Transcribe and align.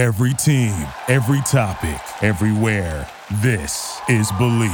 Every 0.00 0.32
team, 0.32 0.86
every 1.08 1.42
topic, 1.42 2.00
everywhere. 2.22 3.06
This 3.42 4.00
is 4.08 4.32
Bleav. 4.32 4.70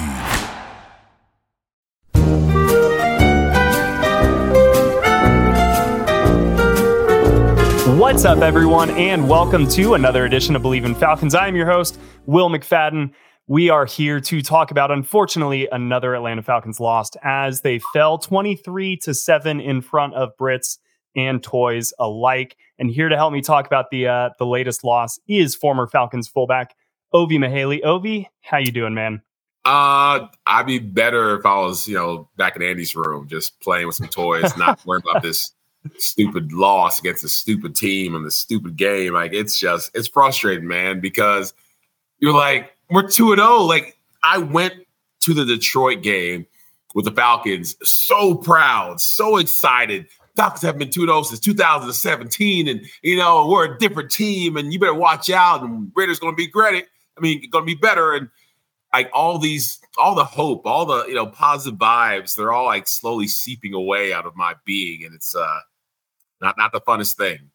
What's 7.98 8.24
up, 8.24 8.38
everyone, 8.38 8.90
and 8.90 9.28
welcome 9.28 9.66
to 9.70 9.94
another 9.94 10.26
edition 10.26 10.54
of 10.54 10.62
Bleav 10.62 10.84
in 10.84 10.94
Falcons. 10.94 11.34
I 11.34 11.48
am 11.48 11.56
your 11.56 11.66
host, 11.66 11.98
Will 12.26 12.48
McFadden. 12.48 13.10
We 13.48 13.68
are 13.68 13.84
here 13.84 14.20
to 14.20 14.42
talk 14.42 14.70
about, 14.70 14.92
unfortunately, 14.92 15.66
another 15.72 16.14
Atlanta 16.14 16.44
Falcons 16.44 16.78
lost 16.78 17.16
as 17.24 17.62
they 17.62 17.80
fell 17.92 18.16
23 18.18 18.96
to 18.98 19.12
7 19.12 19.58
in 19.58 19.80
front 19.80 20.14
of 20.14 20.36
Brits 20.36 20.78
and 21.16 21.42
Toys 21.42 21.92
alike. 21.98 22.56
And 22.78 22.90
here 22.90 23.08
to 23.08 23.16
help 23.16 23.32
me 23.32 23.40
talk 23.40 23.66
about 23.66 23.90
the 23.90 24.06
uh, 24.06 24.30
the 24.38 24.46
latest 24.46 24.84
loss 24.84 25.18
is 25.26 25.54
former 25.54 25.86
Falcons 25.86 26.28
fullback 26.28 26.76
Ovie 27.12 27.38
Mughelli. 27.38 27.82
Ovie, 27.82 28.28
how 28.42 28.58
you 28.58 28.70
doing, 28.70 28.94
man? 28.94 29.22
Uh, 29.64 30.28
I'd 30.46 30.66
be 30.66 30.78
better 30.78 31.36
if 31.36 31.44
I 31.44 31.56
was, 31.56 31.88
you 31.88 31.96
know, 31.96 32.28
back 32.36 32.54
in 32.54 32.62
Andy's 32.62 32.94
room, 32.94 33.26
just 33.26 33.58
playing 33.58 33.88
with 33.88 33.96
some 33.96 34.06
toys, 34.06 34.56
not 34.56 34.78
worrying 34.86 35.02
about 35.10 35.22
this 35.22 35.52
stupid 35.98 36.52
loss 36.52 37.00
against 37.00 37.24
a 37.24 37.28
stupid 37.28 37.74
team 37.74 38.14
and 38.14 38.24
the 38.24 38.30
stupid 38.30 38.76
game. 38.76 39.14
Like 39.14 39.32
it's 39.32 39.58
just 39.58 39.90
it's 39.94 40.08
frustrating, 40.08 40.68
man, 40.68 41.00
because 41.00 41.52
you're 42.18 42.34
like, 42.34 42.72
we're 42.90 43.08
2 43.08 43.32
and 43.32 43.40
0. 43.40 43.62
Like 43.62 43.98
I 44.22 44.38
went 44.38 44.74
to 45.20 45.34
the 45.34 45.44
Detroit 45.44 46.02
game 46.02 46.46
with 46.94 47.04
the 47.04 47.12
Falcons 47.12 47.76
so 47.82 48.34
proud, 48.34 49.00
so 49.00 49.36
excited. 49.36 50.06
Falcons 50.36 50.62
have 50.62 50.78
been 50.78 50.90
2 50.90 51.00
0 51.06 51.22
since 51.22 51.40
2017, 51.40 52.68
and 52.68 52.86
you 53.02 53.16
know, 53.16 53.48
we're 53.48 53.74
a 53.74 53.78
different 53.78 54.10
team, 54.10 54.56
and 54.56 54.72
you 54.72 54.78
better 54.78 54.94
watch 54.94 55.30
out. 55.30 55.62
And 55.62 55.90
Raiders 55.94 56.18
gonna 56.18 56.36
be 56.36 56.46
great. 56.46 56.86
I 57.16 57.20
mean, 57.20 57.42
gonna 57.50 57.64
be 57.64 57.74
better. 57.74 58.14
And 58.14 58.28
like 58.92 59.10
all 59.12 59.38
these, 59.38 59.80
all 59.98 60.14
the 60.14 60.24
hope, 60.24 60.66
all 60.66 60.86
the 60.86 61.06
you 61.06 61.14
know, 61.14 61.26
positive 61.26 61.78
vibes, 61.78 62.36
they're 62.36 62.52
all 62.52 62.66
like 62.66 62.86
slowly 62.86 63.28
seeping 63.28 63.74
away 63.74 64.12
out 64.12 64.26
of 64.26 64.36
my 64.36 64.54
being. 64.64 65.04
And 65.04 65.14
it's 65.14 65.34
uh 65.34 65.60
not 66.40 66.56
not 66.58 66.72
the 66.72 66.80
funnest 66.80 67.16
thing 67.16 67.50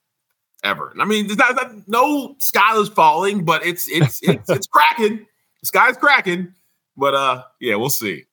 ever. 0.64 0.94
I 1.00 1.06
mean, 1.06 1.28
there's 1.28 1.38
not, 1.38 1.56
not, 1.56 1.88
no 1.88 2.36
sky 2.40 2.78
is 2.80 2.90
falling, 2.90 3.46
but 3.46 3.66
it's 3.66 3.90
it's 3.90 4.22
it's, 4.24 4.50
it's 4.50 4.68
cracking. 4.72 5.26
The 5.62 5.68
sky's 5.68 5.98
cracking. 5.98 6.54
But 6.98 7.14
uh, 7.14 7.44
yeah, 7.60 7.76
we'll 7.76 7.90
see. 7.90 8.26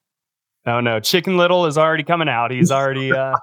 Oh 0.66 0.80
no, 0.80 1.00
Chicken 1.00 1.36
Little 1.36 1.66
is 1.66 1.78
already 1.78 2.02
coming 2.02 2.28
out. 2.28 2.50
He's 2.50 2.70
already 2.70 3.12
uh 3.12 3.36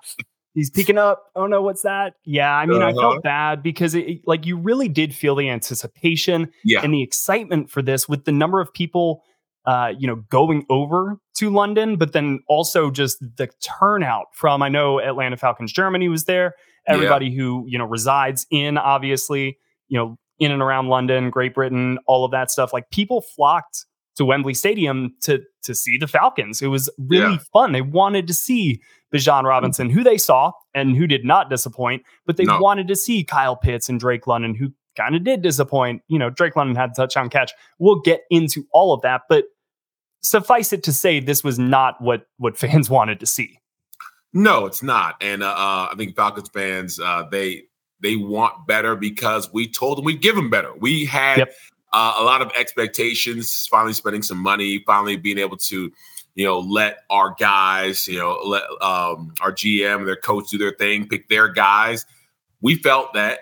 he's 0.56 0.72
peeking 0.72 0.98
up. 0.98 1.26
Oh 1.36 1.46
no, 1.46 1.62
what's 1.62 1.84
that? 1.84 2.16
Yeah, 2.26 2.52
I 2.56 2.66
mean, 2.66 2.82
uh-huh. 2.82 2.98
I 2.98 3.00
felt 3.00 3.24
bad 3.24 3.62
because 3.62 3.94
it, 3.94 4.22
like 4.26 4.48
you 4.48 4.58
really 4.58 4.88
did 4.88 5.14
feel 5.14 5.36
the 5.36 5.50
anticipation 5.50 6.52
yeah. 6.64 6.82
and 6.84 6.92
the 6.92 7.04
excitement 7.04 7.70
for 7.70 7.84
this 7.84 8.10
with 8.10 8.26
the 8.26 8.32
number 8.32 8.60
of 8.60 8.74
people 8.74 9.24
uh, 9.68 9.92
you 9.98 10.06
know, 10.06 10.18
going 10.30 10.64
over 10.70 11.18
to 11.34 11.50
London, 11.50 11.98
but 11.98 12.14
then 12.14 12.40
also 12.48 12.92
just 12.92 13.18
the 13.38 13.50
turnout 13.80 14.28
from 14.32 14.62
I 14.62 14.70
know 14.70 15.00
Atlanta 15.00 15.38
Falcons 15.38 15.74
Germany 15.74 16.08
was 16.08 16.26
there 16.26 16.54
everybody 16.88 17.28
yeah. 17.28 17.38
who 17.38 17.66
you 17.68 17.78
know 17.78 17.86
resides 17.86 18.46
in 18.52 18.78
obviously 18.78 19.58
you 19.88 19.98
know 19.98 20.18
in 20.38 20.52
and 20.52 20.62
around 20.62 20.90
London, 20.90 21.30
Great 21.30 21.56
Britain, 21.56 21.98
all 22.08 22.26
of 22.26 22.32
that 22.32 22.52
stuff. 22.52 22.74
Like 22.74 22.90
people 22.92 23.22
flocked 23.22 23.86
to 24.16 24.26
Wembley 24.26 24.54
Stadium 24.54 25.14
to 25.22 25.42
to 25.64 25.76
see 25.76 25.98
the 25.98 26.08
Falcons. 26.08 26.62
It 26.62 26.68
was 26.68 26.90
really 26.98 27.34
yeah. 27.34 27.44
fun. 27.54 27.72
They 27.72 27.82
wanted 27.82 28.28
to 28.28 28.34
see 28.34 28.82
Bijan 29.14 29.44
Robinson, 29.44 29.90
who 29.90 30.04
they 30.04 30.18
saw 30.18 30.52
and 30.74 30.96
who 30.96 31.08
did 31.08 31.26
not 31.26 31.50
disappoint, 31.50 32.04
but 32.26 32.38
they 32.38 32.46
no. 32.46 32.60
wanted 32.60 32.88
to 32.88 32.96
see 32.96 33.24
Kyle 33.24 33.56
Pitts 33.56 33.90
and 33.90 34.00
Drake 34.00 34.28
London, 34.28 34.56
who 34.56 34.74
kind 34.98 35.16
of 35.16 35.24
did 35.24 35.42
disappoint. 35.42 36.02
You 36.08 36.20
know, 36.20 36.30
Drake 36.30 36.56
London 36.56 36.76
had 36.76 36.92
a 36.92 36.94
touchdown 36.94 37.30
catch. 37.30 37.52
We'll 37.80 38.02
get 38.02 38.22
into 38.30 38.66
all 38.72 38.94
of 38.94 39.02
that, 39.02 39.22
but 39.30 39.46
suffice 40.22 40.74
it 40.74 40.84
to 40.84 40.94
say, 40.94 41.20
this 41.20 41.44
was 41.44 41.60
not 41.60 42.02
what 42.02 42.28
what 42.38 42.58
fans 42.58 42.90
wanted 42.90 43.20
to 43.20 43.26
see. 43.26 43.60
No, 44.34 44.66
it's 44.66 44.84
not. 44.84 45.16
And 45.22 45.44
uh, 45.44 45.48
uh, 45.48 45.90
I 45.92 45.94
think 45.98 46.16
Falcons 46.16 46.50
fans 46.50 47.00
uh, 47.00 47.24
they 47.32 47.64
they 48.02 48.16
want 48.18 48.68
better 48.68 48.96
because 48.96 49.52
we 49.54 49.68
told 49.68 49.98
them 49.98 50.06
we'd 50.06 50.22
give 50.22 50.36
them 50.36 50.50
better. 50.50 50.74
We 50.78 51.06
had 51.06 51.38
yep. 51.38 51.54
Uh, 51.96 52.16
a 52.20 52.24
lot 52.24 52.42
of 52.42 52.52
expectations. 52.58 53.68
Finally, 53.72 53.94
spending 53.94 54.22
some 54.22 54.38
money. 54.38 54.84
Finally, 54.86 55.16
being 55.18 55.38
able 55.38 55.58
to 55.58 55.92
you 56.36 56.46
know 56.46 56.60
let 56.60 57.00
our 57.10 57.36
guys, 57.40 58.08
you 58.08 58.20
know, 58.20 58.40
let 58.46 58.64
um, 58.82 59.34
our 59.42 59.52
GM 59.52 60.00
and 60.00 60.08
their 60.08 60.16
coach 60.16 60.50
do 60.50 60.58
their 60.58 60.74
thing, 60.74 61.08
pick 61.08 61.30
their 61.30 61.48
guys. 61.48 62.06
We 62.62 62.76
felt 62.76 63.14
that, 63.14 63.40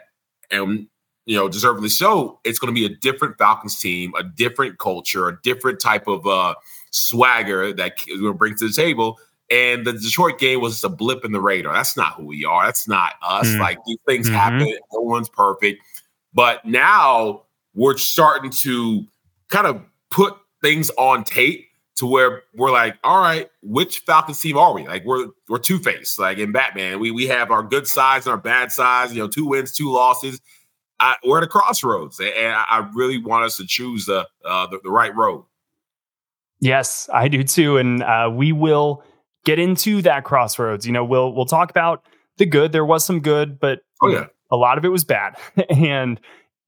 and 0.51 0.87
you 1.25 1.35
know, 1.35 1.49
deservedly 1.49 1.89
so. 1.89 2.39
It's 2.43 2.59
going 2.59 2.73
to 2.73 2.79
be 2.79 2.85
a 2.85 2.95
different 2.95 3.37
Falcons 3.37 3.79
team, 3.79 4.13
a 4.17 4.23
different 4.23 4.77
culture, 4.77 5.27
a 5.27 5.41
different 5.41 5.79
type 5.79 6.07
of 6.07 6.27
uh, 6.27 6.55
swagger 6.91 7.73
that 7.73 7.93
we're 8.07 8.19
going 8.19 8.33
to 8.33 8.37
bring 8.37 8.55
to 8.57 8.67
the 8.67 8.73
table 8.73 9.17
and 9.49 9.85
the 9.85 9.93
Detroit 9.93 10.39
game 10.39 10.61
was 10.61 10.73
just 10.73 10.83
a 10.83 10.89
blip 10.89 11.23
in 11.23 11.31
the 11.31 11.41
radar. 11.41 11.73
That's 11.73 11.95
not 11.95 12.13
who 12.13 12.25
we 12.25 12.43
are. 12.45 12.65
That's 12.65 12.87
not 12.87 13.13
us. 13.21 13.47
Mm. 13.47 13.59
Like 13.59 13.77
these 13.85 13.99
things 14.07 14.27
mm-hmm. 14.27 14.35
happen. 14.35 14.77
No 14.91 15.01
one's 15.01 15.29
perfect. 15.29 15.83
But 16.33 16.65
now 16.65 17.42
we're 17.73 17.97
starting 17.97 18.51
to 18.51 19.05
kind 19.49 19.67
of 19.67 19.81
put 20.09 20.35
things 20.61 20.89
on 20.97 21.23
tape 21.23 21.67
to 21.95 22.05
where 22.05 22.43
we're 22.55 22.71
like, 22.71 22.97
all 23.03 23.19
right, 23.19 23.49
which 23.61 23.99
Falcons 23.99 24.39
team 24.39 24.57
are 24.57 24.73
we? 24.73 24.87
Like 24.87 25.05
we're 25.05 25.27
we're 25.47 25.59
two 25.59 25.79
faced. 25.79 26.19
Like 26.19 26.37
in 26.37 26.51
Batman, 26.51 26.99
we 26.99 27.11
we 27.11 27.27
have 27.27 27.51
our 27.51 27.63
good 27.63 27.87
sides 27.87 28.25
and 28.25 28.31
our 28.31 28.39
bad 28.39 28.71
sides. 28.71 29.13
You 29.13 29.21
know, 29.21 29.27
two 29.27 29.45
wins, 29.45 29.71
two 29.71 29.91
losses. 29.91 30.41
I, 30.99 31.15
we're 31.25 31.39
at 31.39 31.43
a 31.43 31.47
crossroads, 31.47 32.19
and 32.19 32.53
I 32.53 32.89
really 32.93 33.17
want 33.17 33.45
us 33.45 33.57
to 33.57 33.65
choose 33.65 34.05
the 34.05 34.27
uh, 34.45 34.67
the, 34.67 34.79
the 34.83 34.89
right 34.89 35.15
road. 35.15 35.45
Yes, 36.59 37.09
I 37.13 37.27
do 37.27 37.43
too, 37.43 37.77
and 37.77 38.01
uh, 38.03 38.31
we 38.33 38.53
will 38.53 39.03
get 39.43 39.59
into 39.59 40.01
that 40.03 40.23
crossroads. 40.23 40.85
You 40.85 40.93
know, 40.93 41.03
we'll 41.03 41.33
we'll 41.33 41.45
talk 41.45 41.69
about 41.69 42.05
the 42.37 42.45
good. 42.45 42.71
There 42.71 42.85
was 42.85 43.05
some 43.05 43.19
good, 43.19 43.59
but 43.59 43.81
oh 44.01 44.07
yeah, 44.07 44.27
a 44.49 44.55
lot 44.55 44.77
of 44.77 44.85
it 44.85 44.89
was 44.89 45.03
bad. 45.03 45.35
and 45.69 46.19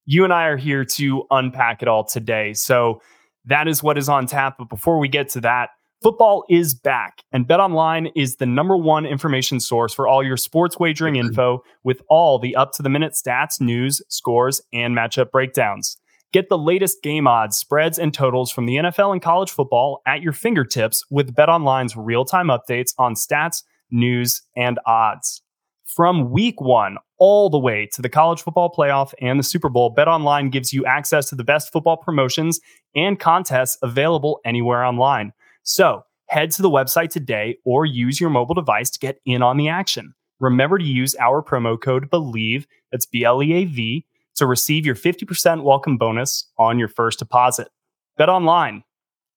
you 0.05 0.23
and 0.23 0.33
I 0.33 0.45
are 0.45 0.57
here 0.57 0.85
to 0.85 1.25
unpack 1.31 1.81
it 1.81 1.87
all 1.87 2.03
today. 2.03 2.53
So 2.53 3.01
that 3.45 3.67
is 3.67 3.83
what 3.83 3.97
is 3.97 4.09
on 4.09 4.27
tap. 4.27 4.55
But 4.57 4.69
before 4.69 4.99
we 4.99 5.07
get 5.07 5.29
to 5.29 5.41
that, 5.41 5.69
football 6.01 6.45
is 6.49 6.75
back, 6.75 7.23
and 7.31 7.47
BetOnline 7.47 8.11
is 8.15 8.35
the 8.35 8.45
number 8.45 8.77
one 8.77 9.05
information 9.05 9.59
source 9.59 9.93
for 9.93 10.07
all 10.07 10.23
your 10.23 10.37
sports 10.37 10.79
wagering 10.79 11.15
info 11.15 11.63
with 11.83 12.01
all 12.09 12.37
the 12.37 12.55
up 12.55 12.71
to 12.73 12.83
the 12.83 12.89
minute 12.89 13.13
stats, 13.13 13.59
news, 13.59 14.01
scores, 14.09 14.61
and 14.73 14.95
matchup 14.95 15.31
breakdowns. 15.31 15.97
Get 16.31 16.49
the 16.49 16.57
latest 16.57 17.01
game 17.01 17.27
odds, 17.27 17.57
spreads, 17.57 17.97
and 17.97 18.13
totals 18.13 18.51
from 18.51 18.65
the 18.65 18.75
NFL 18.75 19.13
and 19.13 19.21
college 19.21 19.51
football 19.51 20.01
at 20.05 20.21
your 20.21 20.33
fingertips 20.33 21.03
with 21.09 21.33
BetOnline's 21.33 21.95
real-time 21.95 22.47
updates 22.47 22.91
on 22.97 23.15
stats, 23.15 23.63
news, 23.89 24.41
and 24.55 24.77
odds. 24.85 25.41
From 25.85 26.31
week 26.31 26.59
1 26.59 26.97
all 27.19 27.49
the 27.49 27.59
way 27.59 27.87
to 27.93 28.01
the 28.01 28.09
college 28.09 28.41
football 28.41 28.73
playoff 28.75 29.13
and 29.21 29.37
the 29.37 29.43
Super 29.43 29.69
Bowl, 29.69 29.93
BetOnline 29.93 30.51
gives 30.51 30.73
you 30.73 30.83
access 30.83 31.29
to 31.29 31.35
the 31.35 31.43
best 31.43 31.71
football 31.71 31.95
promotions 31.95 32.59
and 32.95 33.19
contests 33.19 33.77
available 33.83 34.39
anywhere 34.43 34.83
online. 34.83 35.31
So, 35.61 36.01
head 36.27 36.49
to 36.51 36.63
the 36.63 36.71
website 36.71 37.11
today 37.11 37.59
or 37.65 37.85
use 37.85 38.19
your 38.19 38.31
mobile 38.31 38.55
device 38.55 38.89
to 38.89 38.99
get 38.99 39.19
in 39.25 39.43
on 39.43 39.57
the 39.57 39.69
action. 39.69 40.15
Remember 40.39 40.79
to 40.79 40.83
use 40.83 41.15
our 41.19 41.43
promo 41.43 41.79
code 41.79 42.09
BLEAV, 42.09 42.65
that's 42.91 43.05
B 43.05 43.23
L 43.23 43.43
E 43.43 43.53
A 43.53 43.65
V 43.65 44.05
to 44.37 44.47
receive 44.47 44.87
your 44.87 44.95
50% 44.95 45.61
welcome 45.61 45.97
bonus 45.97 46.49
on 46.57 46.79
your 46.79 46.87
first 46.87 47.19
deposit. 47.19 47.69
Bet 48.17 48.27
online, 48.27 48.83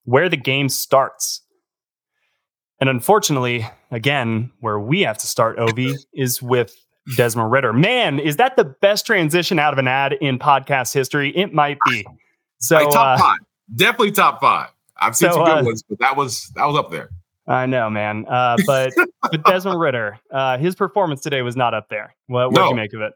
where 0.05 0.31
the 0.31 0.37
game 0.39 0.71
starts. 0.71 1.43
And 2.81 2.89
unfortunately, 2.89 3.67
again, 3.91 4.51
where 4.61 4.79
we 4.79 5.01
have 5.03 5.19
to 5.19 5.27
start, 5.27 5.59
Ovie, 5.59 5.97
is 6.13 6.41
with 6.41 6.75
Desmond 7.17 7.51
Ridder. 7.51 7.73
Man, 7.73 8.19
is 8.19 8.37
that 8.37 8.57
the 8.57 8.65
best 8.65 9.07
transition 9.07 9.59
out 9.59 9.73
of 9.73 9.79
an 9.79 9.89
ad 9.89 10.15
in 10.21 10.39
podcast 10.39 10.95
history? 10.95 11.37
It 11.37 11.53
might 11.53 11.79
be. 11.89 12.07
So 12.59 12.77
like 12.77 12.91
top 12.91 13.19
uh, 13.19 13.23
five, 13.23 13.39
definitely 13.75 14.13
top 14.13 14.41
five. 14.41 14.69
I've 15.01 15.17
seen 15.17 15.31
so, 15.31 15.37
some 15.37 15.45
good 15.45 15.59
uh, 15.59 15.65
ones, 15.65 15.83
but 15.89 15.99
that 16.01 16.17
was 16.17 16.51
that 16.57 16.67
was 16.67 16.77
up 16.77 16.91
there. 16.91 17.11
I 17.47 17.67
know, 17.67 17.89
man. 17.89 18.27
Uh, 18.29 18.57
but 18.67 18.93
but 19.23 19.45
Desmond 19.45 19.81
Ridder, 19.81 20.19
uh, 20.31 20.59
his 20.59 20.75
performance 20.75 21.21
today 21.21 21.43
was 21.43 21.57
not 21.57 21.75
up 21.75 21.89
there. 21.89 22.15
What 22.27 22.53
what 22.53 22.61
no. 22.61 22.65
do 22.65 22.69
you 22.71 22.77
make 22.77 22.93
of 22.93 23.01
it? 23.01 23.13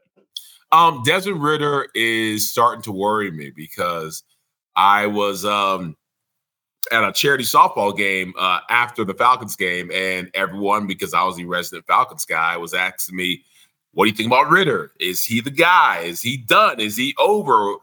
Um, 0.71 1.03
Desmond 1.05 1.43
Ridder 1.43 1.87
is 1.93 2.51
starting 2.51 2.81
to 2.83 2.91
worry 2.91 3.31
me 3.31 3.51
because 3.55 4.23
I 4.75 5.07
was 5.07 5.45
um 5.45 5.95
at 6.91 7.03
a 7.03 7.11
charity 7.11 7.43
softball 7.43 7.95
game 7.95 8.33
uh, 8.37 8.59
after 8.69 9.03
the 9.03 9.13
Falcons 9.13 9.55
game, 9.55 9.91
and 9.91 10.29
everyone, 10.33 10.87
because 10.87 11.13
I 11.13 11.23
was 11.23 11.37
the 11.37 11.45
resident 11.45 11.85
Falcons 11.87 12.25
guy, 12.25 12.57
was 12.57 12.73
asking 12.73 13.15
me, 13.15 13.43
"What 13.93 14.05
do 14.05 14.09
you 14.09 14.15
think 14.15 14.27
about 14.27 14.49
Ridder? 14.49 14.91
Is 14.99 15.23
he 15.23 15.41
the 15.41 15.51
guy? 15.51 15.99
Is 15.99 16.21
he 16.21 16.37
done? 16.37 16.79
Is 16.79 16.97
he 16.97 17.15
over?" 17.17 17.75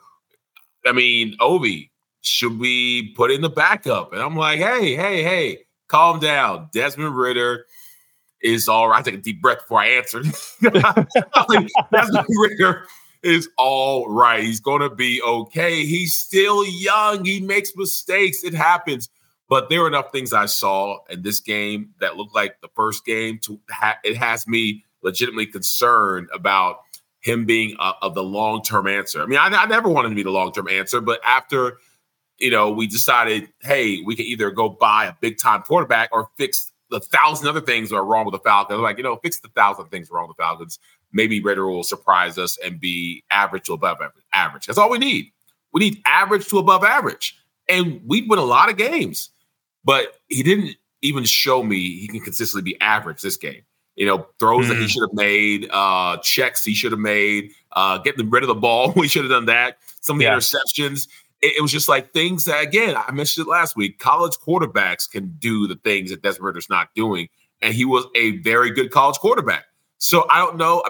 I 0.86 0.92
mean, 0.92 1.36
Ovie, 1.40 1.90
should 2.22 2.58
we 2.58 3.12
put 3.14 3.30
in 3.30 3.40
the 3.40 3.50
backup? 3.50 4.12
And 4.12 4.22
I'm 4.22 4.36
like, 4.36 4.58
"Hey, 4.58 4.94
hey, 4.96 5.22
hey, 5.22 5.58
calm 5.88 6.20
down, 6.20 6.68
Desmond 6.72 7.16
Ridder 7.16 7.66
is 8.42 8.68
all 8.68 8.88
right. 8.88 9.00
I 9.00 9.02
take 9.02 9.14
a 9.14 9.22
deep 9.22 9.42
breath 9.42 9.58
before 9.60 9.80
I 9.80 9.88
answer. 9.88 10.22
Desmond 11.92 12.26
Ridder 12.28 12.86
is 13.22 13.48
all 13.58 14.08
right. 14.08 14.42
He's 14.42 14.60
going 14.60 14.80
to 14.80 14.90
be 14.90 15.20
okay. 15.22 15.84
He's 15.84 16.14
still 16.14 16.66
young. 16.66 17.24
He 17.24 17.40
makes 17.40 17.72
mistakes. 17.76 18.44
It 18.44 18.54
happens. 18.54 19.08
But 19.48 19.68
there 19.68 19.82
are 19.82 19.88
enough 19.88 20.12
things 20.12 20.32
I 20.32 20.46
saw 20.46 20.98
in 21.10 21.22
this 21.22 21.40
game 21.40 21.90
that 22.00 22.16
looked 22.16 22.34
like 22.34 22.60
the 22.60 22.68
first 22.74 23.04
game 23.04 23.38
to 23.42 23.60
ha- 23.68 23.98
it 24.04 24.16
has 24.16 24.46
me 24.46 24.84
legitimately 25.02 25.46
concerned 25.46 26.28
about 26.32 26.80
him 27.20 27.44
being 27.44 27.76
a, 27.80 27.92
of 28.02 28.14
the 28.14 28.22
long 28.22 28.62
term 28.62 28.86
answer. 28.86 29.22
I 29.22 29.26
mean, 29.26 29.38
I, 29.38 29.48
I 29.48 29.66
never 29.66 29.88
wanted 29.88 30.10
to 30.10 30.14
be 30.14 30.22
the 30.22 30.30
long 30.30 30.52
term 30.52 30.68
answer, 30.68 31.00
but 31.00 31.20
after 31.24 31.78
you 32.38 32.50
know 32.50 32.70
we 32.70 32.86
decided, 32.86 33.48
hey, 33.60 34.00
we 34.02 34.14
can 34.14 34.24
either 34.26 34.50
go 34.50 34.68
buy 34.68 35.06
a 35.06 35.14
big 35.20 35.38
time 35.38 35.62
quarterback 35.62 36.10
or 36.12 36.28
fix 36.38 36.70
the 36.90 37.00
thousand 37.00 37.48
other 37.48 37.60
things 37.60 37.90
that 37.90 37.96
are 37.96 38.04
wrong 38.04 38.24
with 38.24 38.32
the 38.32 38.40
Falcons. 38.40 38.80
Like 38.80 38.98
you 38.98 39.02
know, 39.02 39.16
fix 39.16 39.40
the 39.40 39.48
thousand 39.48 39.86
things 39.86 40.10
wrong 40.10 40.28
with 40.28 40.36
the 40.36 40.42
Falcons. 40.42 40.78
Maybe 41.12 41.42
Ridder 41.42 41.68
will 41.68 41.82
surprise 41.82 42.38
us 42.38 42.58
and 42.64 42.80
be 42.80 43.24
average 43.30 43.64
to 43.64 43.72
above 43.72 43.98
average. 44.32 44.66
That's 44.66 44.78
all 44.78 44.90
we 44.90 44.98
need. 44.98 45.32
We 45.72 45.80
need 45.80 46.02
average 46.06 46.48
to 46.48 46.58
above 46.58 46.84
average, 46.84 47.36
and 47.68 48.00
we'd 48.06 48.28
win 48.28 48.38
a 48.38 48.44
lot 48.44 48.70
of 48.70 48.76
games. 48.76 49.30
But 49.84 50.18
he 50.28 50.42
didn't 50.42 50.76
even 51.02 51.24
show 51.24 51.62
me 51.62 51.98
he 51.98 52.08
can 52.08 52.20
consistently 52.20 52.72
be 52.72 52.80
average 52.80 53.22
this 53.22 53.36
game. 53.36 53.62
You 53.96 54.06
know, 54.06 54.26
throws 54.38 54.66
mm. 54.66 54.68
that 54.68 54.76
he 54.76 54.82
hmm. 54.82 54.86
should 54.86 55.02
have 55.02 55.12
made, 55.12 55.68
uh, 55.70 56.18
checks 56.22 56.64
he 56.64 56.74
should 56.74 56.92
have 56.92 57.00
made, 57.00 57.50
uh, 57.72 57.98
getting 57.98 58.30
rid 58.30 58.42
of 58.42 58.48
the 58.48 58.54
ball. 58.54 58.92
we 58.96 59.08
should 59.08 59.22
have 59.22 59.30
done 59.30 59.46
that. 59.46 59.78
Some 60.00 60.16
of 60.16 60.20
the 60.20 60.24
yeah. 60.26 60.36
interceptions. 60.36 61.08
It, 61.42 61.58
it, 61.58 61.62
was 61.62 61.72
just 61.72 61.88
like 61.88 62.12
things 62.12 62.44
that, 62.44 62.62
again, 62.62 62.96
I 62.96 63.10
mentioned 63.12 63.46
it 63.46 63.50
last 63.50 63.76
week. 63.76 63.98
College 63.98 64.36
quarterbacks 64.38 65.10
can 65.10 65.34
do 65.38 65.66
the 65.66 65.76
things 65.76 66.10
that 66.10 66.22
Desmond 66.22 66.46
Ridder's 66.46 66.70
not 66.70 66.94
doing. 66.94 67.28
And 67.60 67.74
he 67.74 67.84
was 67.84 68.06
a 68.14 68.38
very 68.38 68.70
good 68.70 68.90
college 68.90 69.18
quarterback. 69.18 69.64
So 70.00 70.26
I 70.28 70.38
don't 70.38 70.56
know. 70.56 70.82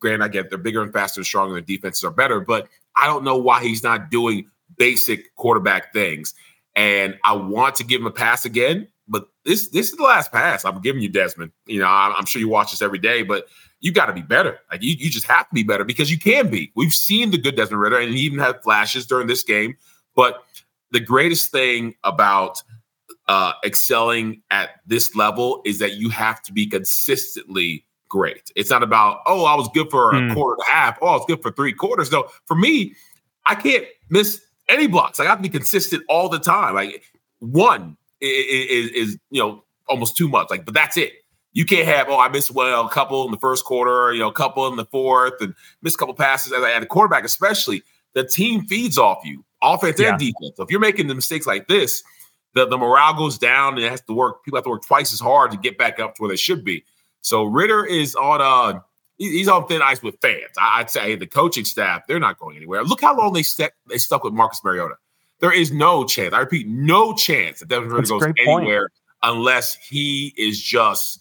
Granted, 0.00 0.24
I 0.24 0.28
get 0.28 0.50
they're 0.50 0.58
bigger 0.58 0.82
and 0.82 0.92
faster 0.92 1.20
and 1.20 1.26
stronger, 1.26 1.56
and 1.56 1.66
defenses 1.66 2.04
are 2.04 2.10
better, 2.10 2.38
but 2.38 2.68
I 2.94 3.06
don't 3.06 3.24
know 3.24 3.36
why 3.36 3.62
he's 3.62 3.82
not 3.82 4.10
doing 4.10 4.48
basic 4.76 5.34
quarterback 5.34 5.92
things. 5.92 6.34
And 6.76 7.18
I 7.24 7.34
want 7.34 7.74
to 7.76 7.84
give 7.84 8.00
him 8.00 8.06
a 8.06 8.12
pass 8.12 8.44
again, 8.44 8.86
but 9.08 9.28
this 9.44 9.70
this 9.70 9.90
is 9.90 9.96
the 9.96 10.04
last 10.04 10.30
pass 10.30 10.64
I'm 10.64 10.80
giving 10.80 11.02
you, 11.02 11.08
Desmond. 11.08 11.50
You 11.66 11.80
know, 11.80 11.86
I'm, 11.86 12.12
I'm 12.12 12.26
sure 12.26 12.40
you 12.40 12.48
watch 12.48 12.70
this 12.70 12.82
every 12.82 12.98
day, 12.98 13.22
but 13.22 13.46
you 13.80 13.90
got 13.90 14.06
to 14.06 14.12
be 14.12 14.22
better. 14.22 14.58
Like 14.70 14.82
you, 14.82 14.92
you 14.92 15.10
just 15.10 15.26
have 15.26 15.48
to 15.48 15.54
be 15.54 15.62
better 15.62 15.84
because 15.84 16.10
you 16.10 16.18
can 16.18 16.50
be. 16.50 16.70
We've 16.76 16.92
seen 16.92 17.30
the 17.30 17.38
good 17.38 17.56
Desmond 17.56 17.80
Ridder, 17.80 17.98
and 17.98 18.14
he 18.14 18.20
even 18.20 18.38
had 18.38 18.62
flashes 18.62 19.06
during 19.06 19.26
this 19.26 19.42
game. 19.42 19.76
But 20.14 20.44
the 20.90 21.00
greatest 21.00 21.50
thing 21.50 21.94
about 22.04 22.62
uh, 23.28 23.52
excelling 23.64 24.42
at 24.50 24.80
this 24.86 25.14
level 25.16 25.62
is 25.64 25.78
that 25.78 25.94
you 25.94 26.10
have 26.10 26.42
to 26.42 26.52
be 26.52 26.66
consistently 26.66 27.84
great. 28.08 28.50
It's 28.56 28.70
not 28.70 28.82
about 28.82 29.20
oh, 29.26 29.44
I 29.44 29.54
was 29.54 29.68
good 29.74 29.90
for 29.90 30.10
a 30.10 30.14
mm. 30.14 30.34
quarter 30.34 30.54
and 30.54 30.68
a 30.68 30.72
half. 30.72 30.98
Oh, 31.00 31.08
I 31.08 31.12
was 31.12 31.24
good 31.26 31.42
for 31.42 31.50
three 31.50 31.72
quarters. 31.72 32.10
No, 32.10 32.28
for 32.46 32.54
me, 32.54 32.94
I 33.46 33.54
can't 33.54 33.84
miss 34.10 34.40
any 34.68 34.86
blocks. 34.86 35.20
I 35.20 35.24
have 35.24 35.38
to 35.38 35.42
be 35.42 35.48
consistent 35.48 36.02
all 36.08 36.28
the 36.28 36.38
time. 36.38 36.74
Like 36.74 37.02
one 37.40 37.96
is, 38.20 38.90
is, 38.90 39.18
you 39.30 39.40
know 39.40 39.64
almost 39.88 40.16
too 40.16 40.28
much. 40.28 40.50
Like, 40.50 40.64
but 40.64 40.74
that's 40.74 40.96
it. 40.96 41.12
You 41.52 41.64
can't 41.64 41.86
have 41.86 42.08
oh 42.08 42.18
I 42.18 42.28
missed 42.28 42.50
well 42.50 42.86
a 42.86 42.90
couple 42.90 43.24
in 43.24 43.30
the 43.30 43.38
first 43.38 43.64
quarter, 43.64 44.12
you 44.12 44.20
know, 44.20 44.28
a 44.28 44.32
couple 44.32 44.66
in 44.68 44.76
the 44.76 44.86
fourth, 44.86 45.34
and 45.40 45.54
miss 45.82 45.94
a 45.94 45.98
couple 45.98 46.14
passes. 46.14 46.52
At 46.52 46.82
a 46.82 46.86
quarterback, 46.86 47.24
especially, 47.24 47.82
the 48.14 48.24
team 48.24 48.66
feeds 48.66 48.98
off 48.98 49.24
you, 49.24 49.44
offense 49.62 49.98
yeah. 49.98 50.10
and 50.10 50.18
defense. 50.18 50.56
So 50.56 50.62
if 50.62 50.70
you're 50.70 50.80
making 50.80 51.08
the 51.08 51.14
mistakes 51.14 51.46
like 51.46 51.68
this, 51.68 52.02
the, 52.54 52.66
the 52.66 52.78
morale 52.78 53.14
goes 53.14 53.38
down 53.38 53.74
and 53.74 53.84
it 53.84 53.90
has 53.90 54.00
to 54.02 54.12
work. 54.12 54.44
People 54.44 54.56
have 54.56 54.64
to 54.64 54.70
work 54.70 54.84
twice 54.84 55.12
as 55.12 55.20
hard 55.20 55.50
to 55.52 55.56
get 55.56 55.78
back 55.78 55.98
up 55.98 56.14
to 56.16 56.22
where 56.22 56.28
they 56.28 56.36
should 56.36 56.64
be. 56.64 56.84
So 57.20 57.44
Ridder 57.44 57.84
is 57.84 58.14
on 58.14 58.40
uh 58.40 58.80
he's 59.18 59.48
on 59.48 59.66
thin 59.66 59.82
ice 59.82 60.02
with 60.02 60.16
fans. 60.20 60.52
I'd 60.58 60.90
say 60.90 61.16
the 61.16 61.26
coaching 61.26 61.64
staff, 61.64 62.02
they're 62.06 62.20
not 62.20 62.38
going 62.38 62.56
anywhere. 62.56 62.84
Look 62.84 63.00
how 63.00 63.16
long 63.16 63.32
they 63.32 63.42
stuck 63.42 63.72
they 63.88 63.98
stuck 63.98 64.24
with 64.24 64.32
Marcus 64.32 64.60
Mariota. 64.64 64.94
There 65.40 65.52
is 65.52 65.70
no 65.70 66.04
chance. 66.04 66.34
I 66.34 66.40
repeat, 66.40 66.66
no 66.66 67.14
chance 67.14 67.60
that 67.60 67.68
Devin 67.68 67.90
Ridder 67.90 68.08
goes 68.08 68.24
anywhere 68.38 68.80
point. 68.80 68.92
unless 69.22 69.76
he 69.76 70.34
is 70.36 70.60
just 70.60 71.20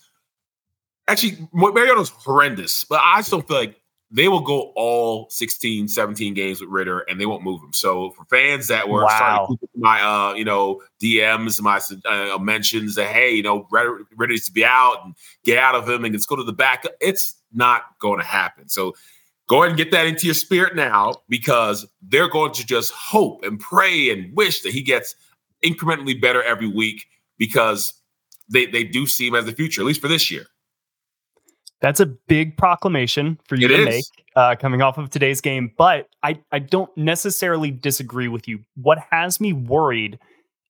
actually 1.08 1.38
Mariota's 1.54 2.10
horrendous, 2.10 2.84
but 2.84 3.00
I 3.04 3.22
still 3.22 3.42
feel 3.42 3.58
like 3.58 3.82
they 4.10 4.28
will 4.30 4.42
go 4.42 4.72
all 4.76 5.30
16, 5.30 5.90
17 5.90 6.34
games 6.34 6.62
with 6.62 6.70
Ridder 6.70 7.00
and 7.02 7.20
they 7.20 7.26
won't 7.26 7.44
move 7.44 7.62
him. 7.62 7.74
So 7.74 8.12
for 8.12 8.24
fans 8.26 8.68
that 8.68 8.88
were 8.88 9.04
wow. 9.04 9.58
my 9.76 10.02
uh, 10.02 10.34
you 10.34 10.46
know, 10.46 10.82
DMs, 11.02 11.62
my 11.62 11.82
uh, 12.06 12.38
mentions 12.38 12.96
that 12.96 13.08
hey, 13.08 13.32
you 13.32 13.44
know, 13.44 13.68
Ridder, 13.70 14.06
Ridder 14.16 14.32
needs 14.32 14.46
to 14.46 14.54
be 14.54 14.64
out 14.64 15.02
and 15.04 15.14
get 15.44 15.58
out 15.58 15.76
of 15.76 15.90
him 15.90 16.06
and 16.06 16.14
let's 16.14 16.26
go 16.26 16.38
to 16.38 16.44
the 16.44 16.54
back. 16.54 16.86
It's 17.02 17.36
not 17.54 18.00
going 18.00 18.20
to 18.20 18.26
happen. 18.26 18.70
So 18.70 18.94
go 19.48 19.64
ahead 19.64 19.70
and 19.70 19.78
get 19.78 19.92
that 19.92 20.08
into 20.08 20.26
your 20.26 20.36
spirit 20.36 20.76
now 20.76 21.16
because 21.28 21.86
they're 22.02 22.30
going 22.30 22.54
to 22.54 22.66
just 22.66 22.94
hope 22.94 23.44
and 23.44 23.60
pray 23.60 24.10
and 24.10 24.34
wish 24.36 24.62
that 24.62 24.72
he 24.72 24.82
gets 24.82 25.16
incrementally 25.66 26.20
better 26.20 26.42
every 26.44 26.68
week 26.68 27.08
because 27.38 27.94
they, 28.50 28.66
they 28.68 28.86
do 28.86 29.06
see 29.06 29.28
him 29.28 29.36
as 29.36 29.46
the 29.46 29.52
future, 29.52 29.82
at 29.82 29.88
least 29.88 30.02
for 30.02 30.08
this 30.08 30.32
year. 30.32 30.46
That's 31.82 32.00
a 32.00 32.06
big 32.06 32.58
proclamation 32.58 33.40
for 33.48 33.56
you 33.56 33.68
it 33.68 33.70
to 33.70 33.82
is. 33.82 33.86
make 33.86 34.06
uh, 34.36 34.56
coming 34.56 34.82
off 34.82 34.98
of 34.98 35.10
today's 35.10 35.42
game, 35.42 35.72
but 35.78 36.10
I, 36.24 36.40
I 36.52 36.60
don't 36.60 36.96
necessarily 36.98 37.72
disagree 37.72 38.28
with 38.28 38.48
you. 38.48 38.60
What 38.76 39.00
has 39.12 39.40
me 39.40 39.54
worried 39.54 40.18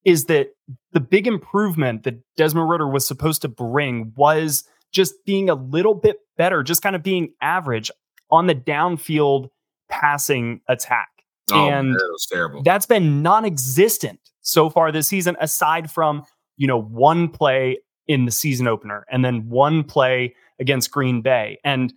is 0.04 0.25
that 0.25 0.50
the 0.92 1.00
big 1.00 1.27
improvement 1.27 2.04
that 2.04 2.15
Desmond 2.36 2.69
Ridder 2.69 2.88
was 2.88 3.07
supposed 3.07 3.42
to 3.44 3.48
bring 3.48 4.13
was 4.15 4.63
just 4.92 5.13
being 5.25 5.50
a 5.50 5.56
little 5.56 5.94
bit 5.94 6.18
better, 6.38 6.63
just 6.63 6.81
kind 6.81 6.95
of 6.95 7.04
being 7.04 7.33
average 7.42 7.92
on 8.31 8.48
the 8.48 8.56
downfield 8.56 9.50
passing 9.89 10.62
attack. 10.68 11.10
Oh, 11.51 11.69
and 11.69 11.92
man, 11.92 12.00
terrible. 12.31 12.63
That's 12.63 12.86
been 12.86 13.21
non-existent 13.21 14.19
so 14.42 14.69
far 14.69 14.92
this 14.92 15.07
season, 15.07 15.38
aside 15.39 15.89
from 15.89 16.24
you 16.57 16.68
know 16.68 16.81
one 16.81 17.30
play 17.30 17.80
in 18.07 18.25
the 18.25 18.31
season 18.31 18.68
opener 18.68 19.06
and 19.12 19.24
then 19.24 19.50
one 19.50 19.83
play 19.83 20.33
against 20.59 20.92
Green 20.92 21.21
Bay. 21.21 21.59
And 21.63 21.94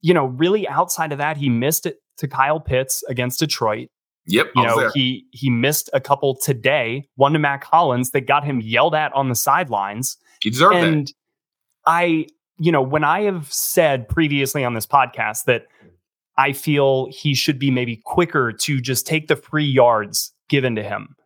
you 0.00 0.12
know, 0.12 0.26
really 0.26 0.68
outside 0.68 1.12
of 1.12 1.18
that, 1.18 1.38
he 1.38 1.48
missed 1.48 1.86
it 1.86 1.96
to 2.18 2.28
Kyle 2.28 2.60
Pitts 2.60 3.02
against 3.08 3.40
Detroit. 3.40 3.88
Yep. 4.26 4.52
You 4.54 4.62
know, 4.62 4.78
there. 4.78 4.90
he 4.94 5.26
he 5.32 5.50
missed 5.50 5.90
a 5.92 6.00
couple 6.00 6.36
today, 6.36 7.08
one 7.16 7.32
to 7.32 7.38
Mack 7.38 7.64
Hollins 7.64 8.10
that 8.10 8.22
got 8.22 8.44
him 8.44 8.60
yelled 8.60 8.94
at 8.94 9.12
on 9.12 9.28
the 9.28 9.34
sidelines. 9.34 10.16
He 10.42 10.50
deserved 10.50 10.76
it. 10.76 10.84
and 10.84 11.06
that. 11.06 11.12
I 11.86 12.26
you 12.58 12.70
know, 12.70 12.82
when 12.82 13.04
I 13.04 13.22
have 13.22 13.52
said 13.52 14.08
previously 14.08 14.64
on 14.64 14.74
this 14.74 14.86
podcast 14.86 15.44
that 15.44 15.66
I 16.38 16.52
feel 16.52 17.08
he 17.10 17.34
should 17.34 17.58
be 17.58 17.70
maybe 17.70 18.00
quicker 18.04 18.52
to 18.52 18.80
just 18.80 19.06
take 19.06 19.28
the 19.28 19.36
free 19.36 19.64
yards 19.64 20.32
given 20.48 20.74
to 20.76 20.82
him, 20.82 21.16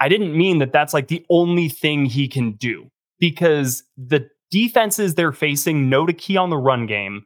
I 0.00 0.08
didn't 0.08 0.36
mean 0.36 0.58
that 0.58 0.72
that's 0.72 0.94
like 0.94 1.08
the 1.08 1.24
only 1.28 1.68
thing 1.68 2.06
he 2.06 2.28
can 2.28 2.52
do 2.52 2.90
because 3.18 3.82
the 3.96 4.28
defenses 4.54 5.16
they're 5.16 5.32
facing 5.32 5.90
know 5.90 6.06
to 6.06 6.12
key 6.12 6.36
on 6.36 6.48
the 6.48 6.56
run 6.56 6.86
game. 6.86 7.24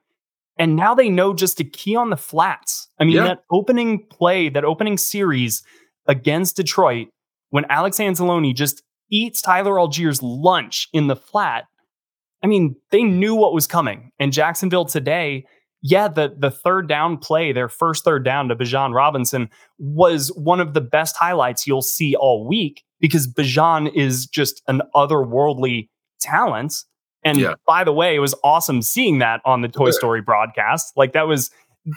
And 0.56 0.76
now 0.76 0.94
they 0.94 1.10
know 1.10 1.34
just 1.34 1.58
to 1.58 1.64
key 1.64 1.94
on 1.94 2.08
the 2.08 2.16
flats. 2.16 2.88
I 2.98 3.04
mean, 3.04 3.16
yeah. 3.16 3.24
that 3.24 3.40
opening 3.52 4.06
play, 4.08 4.48
that 4.48 4.64
opening 4.64 4.96
series 4.96 5.62
against 6.06 6.56
Detroit, 6.56 7.08
when 7.50 7.66
Alex 7.66 7.98
Anzalone 7.98 8.54
just 8.54 8.82
eats 9.10 9.42
Tyler 9.42 9.74
Allgeier's 9.74 10.22
lunch 10.22 10.88
in 10.94 11.08
the 11.08 11.16
flat, 11.16 11.64
I 12.42 12.46
mean, 12.46 12.76
they 12.92 13.02
knew 13.02 13.34
what 13.34 13.52
was 13.52 13.66
coming. 13.66 14.10
And 14.18 14.32
Jacksonville 14.32 14.86
today, 14.86 15.44
yeah, 15.82 16.08
the 16.08 16.34
the 16.36 16.50
third 16.50 16.88
down 16.88 17.18
play, 17.18 17.52
their 17.52 17.68
first 17.68 18.04
third 18.04 18.24
down 18.24 18.48
to 18.48 18.56
Bijan 18.56 18.94
Robinson 18.94 19.50
was 19.78 20.32
one 20.34 20.60
of 20.60 20.72
the 20.72 20.80
best 20.80 21.14
highlights 21.18 21.66
you'll 21.66 21.82
see 21.82 22.16
all 22.16 22.48
week 22.48 22.84
because 23.00 23.28
Bijan 23.28 23.94
is 23.94 24.26
just 24.26 24.62
an 24.66 24.80
otherworldly 24.94 25.88
talent. 26.20 26.84
And 27.24 27.38
yeah. 27.38 27.54
by 27.66 27.84
the 27.84 27.92
way, 27.92 28.14
it 28.14 28.20
was 28.20 28.34
awesome 28.44 28.82
seeing 28.82 29.18
that 29.18 29.40
on 29.44 29.60
the 29.60 29.68
Toy 29.68 29.90
Story 29.90 30.20
broadcast. 30.20 30.96
Like 30.96 31.12
that 31.12 31.26
was 31.26 31.50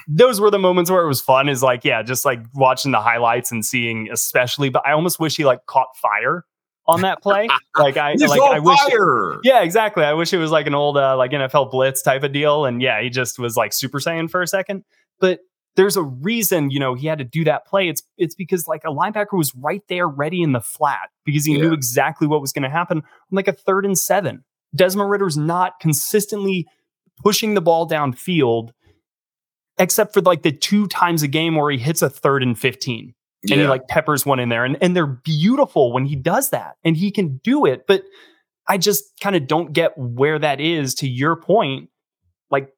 those 0.07 0.39
were 0.39 0.49
the 0.49 0.59
moments 0.59 0.89
where 0.89 1.03
it 1.03 1.07
was 1.07 1.19
fun 1.19 1.49
is 1.49 1.61
like 1.61 1.83
yeah 1.83 2.01
just 2.01 2.23
like 2.23 2.39
watching 2.53 2.91
the 2.91 3.01
highlights 3.01 3.51
and 3.51 3.65
seeing 3.65 4.07
especially 4.09 4.69
but 4.69 4.81
i 4.87 4.93
almost 4.93 5.19
wish 5.19 5.35
he 5.35 5.43
like 5.43 5.65
caught 5.65 5.87
fire 6.01 6.45
on 6.87 7.01
that 7.01 7.21
play. 7.21 7.47
Like 7.77 7.95
I 7.95 8.11
He's 8.11 8.27
like 8.27 8.41
I 8.41 8.59
wish 8.59 8.79
it, 8.87 9.39
Yeah, 9.43 9.61
exactly. 9.61 10.03
I 10.03 10.13
wish 10.13 10.33
it 10.33 10.37
was 10.37 10.51
like 10.51 10.67
an 10.67 10.75
old 10.75 10.97
uh, 10.97 11.15
like 11.15 11.31
NFL 11.31 11.71
blitz 11.71 12.01
type 12.01 12.23
of 12.23 12.33
deal 12.33 12.65
and 12.65 12.81
yeah, 12.81 13.01
he 13.01 13.09
just 13.09 13.39
was 13.39 13.55
like 13.55 13.71
super 13.71 13.99
saiyan 13.99 14.29
for 14.29 14.41
a 14.41 14.47
second. 14.47 14.83
But 15.19 15.39
there's 15.77 15.95
a 15.95 16.03
reason, 16.03 16.69
you 16.69 16.79
know, 16.79 16.93
he 16.93 17.07
had 17.07 17.17
to 17.19 17.23
do 17.23 17.45
that 17.45 17.65
play. 17.65 17.87
It's 17.87 18.03
it's 18.17 18.35
because 18.35 18.67
like 18.67 18.81
a 18.85 18.89
linebacker 18.89 19.37
was 19.37 19.55
right 19.55 19.81
there 19.87 20.07
ready 20.07 20.41
in 20.41 20.51
the 20.51 20.59
flat 20.59 21.09
because 21.23 21.45
he 21.45 21.53
yeah. 21.53 21.61
knew 21.61 21.73
exactly 21.73 22.27
what 22.27 22.41
was 22.41 22.51
going 22.51 22.63
to 22.63 22.69
happen 22.69 22.97
on 22.97 23.03
like 23.31 23.47
a 23.47 23.53
third 23.53 23.85
and 23.85 23.97
7. 23.97 24.43
Desmond 24.75 25.09
Ridder's 25.09 25.37
not 25.37 25.79
consistently 25.79 26.67
pushing 27.23 27.53
the 27.53 27.61
ball 27.61 27.87
downfield 27.87 28.71
except 29.77 30.13
for 30.13 30.21
like 30.21 30.43
the 30.43 30.51
two 30.51 30.87
times 30.87 31.23
a 31.23 31.27
game 31.27 31.55
where 31.55 31.71
he 31.71 31.77
hits 31.77 32.01
a 32.01 32.09
third 32.09 32.43
and 32.43 32.57
15 32.57 33.13
and 33.43 33.49
yeah. 33.49 33.57
he 33.57 33.67
like 33.67 33.87
peppers 33.87 34.25
one 34.25 34.39
in 34.39 34.49
there 34.49 34.65
and, 34.65 34.77
and 34.81 34.95
they're 34.95 35.07
beautiful 35.07 35.91
when 35.91 36.05
he 36.05 36.15
does 36.15 36.49
that 36.49 36.75
and 36.83 36.97
he 36.97 37.09
can 37.09 37.37
do 37.37 37.65
it 37.65 37.87
but 37.87 38.03
i 38.67 38.77
just 38.77 39.03
kind 39.21 39.35
of 39.35 39.47
don't 39.47 39.73
get 39.73 39.97
where 39.97 40.37
that 40.37 40.59
is 40.59 40.93
to 40.93 41.07
your 41.07 41.35
point 41.35 41.89
like 42.49 42.73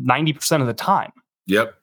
90% 0.00 0.60
of 0.60 0.66
the 0.66 0.74
time 0.74 1.12
yep 1.46 1.74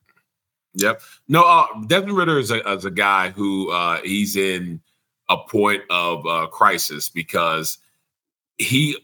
Yep. 0.75 1.01
No, 1.27 1.43
uh, 1.43 1.67
Desmond 1.87 2.17
Ridder 2.17 2.39
is 2.39 2.51
a, 2.51 2.69
is 2.71 2.85
a 2.85 2.91
guy 2.91 3.29
who 3.29 3.71
uh, 3.71 4.01
he's 4.03 4.35
in 4.35 4.81
a 5.29 5.37
point 5.37 5.83
of 5.89 6.25
uh, 6.25 6.47
crisis 6.47 7.09
because 7.09 7.77
he 8.57 8.97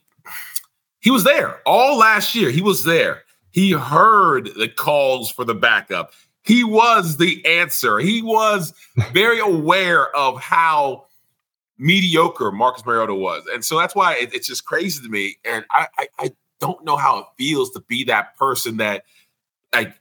he 1.02 1.12
was 1.12 1.24
there 1.24 1.62
all 1.66 1.98
last 1.98 2.36
year. 2.36 2.50
He 2.52 2.62
was 2.62 2.84
there. 2.84 3.24
He 3.52 3.72
heard 3.72 4.50
the 4.56 4.70
calls 4.70 5.30
for 5.30 5.44
the 5.44 5.56
backup. 5.56 6.14
He 6.44 6.64
was 6.64 7.18
the 7.18 7.46
answer. 7.46 8.00
He 8.00 8.22
was 8.22 8.74
very 9.12 9.40
aware 9.40 10.16
of 10.16 10.40
how 10.40 11.06
mediocre 11.78 12.52
Marcus 12.52 12.86
Mariota 12.86 13.16
was, 13.16 13.44
and 13.54 13.66
so 13.66 13.78
that's 13.78 13.96
why 13.96 14.16
it, 14.16 14.34
it's 14.34 14.48
just 14.48 14.66
crazy 14.66 15.04
to 15.04 15.10
me. 15.10 15.36
And 15.44 15.66
I, 15.72 15.88
I, 15.98 16.08
I 16.20 16.32
don't 16.60 16.84
know 16.86 16.96
how 16.96 17.20
it 17.20 17.26
feels 17.38 17.72
to 17.72 17.82
be 17.82 18.04
that 18.06 18.38
person 18.38 18.78
that 18.78 19.04
like 19.74 19.94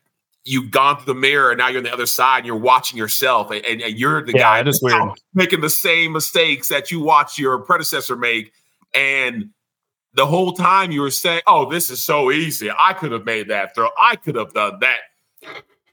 you've 0.45 0.71
gone 0.71 0.97
through 0.97 1.15
the 1.15 1.21
mirror 1.21 1.51
and 1.51 1.59
now 1.59 1.69
you're 1.69 1.79
on 1.79 1.85
the 1.85 1.93
other 1.93 2.07
side 2.07 2.39
and 2.39 2.47
you're 2.47 2.57
watching 2.57 2.99
yourself 2.99 3.51
and, 3.51 3.65
and, 3.65 3.81
and 3.81 3.99
you're 3.99 4.25
the 4.25 4.33
yeah, 4.33 4.41
guy 4.41 4.63
that's 4.63 4.83
making 5.35 5.61
the 5.61 5.71
same 5.71 6.13
mistakes 6.13 6.69
that 6.69 6.91
you 6.91 7.01
watch 7.01 7.39
your 7.39 7.59
predecessor 7.59 8.17
make 8.17 8.53
and 8.95 9.51
the 10.15 10.27
whole 10.27 10.53
time 10.53 10.91
you 10.91 11.01
were 11.01 11.11
saying 11.11 11.43
oh 11.47 11.71
this 11.71 11.91
is 11.91 12.03
so 12.03 12.31
easy. 12.31 12.71
I 12.71 12.93
could 12.95 13.13
have 13.13 13.25
made 13.25 13.49
that 13.49 13.75
throw. 13.75 13.89
I 13.99 14.17
could 14.17 14.37
have 14.37 14.53
done 14.55 14.79
that. 14.81 14.99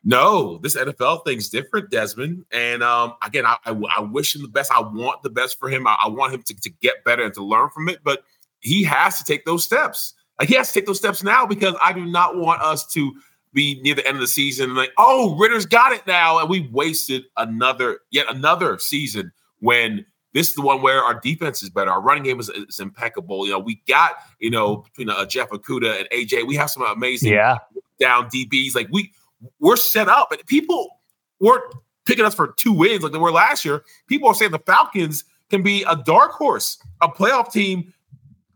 No 0.04 0.58
this 0.60 0.76
nfl 0.76 1.24
thing's 1.26 1.50
different 1.50 1.90
desmond. 1.90 2.46
And 2.52 2.84
um, 2.84 3.14
again 3.24 3.46
I, 3.46 3.58
I, 3.66 3.80
I, 3.98 4.02
wish 4.02 4.36
him 4.36 4.42
the 4.42 4.48
best. 4.48 4.72
I 4.72 4.82
want 4.82 5.24
the 5.24 5.30
best 5.30 5.60
for 5.60 5.70
him. 5.70 5.88
I, 5.88 5.98
I 6.04 6.08
want 6.08 6.34
him 6.34 6.44
to, 6.44 6.54
to 6.54 6.70
get 6.70 7.04
better 7.04 7.24
and 7.24 7.34
to 7.36 7.44
learn 7.44 7.70
from 7.70 7.90
it. 7.90 8.00
But 8.04 8.24
he 8.60 8.84
has 8.84 9.18
to 9.20 9.24
take 9.24 9.46
those 9.46 9.64
steps. 9.64 10.14
Like 10.40 10.50
he 10.50 10.56
has 10.56 10.68
to 10.68 10.74
take 10.74 10.86
those 10.86 11.00
steps 11.00 11.24
now 11.24 11.46
because 11.46 11.76
i 11.84 11.92
do 11.94 12.06
not 12.06 12.38
want 12.38 12.62
us 12.62 12.86
to 12.94 13.12
be 13.58 13.82
near 13.82 13.96
the 13.96 14.08
end 14.08 14.16
of 14.16 14.22
the 14.22 14.28
season 14.28 14.76
like, 14.76 14.92
oh, 14.98 15.36
Ridder's 15.36 15.66
got 15.66 15.92
it 15.92 16.06
now, 16.06 16.40
and 16.40 16.50
we 16.50 16.70
wasted 16.72 17.24
another 17.38 18.00
yet 18.12 18.28
another 18.30 18.78
season 18.78 19.32
when 19.60 20.06
this 20.38 20.50
is 20.50 20.56
the 20.56 20.62
one 20.62 20.84
where 20.84 21.04
our 21.04 21.20
defense 21.20 21.64
is 21.64 21.72
better. 21.72 21.90
Our 21.90 22.00
running 22.00 22.24
game 22.24 22.40
is, 22.40 22.50
is 22.50 22.80
impeccable. 22.80 23.48
You 23.48 23.54
know, 23.54 23.60
we 23.60 23.82
got 23.88 24.18
you 24.40 24.52
know 24.52 24.78
between 24.78 25.10
uh, 25.10 25.26
Jeff 25.26 25.50
Okudah 25.50 26.00
and 26.00 26.08
AJ, 26.12 26.46
we 26.46 26.56
have 26.56 26.70
some 26.70 26.84
amazing 26.84 27.34
yeah. 27.34 27.58
down 28.00 28.30
DBs. 28.30 28.76
Like 28.76 28.88
we 28.92 29.12
we're 29.60 29.78
set 29.78 30.08
up, 30.08 30.32
and 30.32 30.46
people 30.46 31.00
weren't 31.40 31.74
picking 32.06 32.24
us 32.24 32.36
for 32.36 32.54
two 32.60 32.72
wins 32.72 33.02
like 33.02 33.14
they 33.14 33.18
were 33.18 33.32
last 33.32 33.66
year. 33.66 33.84
People 34.08 34.30
are 34.30 34.36
saying 34.36 34.52
the 34.52 34.60
Falcons 34.60 35.24
can 35.50 35.64
be 35.64 35.84
a 35.84 35.96
dark 35.96 36.34
horse, 36.34 36.78
a 37.02 37.08
playoff 37.08 37.52
team 37.52 37.92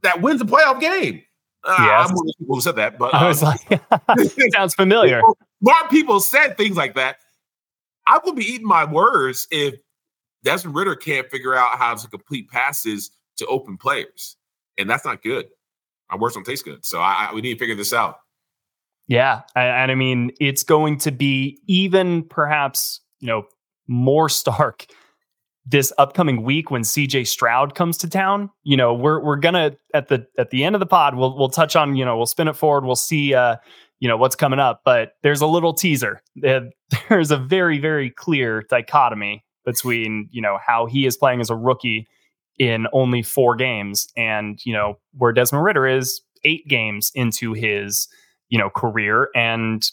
that 0.03 0.21
wins 0.21 0.39
a 0.39 0.45
playoff 0.45 0.79
game. 0.79 1.23
Uh, 1.63 1.75
yes. 1.79 2.09
I'm 2.09 2.15
one 2.15 2.27
of 2.27 2.27
the 2.27 2.33
people 2.39 2.55
who 2.55 2.61
said 2.61 2.75
that, 2.75 2.99
but 2.99 3.11
um, 3.15 3.23
I 3.23 3.27
was 3.27 3.41
like, 3.41 3.59
sounds 4.53 4.75
familiar. 4.75 5.21
More 5.61 5.87
people 5.89 6.19
said 6.19 6.57
things 6.57 6.77
like 6.77 6.93
that. 6.93 7.17
I 8.07 8.19
would 8.23 8.35
be 8.35 8.45
eating 8.45 8.67
my 8.67 8.85
words 8.85 9.47
if 9.49 9.75
Desmond 10.43 10.75
Ridder 10.75 10.95
can't 10.95 11.29
figure 11.29 11.55
out 11.55 11.77
how 11.77 11.95
to 11.95 12.07
complete 12.07 12.49
passes 12.49 13.11
to 13.37 13.45
open 13.47 13.77
players, 13.77 14.37
and 14.77 14.89
that's 14.89 15.05
not 15.05 15.21
good. 15.21 15.47
My 16.09 16.17
words 16.17 16.35
don't 16.35 16.45
taste 16.45 16.65
good, 16.65 16.85
so 16.85 16.99
I, 16.99 17.29
I 17.29 17.33
we 17.33 17.41
need 17.41 17.53
to 17.53 17.59
figure 17.59 17.75
this 17.75 17.93
out. 17.93 18.17
Yeah, 19.07 19.41
and 19.55 19.91
I 19.91 19.95
mean 19.95 20.31
it's 20.39 20.63
going 20.63 20.97
to 20.99 21.11
be 21.11 21.59
even 21.67 22.23
perhaps 22.23 23.01
you 23.19 23.27
know 23.27 23.45
more 23.87 24.29
stark 24.29 24.85
this 25.65 25.93
upcoming 25.97 26.43
week 26.43 26.71
when 26.71 26.81
CJ 26.81 27.27
Stroud 27.27 27.75
comes 27.75 27.97
to 27.99 28.09
town, 28.09 28.49
you 28.63 28.75
know, 28.75 28.93
we're 28.93 29.19
we're 29.19 29.35
gonna 29.35 29.75
at 29.93 30.07
the 30.07 30.25
at 30.37 30.49
the 30.49 30.63
end 30.63 30.75
of 30.75 30.79
the 30.79 30.87
pod, 30.87 31.15
we'll 31.15 31.37
we'll 31.37 31.49
touch 31.49 31.75
on, 31.75 31.95
you 31.95 32.03
know, 32.03 32.17
we'll 32.17 32.25
spin 32.25 32.47
it 32.47 32.55
forward, 32.55 32.83
we'll 32.83 32.95
see 32.95 33.33
uh, 33.33 33.57
you 34.01 34.07
know, 34.07 34.17
what's 34.17 34.35
coming 34.35 34.59
up. 34.59 34.81
But 34.83 35.13
there's 35.21 35.41
a 35.41 35.47
little 35.47 35.73
teaser. 35.73 36.21
There's 36.35 37.31
a 37.31 37.37
very, 37.37 37.79
very 37.79 38.09
clear 38.09 38.63
dichotomy 38.63 39.45
between, 39.65 40.27
you 40.31 40.41
know, 40.41 40.57
how 40.65 40.85
he 40.85 41.05
is 41.05 41.17
playing 41.17 41.41
as 41.41 41.49
a 41.49 41.55
rookie 41.55 42.07
in 42.57 42.87
only 42.93 43.21
four 43.21 43.55
games 43.55 44.07
and, 44.15 44.59
you 44.65 44.73
know, 44.73 44.97
where 45.17 45.31
Desmond 45.31 45.63
Ridder 45.63 45.87
is 45.87 46.21
eight 46.43 46.67
games 46.67 47.11
into 47.15 47.53
his, 47.53 48.07
you 48.49 48.57
know, 48.57 48.69
career 48.69 49.29
and 49.35 49.89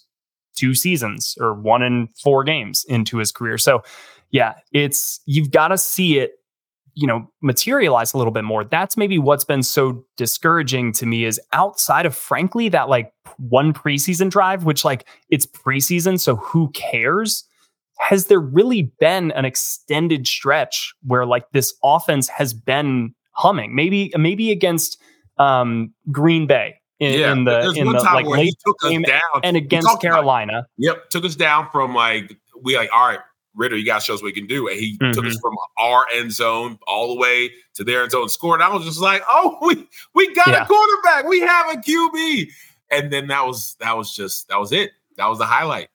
two 0.57 0.75
seasons 0.75 1.37
or 1.41 1.55
one 1.55 1.83
in 1.83 2.09
four 2.23 2.43
games 2.45 2.85
into 2.89 3.19
his 3.19 3.31
career. 3.31 3.57
So 3.59 3.83
yeah, 4.31 4.55
it's 4.73 5.21
you've 5.25 5.51
got 5.51 5.69
to 5.69 5.79
see 5.79 6.19
it, 6.19 6.33
you 6.95 7.07
know, 7.07 7.31
materialize 7.41 8.13
a 8.13 8.19
little 8.19 8.33
bit 8.33 8.45
more. 8.45 8.65
That's 8.65 8.97
maybe 8.97 9.19
what's 9.19 9.45
been 9.45 9.63
so 9.63 10.05
discouraging 10.17 10.93
to 10.95 11.07
me 11.07 11.25
is 11.25 11.41
outside 11.53 12.07
of 12.07 12.15
frankly 12.15 12.69
that 12.71 12.89
like 12.89 13.13
one 13.39 13.73
preseason 13.73 14.31
drive, 14.31 14.65
which 14.65 14.85
like 14.85 15.07
it's 15.31 15.47
preseason, 15.47 16.19
so 16.19 16.37
who 16.37 16.71
cares? 16.73 17.45
Has 18.01 18.27
there 18.27 18.41
really 18.41 18.93
been 19.01 19.33
an 19.33 19.45
extended 19.45 20.27
stretch 20.27 20.95
where 21.07 21.27
like 21.27 21.51
this 21.53 21.75
offense 21.83 22.29
has 22.29 22.55
been 22.55 23.15
humming? 23.33 23.75
Maybe 23.75 24.13
maybe 24.17 24.51
against 24.51 25.01
um, 25.39 25.93
Green 26.11 26.47
Bay 26.47 26.81
in, 27.01 27.21
yeah, 27.21 27.33
in 27.33 27.45
the 27.45 27.71
in 27.77 27.87
the 27.87 27.93
like 27.93 28.27
late 28.27 28.55
game 28.83 29.05
and 29.43 29.57
against 29.57 30.01
Carolina. 30.01 30.59
About, 30.59 30.65
yep, 30.79 31.11
took 31.11 31.25
us 31.25 31.37
down 31.37 31.69
from 31.71 31.95
like 31.95 32.37
we 32.63 32.77
like 32.77 32.91
all 32.93 33.09
right, 33.09 33.21
Ridder, 33.55 33.77
you 33.77 33.85
got 33.85 34.01
to 34.01 34.05
show 34.05 34.15
us 34.15 34.23
what 34.23 34.29
he 34.29 34.41
can 34.41 34.47
do. 34.47 34.69
And 34.69 34.79
he 34.79 34.97
mm-hmm. 34.97 35.13
took 35.13 35.25
us 35.25 35.35
mm-hmm. 35.35 35.41
from 35.41 35.55
our 35.79 36.07
end 36.15 36.33
zone 36.33 36.79
all 36.87 37.15
the 37.15 37.21
way 37.21 37.51
to 37.75 37.85
their 37.85 38.03
end 38.03 38.13
zone, 38.13 38.29
scored. 38.29 38.63
I 38.63 38.73
was 38.73 38.85
just 38.85 39.01
like, 39.01 39.23
oh, 39.29 39.59
we 39.63 39.87
we 40.15 40.35
got 40.35 40.49
yeah. 40.49 40.63
a 40.63 40.67
quarterback. 40.67 41.27
We 41.29 41.41
have 41.41 41.67
a 41.71 41.77
QB. 41.77 42.51
And 42.91 43.13
then 43.13 43.27
that 43.27 43.45
was 43.45 43.77
that 43.81 43.97
was 43.97 44.15
just 44.15 44.49
that 44.49 44.59
was 44.59 44.73
it. 44.73 44.93
That 45.17 45.27
was 45.27 45.39
the 45.39 45.47
highlight. 45.47 45.89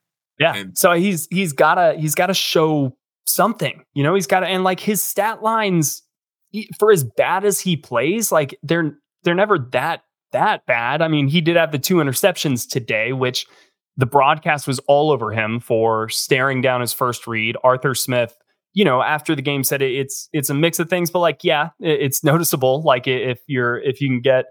Yeah. 0.43 0.55
And 0.55 0.77
so 0.77 0.91
he's 0.93 1.27
he's 1.31 1.53
gotta 1.53 1.95
he's 1.97 2.15
gotta 2.15 2.33
show 2.33 2.95
something. 3.25 3.83
You 3.93 4.03
know, 4.03 4.13
he's 4.13 4.27
gotta 4.27 4.47
and 4.47 4.63
like 4.63 4.79
his 4.79 5.01
stat 5.01 5.41
lines 5.41 6.03
for 6.77 6.91
as 6.91 7.03
bad 7.03 7.45
as 7.45 7.59
he 7.59 7.77
plays, 7.77 8.31
like 8.31 8.57
they're 8.61 8.97
they're 9.23 9.35
never 9.35 9.57
that 9.71 10.03
that 10.33 10.65
bad. 10.65 11.01
I 11.01 11.07
mean, 11.07 11.27
he 11.27 11.39
did 11.41 11.55
have 11.55 11.71
the 11.71 11.79
two 11.79 11.95
interceptions 11.95 12.69
today, 12.69 13.13
which 13.13 13.47
the 13.95 14.05
broadcast 14.05 14.67
was 14.67 14.79
all 14.79 15.11
over 15.11 15.31
him 15.31 15.59
for 15.59 16.09
staring 16.09 16.61
down 16.61 16.81
his 16.81 16.91
first 16.91 17.25
read. 17.27 17.55
Arthur 17.63 17.95
Smith, 17.95 18.35
you 18.73 18.83
know, 18.83 19.01
after 19.01 19.35
the 19.35 19.41
game 19.41 19.63
said 19.63 19.81
it, 19.81 19.93
it's 19.93 20.27
it's 20.33 20.49
a 20.49 20.53
mix 20.53 20.79
of 20.79 20.89
things, 20.89 21.09
but 21.09 21.19
like, 21.19 21.43
yeah, 21.43 21.69
it, 21.79 22.01
it's 22.01 22.23
noticeable. 22.23 22.81
Like 22.83 23.07
if 23.07 23.39
you're 23.47 23.79
if 23.79 24.01
you 24.01 24.09
can 24.09 24.19
get 24.19 24.45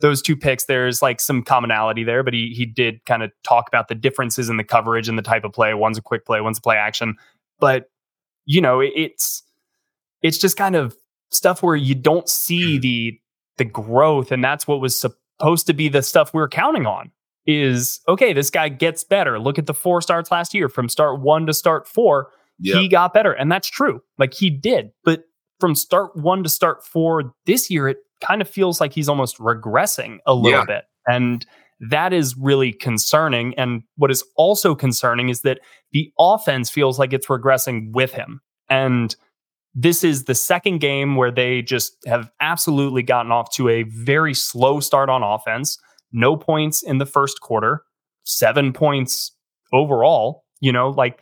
those 0.00 0.20
two 0.20 0.36
picks, 0.36 0.66
there's 0.66 1.00
like 1.02 1.20
some 1.20 1.42
commonality 1.42 2.04
there. 2.04 2.22
But 2.22 2.34
he 2.34 2.52
he 2.54 2.66
did 2.66 3.04
kind 3.06 3.22
of 3.22 3.30
talk 3.42 3.68
about 3.68 3.88
the 3.88 3.94
differences 3.94 4.48
in 4.48 4.56
the 4.56 4.64
coverage 4.64 5.08
and 5.08 5.18
the 5.18 5.22
type 5.22 5.44
of 5.44 5.52
play. 5.52 5.74
One's 5.74 5.98
a 5.98 6.02
quick 6.02 6.26
play, 6.26 6.40
one's 6.40 6.58
a 6.58 6.62
play 6.62 6.76
action. 6.76 7.16
But 7.58 7.90
you 8.44 8.60
know, 8.60 8.80
it, 8.80 8.92
it's 8.94 9.42
it's 10.22 10.38
just 10.38 10.56
kind 10.56 10.76
of 10.76 10.96
stuff 11.30 11.62
where 11.62 11.76
you 11.76 11.94
don't 11.94 12.28
see 12.28 12.74
mm-hmm. 12.74 12.80
the 12.80 13.20
the 13.58 13.64
growth, 13.64 14.32
and 14.32 14.44
that's 14.44 14.66
what 14.66 14.80
was 14.80 14.98
supposed 14.98 15.66
to 15.66 15.72
be 15.72 15.88
the 15.88 16.02
stuff 16.02 16.34
we 16.34 16.42
are 16.42 16.48
counting 16.48 16.86
on 16.86 17.10
is 17.46 18.00
okay, 18.08 18.32
this 18.32 18.50
guy 18.50 18.68
gets 18.68 19.04
better. 19.04 19.38
Look 19.38 19.58
at 19.58 19.66
the 19.66 19.74
four 19.74 20.02
starts 20.02 20.30
last 20.30 20.52
year 20.52 20.68
from 20.68 20.88
start 20.88 21.20
one 21.20 21.46
to 21.46 21.54
start 21.54 21.86
four. 21.86 22.30
Yep. 22.58 22.76
He 22.80 22.88
got 22.88 23.14
better. 23.14 23.32
And 23.32 23.50
that's 23.50 23.68
true. 23.68 24.02
Like 24.18 24.34
he 24.34 24.50
did. 24.50 24.90
But 25.04 25.24
from 25.60 25.74
start 25.74 26.16
one 26.16 26.42
to 26.42 26.48
start 26.48 26.84
four 26.84 27.34
this 27.44 27.70
year, 27.70 27.88
it 27.88 27.98
kind 28.20 28.40
of 28.40 28.48
feels 28.48 28.80
like 28.80 28.92
he's 28.92 29.08
almost 29.08 29.38
regressing 29.38 30.18
a 30.26 30.34
little 30.34 30.60
yeah. 30.60 30.64
bit. 30.64 30.84
And 31.06 31.46
that 31.80 32.12
is 32.12 32.36
really 32.36 32.72
concerning. 32.72 33.54
And 33.58 33.82
what 33.96 34.10
is 34.10 34.24
also 34.36 34.74
concerning 34.74 35.28
is 35.28 35.42
that 35.42 35.60
the 35.92 36.10
offense 36.18 36.70
feels 36.70 36.98
like 36.98 37.12
it's 37.12 37.26
regressing 37.26 37.92
with 37.92 38.12
him. 38.12 38.40
And 38.68 39.14
this 39.74 40.02
is 40.02 40.24
the 40.24 40.34
second 40.34 40.78
game 40.78 41.16
where 41.16 41.30
they 41.30 41.60
just 41.60 41.96
have 42.06 42.30
absolutely 42.40 43.02
gotten 43.02 43.30
off 43.30 43.52
to 43.54 43.68
a 43.68 43.82
very 43.82 44.32
slow 44.32 44.80
start 44.80 45.10
on 45.10 45.22
offense 45.22 45.78
no 46.12 46.36
points 46.36 46.82
in 46.82 46.98
the 46.98 47.06
first 47.06 47.40
quarter, 47.40 47.82
seven 48.24 48.72
points 48.72 49.32
overall. 49.72 50.44
You 50.60 50.72
know, 50.72 50.88
like 50.90 51.20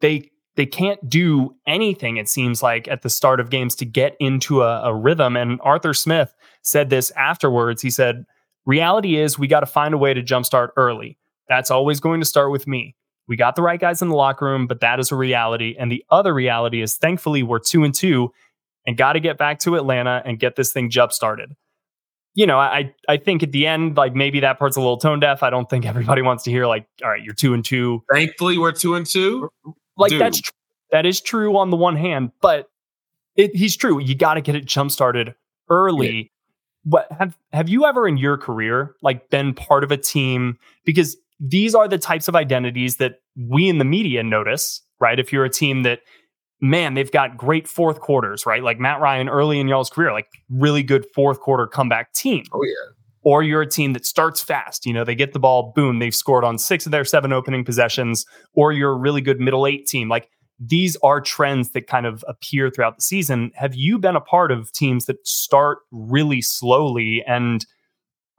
they 0.00 0.30
they 0.58 0.66
can't 0.66 1.08
do 1.08 1.54
anything, 1.68 2.16
it 2.16 2.28
seems 2.28 2.64
like, 2.64 2.88
at 2.88 3.02
the 3.02 3.08
start 3.08 3.38
of 3.38 3.48
games 3.48 3.76
to 3.76 3.84
get 3.84 4.16
into 4.18 4.62
a, 4.62 4.88
a 4.88 4.92
rhythm. 4.94 5.36
And 5.36 5.60
Arthur 5.62 5.94
Smith 5.94 6.34
said 6.62 6.90
this 6.90 7.12
afterwards. 7.12 7.80
He 7.80 7.90
said, 7.90 8.26
Reality 8.66 9.16
is 9.16 9.38
we 9.38 9.46
got 9.46 9.60
to 9.60 9.66
find 9.66 9.94
a 9.94 9.98
way 9.98 10.12
to 10.12 10.20
jumpstart 10.20 10.70
early. 10.76 11.16
That's 11.48 11.70
always 11.70 12.00
going 12.00 12.18
to 12.20 12.26
start 12.26 12.50
with 12.50 12.66
me. 12.66 12.96
We 13.28 13.36
got 13.36 13.54
the 13.54 13.62
right 13.62 13.78
guys 13.78 14.02
in 14.02 14.08
the 14.08 14.16
locker 14.16 14.46
room, 14.46 14.66
but 14.66 14.80
that 14.80 14.98
is 14.98 15.12
a 15.12 15.16
reality. 15.16 15.76
And 15.78 15.92
the 15.92 16.04
other 16.10 16.34
reality 16.34 16.82
is 16.82 16.96
thankfully 16.96 17.44
we're 17.44 17.60
two 17.60 17.84
and 17.84 17.94
two 17.94 18.32
and 18.84 18.96
got 18.96 19.12
to 19.12 19.20
get 19.20 19.38
back 19.38 19.60
to 19.60 19.76
Atlanta 19.76 20.22
and 20.24 20.40
get 20.40 20.56
this 20.56 20.72
thing 20.72 20.90
jump 20.90 21.12
started 21.12 21.54
you 22.38 22.46
know, 22.46 22.56
I 22.56 22.94
I 23.08 23.16
think 23.16 23.42
at 23.42 23.50
the 23.50 23.66
end, 23.66 23.96
like 23.96 24.14
maybe 24.14 24.38
that 24.40 24.60
part's 24.60 24.76
a 24.76 24.80
little 24.80 24.96
tone 24.96 25.18
deaf. 25.18 25.42
I 25.42 25.50
don't 25.50 25.68
think 25.68 25.84
everybody 25.84 26.22
wants 26.22 26.44
to 26.44 26.52
hear 26.52 26.68
like, 26.68 26.86
all 27.02 27.10
right, 27.10 27.20
you're 27.20 27.34
two 27.34 27.52
and 27.52 27.64
two. 27.64 28.04
Thankfully, 28.12 28.58
we're 28.58 28.70
two 28.70 28.94
and 28.94 29.04
two. 29.04 29.50
Like 29.98 30.10
Dude. 30.10 30.20
that's 30.20 30.40
tr- 30.40 30.52
that 30.90 31.04
is 31.04 31.20
true 31.20 31.58
on 31.58 31.70
the 31.70 31.76
one 31.76 31.96
hand, 31.96 32.30
but 32.40 32.68
it, 33.36 33.54
he's 33.54 33.76
true. 33.76 34.00
You 34.00 34.14
got 34.14 34.34
to 34.34 34.40
get 34.40 34.54
it 34.54 34.64
jump 34.64 34.90
started 34.90 35.34
early. 35.68 36.16
Yeah. 36.16 36.22
What 36.84 37.12
have 37.12 37.36
have 37.52 37.68
you 37.68 37.84
ever 37.84 38.08
in 38.08 38.16
your 38.16 38.38
career 38.38 38.94
like 39.02 39.28
been 39.28 39.52
part 39.52 39.84
of 39.84 39.90
a 39.90 39.96
team 39.96 40.58
because 40.84 41.16
these 41.40 41.74
are 41.74 41.88
the 41.88 41.98
types 41.98 42.28
of 42.28 42.36
identities 42.36 42.96
that 42.96 43.16
we 43.36 43.68
in 43.68 43.78
the 43.78 43.84
media 43.84 44.22
notice, 44.22 44.82
right? 45.00 45.18
If 45.18 45.32
you're 45.32 45.44
a 45.44 45.50
team 45.50 45.82
that, 45.82 46.00
man, 46.60 46.94
they've 46.94 47.10
got 47.10 47.36
great 47.36 47.68
fourth 47.68 48.00
quarters, 48.00 48.46
right? 48.46 48.62
Like 48.62 48.80
Matt 48.80 49.00
Ryan 49.00 49.28
early 49.28 49.60
in 49.60 49.68
y'all's 49.68 49.90
career, 49.90 50.12
like 50.12 50.26
really 50.50 50.82
good 50.82 51.06
fourth 51.14 51.40
quarter 51.40 51.66
comeback 51.66 52.12
team. 52.12 52.44
Oh, 52.52 52.62
yeah. 52.64 52.92
Or 53.28 53.42
you're 53.42 53.60
a 53.60 53.68
team 53.68 53.92
that 53.92 54.06
starts 54.06 54.42
fast. 54.42 54.86
You 54.86 54.94
know, 54.94 55.04
they 55.04 55.14
get 55.14 55.34
the 55.34 55.38
ball, 55.38 55.70
boom, 55.76 55.98
they've 55.98 56.14
scored 56.14 56.44
on 56.44 56.56
six 56.56 56.86
of 56.86 56.92
their 56.92 57.04
seven 57.04 57.30
opening 57.30 57.62
possessions. 57.62 58.24
Or 58.54 58.72
you're 58.72 58.92
a 58.92 58.96
really 58.96 59.20
good 59.20 59.38
middle 59.38 59.66
eight 59.66 59.86
team. 59.86 60.08
Like 60.08 60.30
these 60.58 60.96
are 61.02 61.20
trends 61.20 61.72
that 61.72 61.86
kind 61.86 62.06
of 62.06 62.24
appear 62.26 62.70
throughout 62.70 62.96
the 62.96 63.02
season. 63.02 63.52
Have 63.54 63.74
you 63.74 63.98
been 63.98 64.16
a 64.16 64.20
part 64.22 64.50
of 64.50 64.72
teams 64.72 65.04
that 65.04 65.26
start 65.28 65.80
really 65.90 66.40
slowly 66.40 67.22
and 67.26 67.66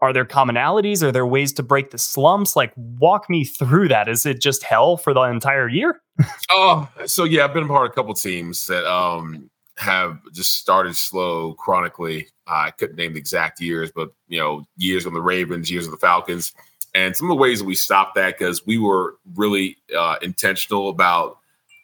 are 0.01 0.11
there 0.11 0.25
commonalities? 0.25 1.03
Are 1.03 1.11
there 1.11 1.27
ways 1.27 1.53
to 1.53 1.61
break 1.61 1.91
the 1.91 1.99
slumps? 1.99 2.55
Like, 2.55 2.73
walk 2.75 3.29
me 3.29 3.43
through 3.43 3.89
that. 3.89 4.09
Is 4.09 4.25
it 4.25 4.41
just 4.41 4.63
hell 4.63 4.97
for 4.97 5.13
the 5.13 5.21
entire 5.21 5.69
year? 5.69 6.01
oh, 6.49 6.89
so 7.05 7.25
yeah, 7.25 7.43
I've 7.43 7.53
been 7.53 7.65
a 7.65 7.67
part 7.67 7.85
of 7.85 7.91
a 7.91 7.93
couple 7.93 8.15
teams 8.15 8.65
that 8.65 8.91
um, 8.91 9.51
have 9.79 10.19
just 10.33 10.55
started 10.55 10.95
slow 10.95 11.53
chronically. 11.53 12.27
Uh, 12.47 12.65
I 12.67 12.71
couldn't 12.71 12.97
name 12.97 13.13
the 13.13 13.19
exact 13.19 13.61
years, 13.61 13.91
but 13.91 14.11
you 14.27 14.39
know, 14.39 14.67
years 14.77 15.05
on 15.05 15.13
the 15.13 15.21
Ravens, 15.21 15.71
years 15.71 15.85
on 15.85 15.91
the 15.91 15.97
Falcons, 15.97 16.53
and 16.93 17.15
some 17.15 17.29
of 17.29 17.35
the 17.35 17.41
ways 17.41 17.59
that 17.59 17.65
we 17.65 17.75
stopped 17.75 18.15
that 18.15 18.37
because 18.37 18.65
we 18.65 18.77
were 18.77 19.17
really 19.35 19.77
uh, 19.97 20.17
intentional 20.21 20.89
about 20.89 21.37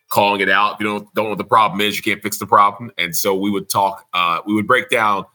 calling 0.09 0.41
it 0.41 0.49
out. 0.49 0.73
If 0.73 0.79
you 0.81 0.87
don't 0.87 1.13
don't 1.15 1.25
know 1.25 1.29
what 1.29 1.37
the 1.37 1.45
problem 1.45 1.81
is, 1.81 1.95
you 1.95 2.03
can't 2.03 2.21
fix 2.21 2.37
the 2.37 2.47
problem. 2.47 2.91
And 2.97 3.15
so 3.15 3.33
we 3.35 3.49
would 3.49 3.69
talk. 3.69 4.05
Uh, 4.13 4.39
we 4.45 4.53
would 4.53 4.67
break 4.67 4.89
down 4.89 5.25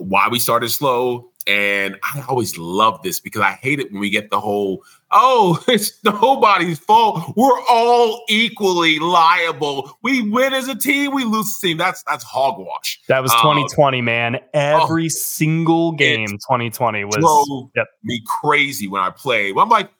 why 0.00 0.28
we 0.28 0.38
started 0.38 0.70
slow 0.70 1.30
and 1.46 1.96
I 2.02 2.24
always 2.28 2.56
love 2.56 3.02
this 3.02 3.20
because 3.20 3.42
I 3.42 3.52
hate 3.52 3.78
it 3.78 3.92
when 3.92 4.00
we 4.00 4.10
get 4.10 4.30
the 4.30 4.40
whole, 4.40 4.82
oh, 5.10 5.62
it's 5.68 6.02
nobody's 6.04 6.78
fault. 6.78 7.34
We're 7.36 7.60
all 7.68 8.24
equally 8.28 8.98
liable. 8.98 9.98
We 10.02 10.28
win 10.28 10.54
as 10.54 10.68
a 10.68 10.74
team, 10.74 11.12
we 11.14 11.24
lose 11.24 11.48
as 11.48 11.56
a 11.58 11.66
team. 11.66 11.76
That's 11.76 12.02
that's 12.04 12.24
hogwash. 12.24 13.00
That 13.08 13.22
was 13.22 13.32
2020, 13.32 13.98
um, 13.98 14.04
man. 14.04 14.40
Every 14.54 15.06
oh, 15.06 15.08
single 15.08 15.92
game 15.92 16.28
2020 16.28 17.04
was 17.04 17.70
yep. 17.76 17.88
me 18.02 18.22
crazy 18.26 18.88
when 18.88 19.02
I 19.02 19.10
played. 19.10 19.56
I'm 19.58 19.68
like, 19.68 19.90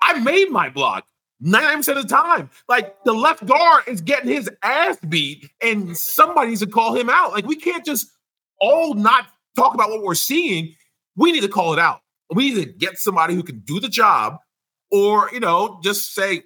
I 0.00 0.18
made 0.20 0.50
my 0.50 0.68
block. 0.68 1.04
99% 1.42 1.96
of 1.96 2.02
the 2.02 2.08
time. 2.08 2.50
Like 2.68 2.96
the 3.04 3.12
left 3.12 3.46
guard 3.46 3.84
is 3.86 4.00
getting 4.00 4.30
his 4.30 4.50
ass 4.62 4.98
beat, 5.08 5.48
and 5.60 5.96
somebody 5.96 6.48
needs 6.48 6.60
to 6.60 6.66
call 6.66 6.94
him 6.94 7.08
out. 7.08 7.32
Like 7.32 7.46
we 7.46 7.56
can't 7.56 7.84
just 7.84 8.10
all 8.60 8.94
not 8.94 9.26
talk 9.58 9.74
about 9.74 9.90
what 9.90 10.02
we're 10.02 10.14
seeing, 10.14 10.74
we 11.16 11.32
need 11.32 11.42
to 11.42 11.48
call 11.48 11.72
it 11.72 11.78
out. 11.78 12.00
We 12.30 12.50
need 12.50 12.62
to 12.62 12.72
get 12.72 12.98
somebody 12.98 13.34
who 13.34 13.42
can 13.42 13.60
do 13.60 13.80
the 13.80 13.88
job, 13.88 14.38
or 14.90 15.30
you 15.32 15.40
know, 15.40 15.80
just 15.82 16.14
say 16.14 16.42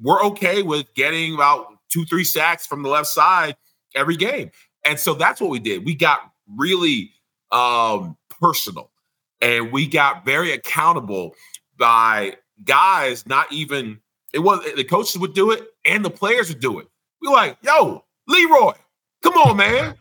we're 0.00 0.22
okay 0.24 0.62
with 0.62 0.92
getting 0.94 1.34
about 1.34 1.66
two, 1.88 2.04
three 2.04 2.24
sacks 2.24 2.66
from 2.66 2.82
the 2.82 2.88
left 2.88 3.08
side 3.08 3.56
every 3.94 4.16
game. 4.16 4.50
And 4.84 4.98
so 4.98 5.14
that's 5.14 5.40
what 5.40 5.50
we 5.50 5.58
did. 5.58 5.84
We 5.84 5.94
got 5.94 6.20
really 6.56 7.12
um, 7.52 8.16
personal, 8.40 8.90
and 9.40 9.72
we 9.72 9.86
got 9.86 10.24
very 10.24 10.52
accountable 10.52 11.34
by 11.78 12.36
guys. 12.64 13.26
Not 13.26 13.52
even 13.52 14.00
it 14.32 14.40
was 14.40 14.64
the 14.74 14.84
coaches 14.84 15.18
would 15.18 15.34
do 15.34 15.50
it, 15.50 15.66
and 15.84 16.04
the 16.04 16.10
players 16.10 16.48
would 16.48 16.60
do 16.60 16.78
it. 16.78 16.88
We 17.20 17.28
are 17.28 17.34
like, 17.34 17.58
yo, 17.62 18.04
Leroy, 18.26 18.74
come 19.22 19.34
on, 19.34 19.56
man, 19.56 19.94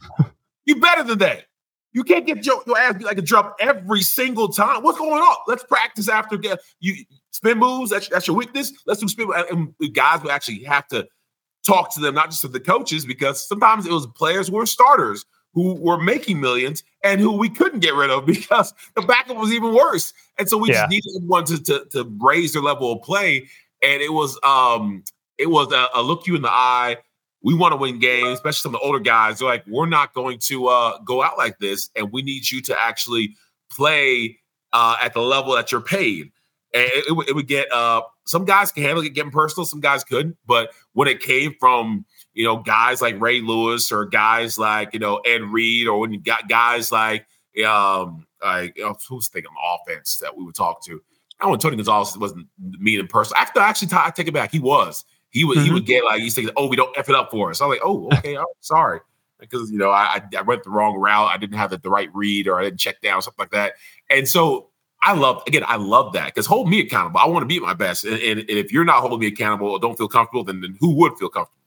you 0.66 0.80
better 0.80 1.04
than 1.04 1.20
that. 1.20 1.46
You 1.96 2.04
can't 2.04 2.28
get 2.28 2.46
your, 2.46 2.62
your 2.68 2.78
ass 2.78 2.98
beat 2.98 3.06
like 3.06 3.18
a 3.18 3.22
drum 3.22 3.54
every 3.58 4.02
single 4.02 4.50
time. 4.50 4.84
What's 4.84 4.98
going 4.98 5.14
on? 5.14 5.38
Let's 5.48 5.64
practice 5.64 6.10
after 6.10 6.38
you 6.82 7.06
spin 7.32 7.58
moves. 7.58 7.90
That's, 7.90 8.10
that's 8.10 8.28
your 8.28 8.36
weakness. 8.36 8.74
Let's 8.86 9.00
do 9.00 9.08
spin. 9.08 9.30
And 9.50 9.74
guys 9.94 10.22
will 10.22 10.32
actually 10.32 10.62
have 10.66 10.86
to 10.90 11.08
talk 11.66 11.94
to 11.94 12.02
them, 12.02 12.14
not 12.14 12.32
just 12.32 12.42
to 12.42 12.50
the 12.50 12.60
coaches, 12.60 13.06
because 13.06 13.48
sometimes 13.48 13.86
it 13.86 13.94
was 13.94 14.08
players 14.08 14.50
who 14.50 14.56
were 14.56 14.66
starters 14.66 15.26
who 15.54 15.76
were 15.76 15.98
making 15.98 16.42
millions 16.42 16.84
and 17.02 17.22
who 17.22 17.32
we 17.32 17.50
couldn't 17.50 17.80
get 17.80 17.96
rid 17.96 18.10
of 18.10 18.26
because 18.26 18.74
the 18.96 19.02
backup 19.02 19.38
was 19.38 19.54
even 19.54 19.74
worse. 19.74 20.14
And 20.38 20.50
so 20.50 20.58
we 20.58 20.68
yeah. 20.68 20.82
just 20.82 20.90
needed 20.90 21.28
one 21.28 21.46
to, 21.46 21.64
to, 21.64 21.86
to 21.94 22.18
raise 22.20 22.52
their 22.52 22.62
level 22.62 22.92
of 22.92 23.02
play. 23.04 23.48
And 23.82 24.02
it 24.02 24.12
was 24.12 24.38
um 24.44 25.04
it 25.38 25.50
was 25.50 25.72
a, 25.72 25.88
a 25.96 26.02
look 26.02 26.28
you 26.28 26.36
in 26.36 26.42
the 26.42 26.52
eye 26.52 26.98
we 27.46 27.54
want 27.54 27.74
to 27.74 27.76
win 27.78 28.00
games, 28.00 28.40
especially 28.40 28.58
some 28.58 28.74
of 28.74 28.82
the 28.82 28.86
older 28.86 29.00
guys. 29.00 29.38
They're 29.38 29.48
like, 29.48 29.64
we're 29.68 29.86
not 29.86 30.16
going 30.16 30.40
to 30.40 30.66
uh, 30.66 30.98
go 31.06 31.22
out 31.22 31.38
like 31.38 31.60
this, 31.60 31.92
and 31.96 32.12
we 32.12 32.24
need 32.24 32.50
you 32.50 32.60
to 32.64 32.76
actually 32.82 33.36
play 33.70 34.40
uh, 34.74 34.96
at 35.00 35.14
the 35.14 35.22
level 35.22 35.54
that 35.54 35.72
you're 35.72 35.80
paid. 35.80 36.32
And 36.74 36.84
it, 36.86 37.06
it, 37.08 37.30
it 37.30 37.36
would 37.36 37.48
get 37.48 37.72
uh, 37.72 38.02
some 38.26 38.46
guys 38.46 38.72
can 38.72 38.82
handle 38.82 39.04
it 39.04 39.10
getting 39.10 39.32
personal, 39.32 39.64
some 39.64 39.80
guys 39.80 40.04
couldn't. 40.04 40.38
But 40.48 40.72
when 40.94 41.08
it 41.08 41.20
came 41.20 41.54
from 41.60 42.06
you 42.34 42.44
know 42.44 42.58
guys 42.58 43.00
like 43.00 43.22
Ray 43.22 43.42
Lewis 43.42 43.92
or 43.92 44.06
guys 44.06 44.58
like 44.58 44.92
you 44.94 45.00
know 45.00 45.18
Ed 45.18 45.44
Reed, 45.44 45.88
or 45.88 46.00
when 46.00 46.12
you 46.12 46.20
got 46.20 46.50
guys 46.50 46.92
like 46.92 47.28
um 47.64 48.26
like 48.44 48.76
you 48.76 48.86
know, 48.86 48.96
who's 49.08 49.28
thinking 49.28 49.52
offense 49.64 50.18
that 50.18 50.36
we 50.36 50.44
would 50.44 50.56
talk 50.56 50.84
to. 50.86 51.00
I 51.40 51.46
don't 51.46 51.62
Tony 51.62 51.76
Gonzalez 51.76 52.18
wasn't 52.18 52.48
mean 52.58 53.00
in 53.00 53.08
person. 53.08 53.36
Actually, 53.38 53.62
actually, 53.62 53.90
I 53.92 54.10
take 54.10 54.28
it 54.28 54.34
back. 54.34 54.52
He 54.52 54.60
was 54.60 55.06
he 55.36 55.44
would 55.44 55.58
mm-hmm. 55.58 55.66
he 55.66 55.74
would 55.74 55.86
get 55.86 56.06
like 56.06 56.22
he's 56.22 56.34
saying, 56.34 56.50
"Oh, 56.56 56.68
we 56.68 56.78
don't 56.78 56.98
f 56.98 57.10
it 57.10 57.14
up 57.14 57.30
for 57.30 57.50
us." 57.50 57.60
I'm 57.60 57.68
like, 57.68 57.82
"Oh, 57.84 58.08
okay, 58.14 58.38
I'm 58.38 58.46
sorry," 58.62 59.02
because 59.38 59.70
you 59.70 59.78
know 59.78 59.90
I 59.90 60.22
I 60.36 60.42
went 60.44 60.64
the 60.64 60.70
wrong 60.70 60.98
route. 60.98 61.30
I 61.30 61.36
didn't 61.36 61.58
have 61.58 61.72
the, 61.72 61.78
the 61.78 61.90
right 61.90 62.10
read, 62.14 62.48
or 62.48 62.58
I 62.58 62.64
didn't 62.64 62.80
check 62.80 63.02
down 63.02 63.22
something 63.22 63.44
like 63.44 63.52
that. 63.52 63.74
And 64.10 64.30
so 64.30 64.70
I 65.04 65.14
love 65.14 65.44
again, 65.46 65.64
I 65.68 65.76
love 65.76 66.14
that 66.14 66.28
because 66.28 66.46
hold 66.46 66.70
me 66.70 66.80
accountable. 66.80 67.20
I 67.20 67.26
want 67.26 67.44
to 67.44 67.48
be 67.48 67.60
my 67.60 67.74
best, 67.74 68.06
and, 68.06 68.14
and, 68.14 68.40
and, 68.40 68.50
if 68.50 68.72
you're 68.72 68.86
not 68.86 69.02
holding 69.02 69.20
me 69.20 69.28
accountable 69.28 69.72
or 69.72 69.78
don't 69.78 69.98
feel 69.98 70.08
comfortable, 70.08 70.46
then, 70.46 70.62
then 70.62 70.78
who 70.80 70.96
would 70.96 71.18
feel 71.18 71.28
comfortable? 71.28 71.60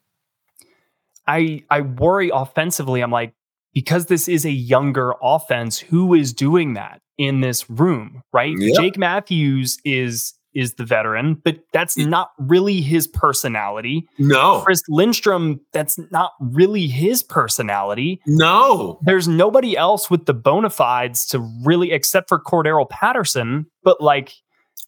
I 1.26 1.62
I 1.68 1.82
worry 1.82 2.30
offensively. 2.32 3.02
I'm 3.02 3.10
like 3.10 3.34
because 3.74 4.06
this 4.06 4.28
is 4.28 4.46
a 4.46 4.50
younger 4.50 5.12
offense. 5.20 5.78
Who 5.78 6.14
is 6.14 6.32
doing 6.32 6.72
that 6.72 7.02
in 7.18 7.42
this 7.42 7.68
room? 7.68 8.22
Right? 8.32 8.54
Yep. 8.58 8.76
Jake 8.76 8.96
Matthews 8.96 9.76
is 9.84 10.32
is 10.54 10.74
the 10.74 10.84
veteran, 10.84 11.34
but 11.44 11.58
that's 11.72 11.96
not 11.96 12.30
really 12.38 12.80
his 12.80 13.06
personality. 13.06 14.06
No. 14.18 14.62
Chris 14.62 14.80
Lindstrom, 14.88 15.60
that's 15.72 15.98
not 16.10 16.32
really 16.40 16.86
his 16.86 17.22
personality. 17.22 18.20
No. 18.26 18.98
There's 19.02 19.28
nobody 19.28 19.76
else 19.76 20.10
with 20.10 20.26
the 20.26 20.34
bona 20.34 20.70
fides 20.70 21.26
to 21.26 21.38
really, 21.64 21.92
except 21.92 22.28
for 22.28 22.40
Cordarrelle 22.40 22.88
Patterson. 22.88 23.66
But 23.82 24.00
like, 24.00 24.32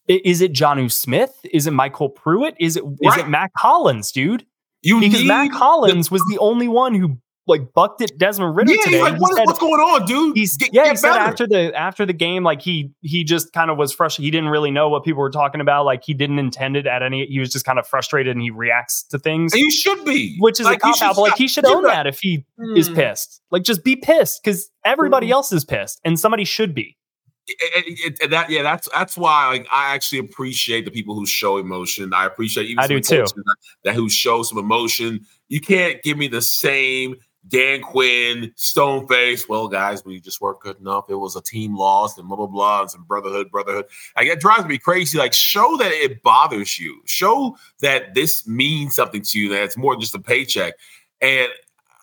is 0.09 0.41
it 0.41 0.53
Jonnu 0.53 0.91
Smith? 0.91 1.33
Is 1.53 1.67
it 1.67 1.73
MyCole 1.73 2.15
Pruitt? 2.15 2.55
Is 2.59 2.77
it 2.77 2.85
right. 2.85 2.97
is 3.03 3.17
it 3.19 3.29
Mack 3.29 3.53
Hollins, 3.57 4.11
dude? 4.11 4.45
You 4.83 4.99
because 5.01 5.25
Mack 5.25 5.53
Hollins 5.53 6.09
the- 6.09 6.15
was 6.15 6.23
the 6.31 6.39
only 6.39 6.69
one 6.69 6.95
who 6.95 7.19
like 7.51 7.73
bucked 7.75 8.01
at 8.01 8.17
Desmond 8.17 8.57
Ridder 8.57 8.73
yeah, 8.73 8.83
today. 8.85 9.03
Like, 9.03 9.21
what, 9.21 9.37
said, 9.37 9.45
what's 9.45 9.59
going 9.59 9.81
on, 9.81 10.07
dude? 10.07 10.37
He's 10.37 10.57
get, 10.57 10.73
yeah. 10.73 10.85
Get 10.85 10.91
he 10.93 10.97
said 10.97 11.17
after 11.17 11.47
the 11.47 11.73
after 11.77 12.07
the 12.07 12.13
game, 12.13 12.43
like 12.43 12.63
he 12.63 12.93
he 13.03 13.25
just 13.25 13.53
kind 13.53 13.71
of 13.71 13.77
was 13.77 13.93
frustrated. 13.93 14.25
He 14.25 14.31
didn't 14.31 14.49
really 14.49 14.71
know 14.71 14.89
what 14.89 15.05
people 15.05 15.21
were 15.21 15.31
talking 15.31 15.61
about. 15.61 15.85
Like 15.85 16.03
he 16.05 16.15
didn't 16.15 16.39
intend 16.39 16.77
it 16.77 16.87
at 16.87 17.03
any. 17.03 17.27
He 17.27 17.39
was 17.39 17.53
just 17.53 17.67
kind 17.67 17.79
of 17.79 17.87
frustrated, 17.87 18.35
and 18.35 18.41
he 18.41 18.51
reacts 18.51 19.03
to 19.11 19.19
things. 19.19 19.53
And 19.53 19.61
he 19.61 19.71
should 19.71 20.05
be, 20.05 20.37
which 20.39 20.61
is 20.61 20.67
like, 20.67 20.79
a 20.79 20.81
cop 20.81 21.03
out. 21.03 21.19
Like 21.19 21.37
he 21.37 21.49
should 21.49 21.67
own 21.67 21.83
that 21.83 22.07
if 22.07 22.21
he 22.21 22.47
mm. 22.59 22.79
is 22.79 22.89
pissed. 22.89 23.43
Like 23.51 23.65
just 23.65 23.85
be 23.85 23.97
pissed 23.97 24.43
because 24.43 24.71
everybody 24.85 25.29
mm. 25.29 25.33
else 25.33 25.53
is 25.53 25.65
pissed, 25.65 26.01
and 26.05 26.19
somebody 26.19 26.45
should 26.45 26.75
be. 26.75 26.97
It, 27.49 28.19
it, 28.21 28.31
that 28.31 28.49
yeah, 28.51 28.63
that's 28.63 28.89
that's 28.91 29.17
why 29.17 29.49
like, 29.49 29.67
I 29.73 29.95
actually 29.95 30.21
appreciate 30.21 30.85
the 30.85 30.91
people 30.91 31.17
who 31.17 31.27
show 31.27 31.59
emotion. 31.59 32.13
I 32.15 32.27
appreciate 32.27 32.67
even 32.67 32.79
I 32.79 32.87
do 32.87 33.01
too. 33.01 33.25
That, 33.25 33.57
that 33.85 33.95
who 33.95 34.09
show 34.09 34.43
some 34.45 34.59
emotion. 34.59 35.27
You 35.49 35.61
can't 35.61 36.01
give 36.03 36.17
me 36.17 36.29
the 36.29 36.43
same 36.43 37.17
Dan 37.49 37.81
Quinn, 37.83 38.53
Stoneface. 38.57 39.49
Well, 39.49 39.69
guys, 39.69 40.05
we 40.05 40.21
just 40.21 40.41
weren't 40.41 40.61
good 40.61 40.79
enough. 40.79 41.07
It 41.09 41.15
was 41.15 41.37
a 41.37 41.43
team 41.43 41.77
loss 41.77 42.19
and 42.19 42.29
blah 42.29 42.37
blah 42.37 42.47
blah 42.47 42.83
and 42.83 42.91
some 42.91 43.05
brotherhood, 43.05 43.51
brotherhood. 43.51 43.87
Like 44.17 44.27
it 44.27 44.41
drives 44.41 44.67
me 44.67 44.79
crazy. 44.79 45.19
Like 45.19 45.33
show 45.33 45.77
that 45.79 45.91
it 45.91 46.23
bothers 46.23 46.79
you. 46.79 47.01
Show 47.07 47.57
that 47.81 48.15
this 48.15 48.47
means 48.47 48.95
something 48.95 49.23
to 49.23 49.39
you. 49.39 49.49
That 49.51 49.63
it's 49.63 49.77
more 49.77 49.95
than 49.95 50.01
just 50.01 50.15
a 50.15 50.21
paycheck. 50.21 50.75
And 51.21 51.49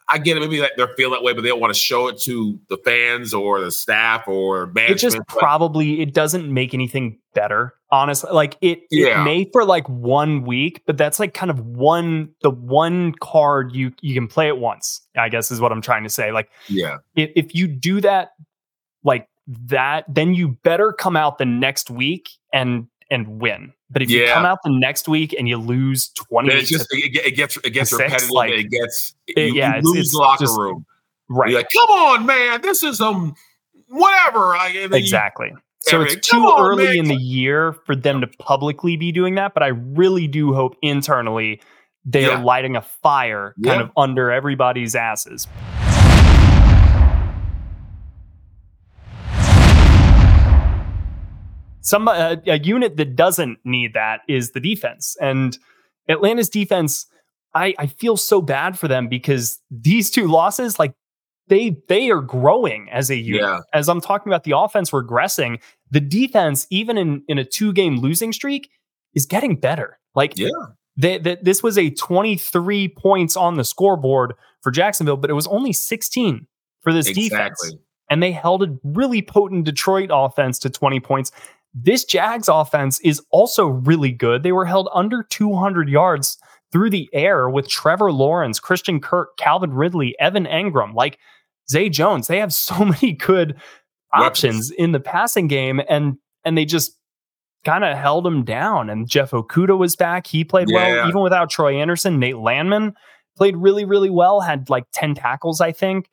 I 0.09 0.17
get 0.17 0.37
it. 0.37 0.39
Maybe 0.39 0.59
that 0.59 0.71
they're 0.77 0.93
feeling 0.95 1.13
that 1.13 1.23
way, 1.23 1.33
but 1.33 1.41
they 1.41 1.49
don't 1.49 1.59
want 1.59 1.73
to 1.73 1.79
show 1.79 2.07
it 2.07 2.19
to 2.21 2.59
the 2.69 2.77
fans 2.77 3.33
or 3.33 3.59
the 3.59 3.71
staff 3.71 4.27
or 4.27 4.67
management. 4.67 4.91
It 4.91 4.99
just 4.99 5.17
probably 5.27 6.01
it 6.01 6.13
doesn't 6.13 6.51
make 6.51 6.73
anything 6.73 7.19
better. 7.37 7.75
Honestly, 7.91 8.31
like 8.31 8.57
it, 8.61 8.81
yeah. 8.89 9.21
it 9.21 9.23
may 9.23 9.49
for 9.53 9.63
like 9.63 9.87
one 9.87 10.43
week, 10.43 10.81
but 10.87 10.97
that's 10.97 11.19
like 11.19 11.33
kind 11.35 11.51
of 11.51 11.59
one 11.59 12.29
the 12.41 12.49
one 12.49 13.13
card 13.21 13.73
you 13.75 13.93
you 14.01 14.13
can 14.13 14.27
play 14.27 14.47
it 14.47 14.57
once. 14.57 15.01
I 15.15 15.29
guess 15.29 15.51
is 15.51 15.61
what 15.61 15.71
I'm 15.71 15.81
trying 15.81 16.03
to 16.03 16.09
say. 16.09 16.31
Like, 16.31 16.49
yeah, 16.67 16.97
if, 17.15 17.29
if 17.35 17.55
you 17.55 17.67
do 17.67 18.01
that, 18.01 18.31
like 19.03 19.29
that, 19.47 20.05
then 20.07 20.33
you 20.33 20.57
better 20.63 20.91
come 20.91 21.15
out 21.15 21.37
the 21.37 21.45
next 21.45 21.89
week 21.89 22.29
and 22.51 22.87
and 23.09 23.39
win. 23.39 23.71
But 23.89 24.01
if 24.01 24.09
yeah. 24.09 24.19
you 24.19 24.27
come 24.33 24.45
out 24.45 24.59
the 24.63 24.71
next 24.71 25.07
week 25.07 25.33
and 25.37 25.47
you 25.47 25.57
lose 25.57 26.09
twenty, 26.09 26.53
it 26.53 26.65
just 26.65 26.87
it, 26.91 27.15
it, 27.25 27.35
gets 27.35 27.55
it 27.57 27.69
gets 27.69 27.93
repetitive. 27.93 28.31
Like, 28.31 28.51
it 28.51 28.69
gets 28.69 29.13
it, 29.27 29.55
yeah, 29.55 29.77
you 29.77 29.83
lose 29.83 29.97
it's, 29.99 30.11
the 30.11 30.17
locker 30.17 30.45
room. 30.57 30.85
Right? 31.29 31.51
You're 31.51 31.59
like, 31.59 31.69
come 31.71 31.89
on, 31.89 32.25
man, 32.25 32.61
this 32.61 32.83
is 32.83 32.99
um 32.99 33.35
whatever. 33.87 34.55
I, 34.55 34.89
exactly. 34.91 35.51
You, 35.51 35.57
So 35.87 36.01
it's 36.01 36.15
too 36.15 36.37
on, 36.37 36.65
early 36.65 36.85
man. 36.85 36.97
in 36.97 37.05
the 37.05 37.15
year 37.15 37.71
for 37.85 37.95
them 37.95 38.19
to 38.19 38.27
publicly 38.27 38.97
be 38.97 39.13
doing 39.13 39.35
that, 39.35 39.53
but 39.53 39.63
I 39.63 39.67
really 39.67 40.27
do 40.27 40.53
hope 40.53 40.75
internally 40.81 41.61
they 42.03 42.23
yeah. 42.23 42.37
are 42.37 42.43
lighting 42.43 42.75
a 42.75 42.81
fire 42.81 43.53
kind 43.63 43.79
yeah. 43.79 43.85
of 43.85 43.91
under 43.95 44.29
everybody's 44.29 44.95
asses. 44.95 45.47
Some 51.81 52.09
uh, 52.09 52.35
a 52.45 52.59
unit 52.59 52.97
that 52.97 53.15
doesn't 53.15 53.59
need 53.63 53.93
that 53.93 54.21
is 54.27 54.51
the 54.51 54.59
defense, 54.59 55.15
and 55.21 55.57
Atlanta's 56.09 56.49
defense. 56.49 57.05
I, 57.53 57.73
I 57.79 57.87
feel 57.87 58.17
so 58.17 58.41
bad 58.41 58.77
for 58.77 58.89
them 58.89 59.07
because 59.07 59.57
these 59.71 60.11
two 60.11 60.27
losses, 60.27 60.77
like 60.77 60.93
they 61.47 61.77
they 61.87 62.09
are 62.09 62.21
growing 62.21 62.89
as 62.91 63.09
a 63.09 63.15
unit. 63.15 63.41
Yeah. 63.41 63.59
As 63.73 63.89
I'm 63.89 64.01
talking 64.01 64.31
about 64.31 64.43
the 64.43 64.57
offense 64.57 64.91
regressing, 64.91 65.61
the 65.91 65.99
defense, 65.99 66.67
even 66.69 66.97
in 66.97 67.23
in 67.27 67.37
a 67.37 67.45
two 67.45 67.73
game 67.73 67.97
losing 67.97 68.33
streak, 68.33 68.69
is 69.13 69.25
getting 69.25 69.55
better. 69.55 69.99
Like 70.15 70.37
yeah. 70.37 70.49
They, 70.99 71.19
they, 71.19 71.37
this 71.41 71.61
was 71.61 71.77
a 71.77 71.91
23 71.91 72.87
points 72.89 73.37
on 73.37 73.55
the 73.55 73.63
scoreboard 73.63 74.33
for 74.61 74.71
Jacksonville, 74.71 75.17
but 75.17 75.29
it 75.29 75.33
was 75.33 75.45
only 75.47 75.71
16 75.71 76.47
for 76.81 76.91
this 76.91 77.07
exactly. 77.07 77.29
defense. 77.29 77.75
And 78.09 78.23
they 78.23 78.31
held 78.31 78.63
a 78.63 78.75
really 78.83 79.21
potent 79.21 79.65
Detroit 79.65 80.09
offense 80.11 80.57
to 80.59 80.71
20 80.71 80.99
points. 80.99 81.31
This 81.73 82.03
Jags 82.03 82.47
offense 82.47 82.99
is 83.01 83.21
also 83.29 83.67
really 83.67 84.11
good. 84.11 84.41
They 84.41 84.51
were 84.51 84.65
held 84.65 84.89
under 84.91 85.21
200 85.21 85.87
yards 85.87 86.37
through 86.71 86.89
the 86.89 87.09
air 87.13 87.49
with 87.49 87.69
Trevor 87.69 88.11
Lawrence, 88.11 88.59
Christian 88.59 88.99
Kirk, 88.99 89.37
Calvin 89.37 89.73
Ridley, 89.73 90.15
Evan 90.19 90.45
Engram, 90.45 90.95
like 90.95 91.19
Zay 91.69 91.89
Jones. 91.89 92.27
They 92.27 92.39
have 92.39 92.53
so 92.53 92.85
many 93.01 93.13
good 93.13 93.59
options 94.13 94.71
in 94.71 94.91
the 94.91 94.99
passing 94.99 95.47
game, 95.47 95.81
and 95.89 96.17
and 96.43 96.57
they 96.57 96.65
just 96.65 96.97
kind 97.65 97.83
of 97.83 97.97
held 97.97 98.25
him 98.25 98.43
down. 98.43 98.89
And 98.89 99.09
Jeff 99.09 99.31
Okudah 99.31 99.77
was 99.77 99.95
back. 99.95 100.27
He 100.27 100.43
played 100.43 100.69
yeah. 100.69 100.77
well, 100.77 101.09
even 101.09 101.21
without 101.21 101.49
Troy 101.49 101.75
Andersen. 101.75 102.19
Nate 102.19 102.37
Landman 102.37 102.93
played 103.35 103.57
really, 103.57 103.85
really 103.85 104.09
well, 104.09 104.41
had 104.41 104.69
like 104.69 104.85
10 104.93 105.15
tackles, 105.15 105.61
I 105.61 105.71
think. 105.71 106.09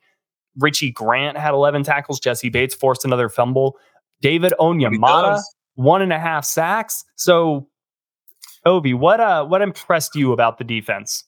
Richie 0.57 0.91
Grant 0.91 1.37
had 1.37 1.53
11 1.53 1.83
tackles. 1.83 2.19
Jessie 2.19 2.49
Bates 2.49 2.75
forced 2.75 3.05
another 3.05 3.29
fumble. 3.29 3.77
David 4.21 4.53
Onyemata, 4.59 5.41
one 5.75 6.01
and 6.01 6.13
a 6.13 6.19
half 6.19 6.45
sacks. 6.45 7.03
So, 7.15 7.67
Ovie, 8.65 8.93
what 8.93 9.19
uh, 9.19 9.45
what 9.45 9.61
impressed 9.61 10.15
you 10.15 10.31
about 10.31 10.57
the 10.57 10.63
defense? 10.63 11.25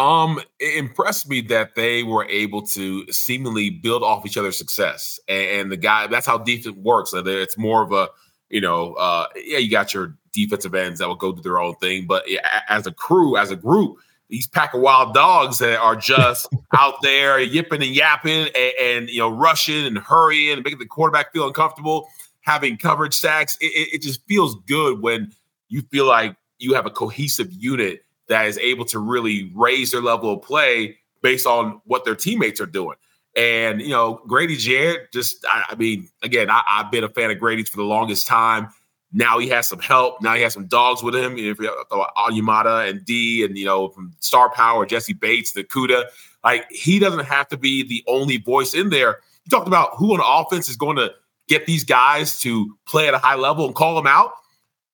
Um, 0.00 0.40
it 0.58 0.78
impressed 0.78 1.28
me 1.28 1.42
that 1.42 1.74
they 1.74 2.04
were 2.04 2.24
able 2.24 2.62
to 2.68 3.12
seemingly 3.12 3.68
build 3.68 4.02
off 4.02 4.24
each 4.24 4.38
other's 4.38 4.56
success, 4.56 5.20
and, 5.28 5.60
and 5.60 5.72
the 5.72 5.76
guy 5.76 6.06
that's 6.06 6.26
how 6.26 6.38
defense 6.38 6.74
works. 6.76 7.12
It's 7.14 7.58
more 7.58 7.82
of 7.82 7.92
a 7.92 8.08
you 8.48 8.62
know, 8.62 8.94
uh, 8.94 9.26
yeah, 9.36 9.58
you 9.58 9.70
got 9.70 9.92
your 9.92 10.16
defensive 10.32 10.74
ends 10.74 11.00
that 11.00 11.08
will 11.08 11.16
go 11.16 11.32
do 11.32 11.42
their 11.42 11.60
own 11.60 11.74
thing, 11.76 12.06
but 12.06 12.24
as 12.68 12.86
a 12.86 12.92
crew, 12.92 13.36
as 13.36 13.50
a 13.50 13.56
group, 13.56 13.98
these 14.30 14.46
pack 14.46 14.72
of 14.72 14.80
wild 14.80 15.12
dogs 15.12 15.58
that 15.58 15.78
are 15.78 15.96
just 15.96 16.48
out 16.76 16.94
there 17.02 17.38
yipping 17.38 17.82
and 17.82 17.94
yapping 17.94 18.48
and, 18.54 18.72
and, 18.80 19.10
you 19.10 19.18
know 19.18 19.28
rushing 19.28 19.86
and 19.86 19.98
hurrying 19.98 20.54
and 20.54 20.64
making 20.64 20.78
the 20.78 20.86
quarterback 20.86 21.32
feel 21.32 21.46
uncomfortable, 21.46 22.08
having 22.40 22.78
coverage 22.78 23.14
sacks. 23.14 23.58
It, 23.60 23.94
it 23.94 24.02
just 24.02 24.26
feels 24.26 24.54
good 24.66 25.02
when 25.02 25.32
you 25.68 25.82
feel 25.82 26.06
like 26.06 26.36
you 26.58 26.74
have 26.74 26.86
a 26.86 26.90
cohesive 26.90 27.52
unit 27.52 28.04
that 28.30 28.46
is 28.46 28.56
able 28.58 28.84
to 28.86 28.98
really 28.98 29.52
raise 29.54 29.90
their 29.90 30.00
level 30.00 30.32
of 30.32 30.42
play 30.42 30.96
based 31.20 31.46
on 31.46 31.80
what 31.84 32.04
their 32.04 32.14
teammates 32.14 32.60
are 32.60 32.66
doing. 32.66 32.96
And, 33.36 33.82
you 33.82 33.90
know, 33.90 34.22
Grady 34.26 34.56
Jarrett, 34.56 35.12
just, 35.12 35.44
I, 35.48 35.64
I 35.70 35.74
mean, 35.74 36.08
again, 36.22 36.48
I, 36.48 36.62
have 36.66 36.90
been 36.90 37.04
a 37.04 37.08
fan 37.08 37.30
of 37.30 37.38
Grady's 37.38 37.68
for 37.68 37.76
the 37.76 37.84
longest 37.84 38.26
time. 38.26 38.68
Now 39.12 39.38
he 39.38 39.48
has 39.48 39.68
some 39.68 39.80
help. 39.80 40.22
Now 40.22 40.34
he 40.34 40.42
has 40.42 40.54
some 40.54 40.66
dogs 40.66 41.02
with 41.02 41.14
him. 41.14 41.36
If 41.36 41.58
you 41.58 41.68
uh, 41.68 41.96
know, 41.96 42.06
Onyemata 42.16 42.88
and 42.88 43.04
D 43.04 43.44
and, 43.44 43.58
you 43.58 43.66
know, 43.66 43.88
from 43.88 44.12
Star 44.20 44.48
Power, 44.50 44.86
Jessie 44.86 45.12
Bates, 45.12 45.52
the 45.52 45.64
Kuda, 45.64 46.04
like 46.44 46.66
he 46.70 46.98
doesn't 46.98 47.24
have 47.24 47.48
to 47.48 47.56
be 47.56 47.86
the 47.86 48.04
only 48.06 48.36
voice 48.38 48.74
in 48.74 48.90
there. 48.90 49.18
You 49.44 49.50
talked 49.50 49.66
about 49.66 49.96
who 49.96 50.14
on 50.14 50.20
offense 50.24 50.68
is 50.68 50.76
going 50.76 50.96
to 50.96 51.12
get 51.48 51.66
these 51.66 51.82
guys 51.82 52.38
to 52.40 52.76
play 52.86 53.08
at 53.08 53.14
a 53.14 53.18
high 53.18 53.34
level 53.34 53.66
and 53.66 53.74
call 53.74 53.96
them 53.96 54.06
out. 54.06 54.32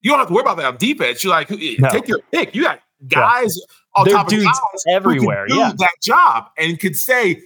You 0.00 0.10
don't 0.10 0.18
have 0.18 0.28
to 0.28 0.34
worry 0.34 0.42
about 0.42 0.56
that 0.56 0.66
on 0.66 0.76
defense. 0.78 1.22
You're 1.22 1.32
like, 1.32 1.50
no. 1.50 1.90
take 1.90 2.08
your 2.08 2.20
pick. 2.32 2.54
You 2.54 2.62
got 2.62 2.80
guys 3.08 3.56
yeah. 3.56 4.00
on 4.00 4.08
top 4.08 4.32
of 4.32 4.42
guys 4.42 4.84
everywhere. 4.88 5.46
yeah. 5.48 5.72
that 5.76 5.94
job 6.02 6.46
and 6.58 6.78
could 6.78 6.96
say, 6.96 7.42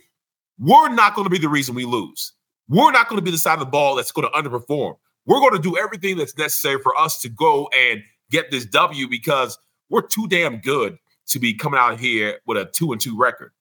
we're 0.58 0.88
not 0.90 1.14
going 1.14 1.24
to 1.24 1.30
be 1.30 1.38
the 1.38 1.48
reason 1.48 1.74
we 1.74 1.84
lose. 1.84 2.32
We're 2.68 2.92
not 2.92 3.08
going 3.08 3.18
to 3.18 3.24
be 3.24 3.30
the 3.30 3.38
side 3.38 3.54
of 3.54 3.60
the 3.60 3.66
ball 3.66 3.96
that's 3.96 4.12
going 4.12 4.28
to 4.30 4.38
underperform. 4.38 4.94
We're 5.26 5.40
going 5.40 5.54
to 5.54 5.62
do 5.62 5.76
everything 5.76 6.16
that's 6.16 6.36
necessary 6.36 6.80
for 6.82 6.96
us 6.96 7.20
to 7.22 7.28
go 7.28 7.68
and 7.76 8.02
get 8.30 8.50
this 8.50 8.64
W 8.66 9.08
because 9.08 9.58
we're 9.88 10.06
too 10.06 10.26
damn 10.28 10.58
good 10.58 10.98
to 11.28 11.38
be 11.38 11.54
coming 11.54 11.78
out 11.78 11.98
here 11.98 12.40
with 12.46 12.58
a 12.58 12.66
two 12.66 12.92
and 12.92 13.00
two 13.00 13.16
record. 13.16 13.52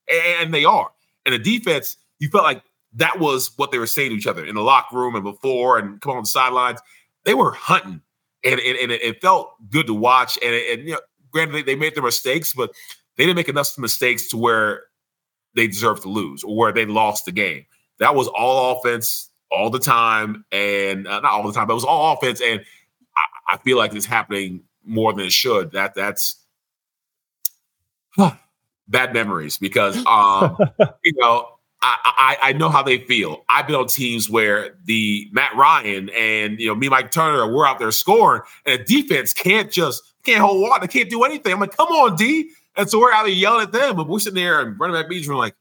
And 0.42 0.54
they 0.54 0.66
are. 0.66 0.92
And 1.26 1.34
the 1.34 1.40
defense, 1.40 1.98
you 2.20 2.30
felt 2.30 2.44
like 2.44 2.64
that 2.94 3.20
was 3.20 3.52
what 3.58 3.72
they 3.72 3.78
were 3.78 3.88
saying 3.88 4.10
to 4.10 4.16
each 4.16 4.28
other 4.28 4.46
in 4.46 4.56
the 4.56 4.62
locker 4.62 4.98
room 4.98 5.16
and 5.16 5.24
before 5.24 5.78
and 5.78 6.02
come 6.02 6.14
on 6.14 6.24
the 6.24 6.28
sidelines. 6.28 6.80
They 7.26 7.34
were 7.34 7.52
hunting. 7.52 8.02
And, 8.44 8.60
and, 8.60 8.78
and 8.78 8.92
it 8.92 9.22
felt 9.22 9.54
good 9.70 9.88
to 9.88 9.94
watch. 9.94 10.40
And, 10.42 10.54
and 10.54 10.88
you 10.88 10.94
know, 10.94 11.02
granted, 11.32 11.54
they, 11.54 11.62
they 11.62 11.76
made 11.76 11.96
their 11.96 12.04
mistakes, 12.04 12.54
but 12.54 12.72
they 13.18 13.26
didn't 13.26 13.38
make 13.38 13.50
enough 13.50 13.78
mistakes 13.78 14.30
to 14.30 14.38
where 14.38 14.84
they 15.56 15.68
deserve 15.68 16.02
to 16.02 16.10
lose 16.10 16.44
or 16.44 16.56
where 16.56 16.72
they 16.72 16.86
lost 16.86 17.26
the 17.26 17.32
game. 17.32 17.66
That 18.00 18.16
was 18.16 18.28
all 18.28 18.80
offense 18.80 19.30
all 19.52 19.70
the 19.70 19.80
time, 19.80 20.46
and 20.52 21.08
uh, 21.08 21.20
not 21.20 21.32
all 21.32 21.46
the 21.46 21.54
time, 21.54 21.68
but 21.68 21.74
it 21.74 21.76
was 21.76 21.84
all 21.84 22.14
offense. 22.18 22.42
And 22.42 22.62
I, 23.16 23.56
I 23.56 23.58
feel 23.58 23.78
like 23.78 23.94
it's 23.94 24.06
happening 24.06 24.64
more 24.86 25.12
than 25.14 25.26
it 25.26 25.32
should. 25.32 25.72
That 25.72 25.96
that's 25.96 26.44
bad 28.88 29.14
memories 29.14 29.58
because 29.58 29.98
um, 30.06 30.58
you 31.04 31.14
know 31.18 31.60
I, 31.82 32.38
I, 32.42 32.50
I 32.50 32.54
know 32.54 32.70
how 32.70 32.84
they 32.84 33.00
feel. 33.00 33.46
I've 33.50 33.68
been 33.68 33.76
on 33.76 33.88
teams 33.88 34.30
where 34.30 34.78
the 34.86 35.30
Matt 35.32 35.56
Ryan 35.56 36.10
and 36.10 36.60
you 36.60 36.68
know 36.68 36.76
me, 36.76 36.90
Mike 36.90 37.12
Turner, 37.12 37.52
we're 37.52 37.66
out 37.66 37.80
there 37.80 37.92
scoring, 37.92 38.42
and 38.66 38.82
the 38.82 39.02
defense 39.02 39.34
can't 39.34 39.72
just 39.72 40.04
can't 40.24 40.42
hold 40.42 40.62
water, 40.62 40.88
can't 40.88 41.10
do 41.10 41.24
anything. 41.24 41.54
I'm 41.54 41.60
like, 41.60 41.76
come 41.76 41.88
on, 41.88 42.16
D, 42.16 42.52
and 42.76 42.90
so 42.90 43.00
we're 43.00 43.12
out 43.12 43.24
there 43.24 43.34
yelling 43.34 43.64
at 43.64 43.72
them, 43.72 43.96
but 43.96 44.08
we're 44.08 44.20
sitting 44.20 44.36
there 44.36 44.62
and 44.62 44.80
running 44.80 44.96
back 44.96 45.10
beats. 45.10 45.28
We're 45.28 45.36
like, 45.36 45.56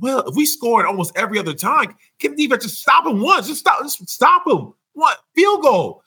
well, 0.00 0.20
if 0.28 0.36
we 0.36 0.46
score 0.46 0.86
almost 0.86 1.12
every 1.16 1.38
other 1.38 1.54
time, 1.54 1.94
can 2.18 2.34
the 2.34 2.44
defense 2.46 2.64
just 2.64 2.80
stop 2.80 3.06
him 3.06 3.20
once? 3.20 3.48
Just 3.48 3.60
stop, 3.60 3.82
just 3.82 4.08
stop 4.08 4.46
him. 4.46 4.72
What 4.92 5.18
field 5.34 5.62
goal? 5.62 6.02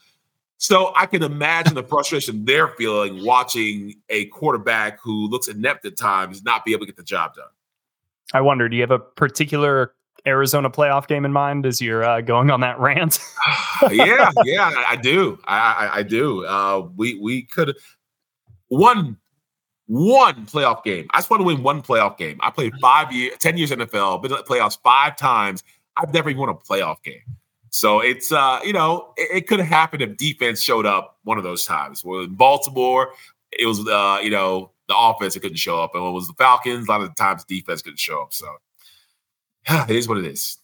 So 0.57 0.93
I 0.95 1.05
can 1.05 1.21
imagine 1.21 1.75
the 1.75 1.83
frustration 1.83 2.45
they're 2.45 2.69
feeling 2.69 3.25
watching 3.25 3.95
a 4.09 4.25
quarterback 4.27 4.99
who 5.01 5.27
looks 5.27 5.47
inept 5.47 5.85
at 5.85 5.97
times 5.97 6.43
not 6.43 6.63
be 6.63 6.71
able 6.71 6.81
to 6.81 6.85
get 6.85 6.95
the 6.95 7.03
job 7.03 7.35
done. 7.35 7.45
I 8.33 8.41
wonder, 8.41 8.69
do 8.69 8.75
you 8.75 8.81
have 8.81 8.91
a 8.91 8.99
particular 8.99 9.94
Arizona 10.27 10.69
playoff 10.69 11.07
game 11.07 11.25
in 11.25 11.31
mind 11.31 11.65
as 11.65 11.81
you're 11.81 12.03
uh, 12.03 12.21
going 12.21 12.49
on 12.49 12.61
that 12.61 12.79
rant? 12.79 13.19
yeah, 13.91 14.31
yeah, 14.43 14.83
I 14.89 14.95
do. 14.95 15.37
I, 15.45 15.57
I, 15.57 15.95
I 15.97 16.03
do. 16.03 16.45
Uh, 16.45 16.87
we 16.95 17.19
we 17.19 17.43
could 17.43 17.75
one 18.67 19.17
one 19.87 20.45
playoff 20.45 20.83
game. 20.83 21.07
I 21.11 21.17
just 21.17 21.29
want 21.29 21.41
to 21.41 21.45
win 21.45 21.63
one 21.63 21.81
playoff 21.81 22.17
game. 22.17 22.39
I 22.41 22.49
played 22.49 22.73
five 22.81 23.11
years, 23.11 23.37
10 23.39 23.57
years 23.57 23.71
NFL, 23.71 24.21
been 24.21 24.31
in 24.31 24.37
the 24.37 24.43
playoffs 24.43 24.77
five 24.83 25.15
times. 25.15 25.63
I've 25.97 26.13
never 26.13 26.29
even 26.29 26.39
won 26.39 26.49
a 26.49 26.55
playoff 26.55 27.03
game. 27.03 27.21
So 27.69 27.99
it's 27.99 28.31
uh, 28.31 28.59
you 28.63 28.73
know, 28.73 29.13
it, 29.17 29.37
it 29.37 29.47
could 29.47 29.59
have 29.59 29.67
happened 29.67 30.01
if 30.01 30.17
defense 30.17 30.61
showed 30.61 30.85
up 30.85 31.17
one 31.23 31.37
of 31.37 31.43
those 31.43 31.65
times. 31.65 32.03
Well, 32.03 32.21
in 32.21 32.35
Baltimore, 32.35 33.11
it 33.51 33.65
was 33.65 33.85
uh, 33.87 34.19
you 34.23 34.29
know, 34.29 34.71
the 34.87 34.95
offense 34.97 35.33
that 35.33 35.41
couldn't 35.41 35.57
show 35.57 35.81
up. 35.81 35.91
And 35.93 36.03
when 36.03 36.11
it 36.11 36.15
was 36.15 36.27
the 36.27 36.33
Falcons, 36.33 36.87
a 36.87 36.91
lot 36.91 37.01
of 37.01 37.09
the 37.09 37.15
times 37.15 37.43
defense 37.43 37.81
couldn't 37.81 37.99
show 37.99 38.21
up. 38.21 38.33
So 38.33 38.47
it 39.69 39.95
is 39.95 40.07
what 40.07 40.17
it 40.17 40.25
is. 40.25 40.57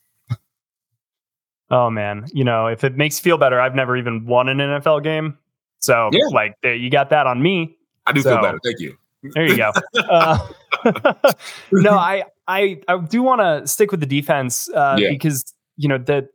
Oh 1.69 1.89
man, 1.89 2.25
you 2.33 2.43
know, 2.43 2.67
if 2.67 2.83
it 2.83 2.97
makes 2.97 3.17
you 3.19 3.23
feel 3.23 3.37
better, 3.37 3.59
I've 3.59 3.75
never 3.75 3.95
even 3.95 4.25
won 4.25 4.49
an 4.49 4.57
NFL 4.57 5.03
game. 5.03 5.37
So 5.79 6.09
yeah. 6.11 6.25
like 6.31 6.55
you 6.63 6.89
got 6.89 7.09
that 7.11 7.27
on 7.27 7.41
me. 7.41 7.77
I 8.05 8.11
do 8.11 8.21
so, 8.21 8.31
feel 8.31 8.41
better. 8.41 8.59
Thank 8.63 8.79
you. 8.79 8.97
There 9.23 9.45
you 9.45 9.57
go. 9.57 9.71
Uh, 10.09 10.39
no, 11.71 11.91
I 11.91 12.23
I 12.47 12.81
I 12.87 12.97
do 12.97 13.21
want 13.21 13.41
to 13.41 13.67
stick 13.67 13.91
with 13.91 13.99
the 13.99 14.05
defense 14.05 14.67
uh, 14.69 14.97
yeah. 14.97 15.09
because 15.09 15.53
you 15.77 15.87
know 15.87 15.97
that 15.99 16.29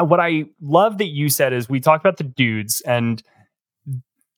what 0.00 0.20
I 0.20 0.44
love 0.60 0.98
that 0.98 1.08
you 1.08 1.28
said 1.28 1.52
is 1.52 1.68
we 1.68 1.80
talked 1.80 2.04
about 2.04 2.18
the 2.18 2.24
dudes 2.24 2.80
and 2.82 3.22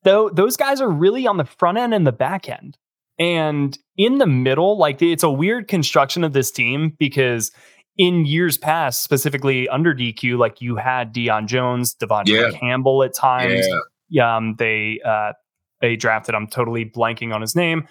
though 0.05 0.31
those 0.31 0.57
guys 0.57 0.81
are 0.81 0.91
really 0.91 1.27
on 1.27 1.37
the 1.37 1.45
front 1.45 1.79
end 1.79 1.93
and 1.93 2.07
the 2.07 2.13
back 2.13 2.49
end 2.49 2.79
and 3.19 3.79
in 3.97 4.19
the 4.19 4.27
middle 4.27 4.77
like 4.79 5.01
it's 5.01 5.23
a 5.23 5.31
weird 5.31 5.69
construction 5.69 6.23
of 6.25 6.33
this 6.33 6.51
team 6.51 6.95
because 6.99 7.51
in 7.97 8.27
years 8.27 8.59
past 8.59 9.03
specifically 9.03 9.69
under 9.69 9.95
DQ 9.95 10.39
like 10.39 10.61
you 10.61 10.77
had 10.77 11.15
Deion 11.15 11.47
Jones 11.47 11.95
De'Vondre 11.95 12.53
yeah. 12.53 12.59
Campbell 12.59 13.03
at 13.03 13.15
times 13.15 13.67
yeah. 14.11 14.37
um 14.37 14.55
they 14.59 15.01
uh 15.05 15.33
they 15.81 15.97
drafted. 15.97 16.35
I'm 16.35 16.47
totally 16.47 16.85
blanking 16.85 17.35
on 17.35 17.41
his 17.41 17.55
name. 17.55 17.87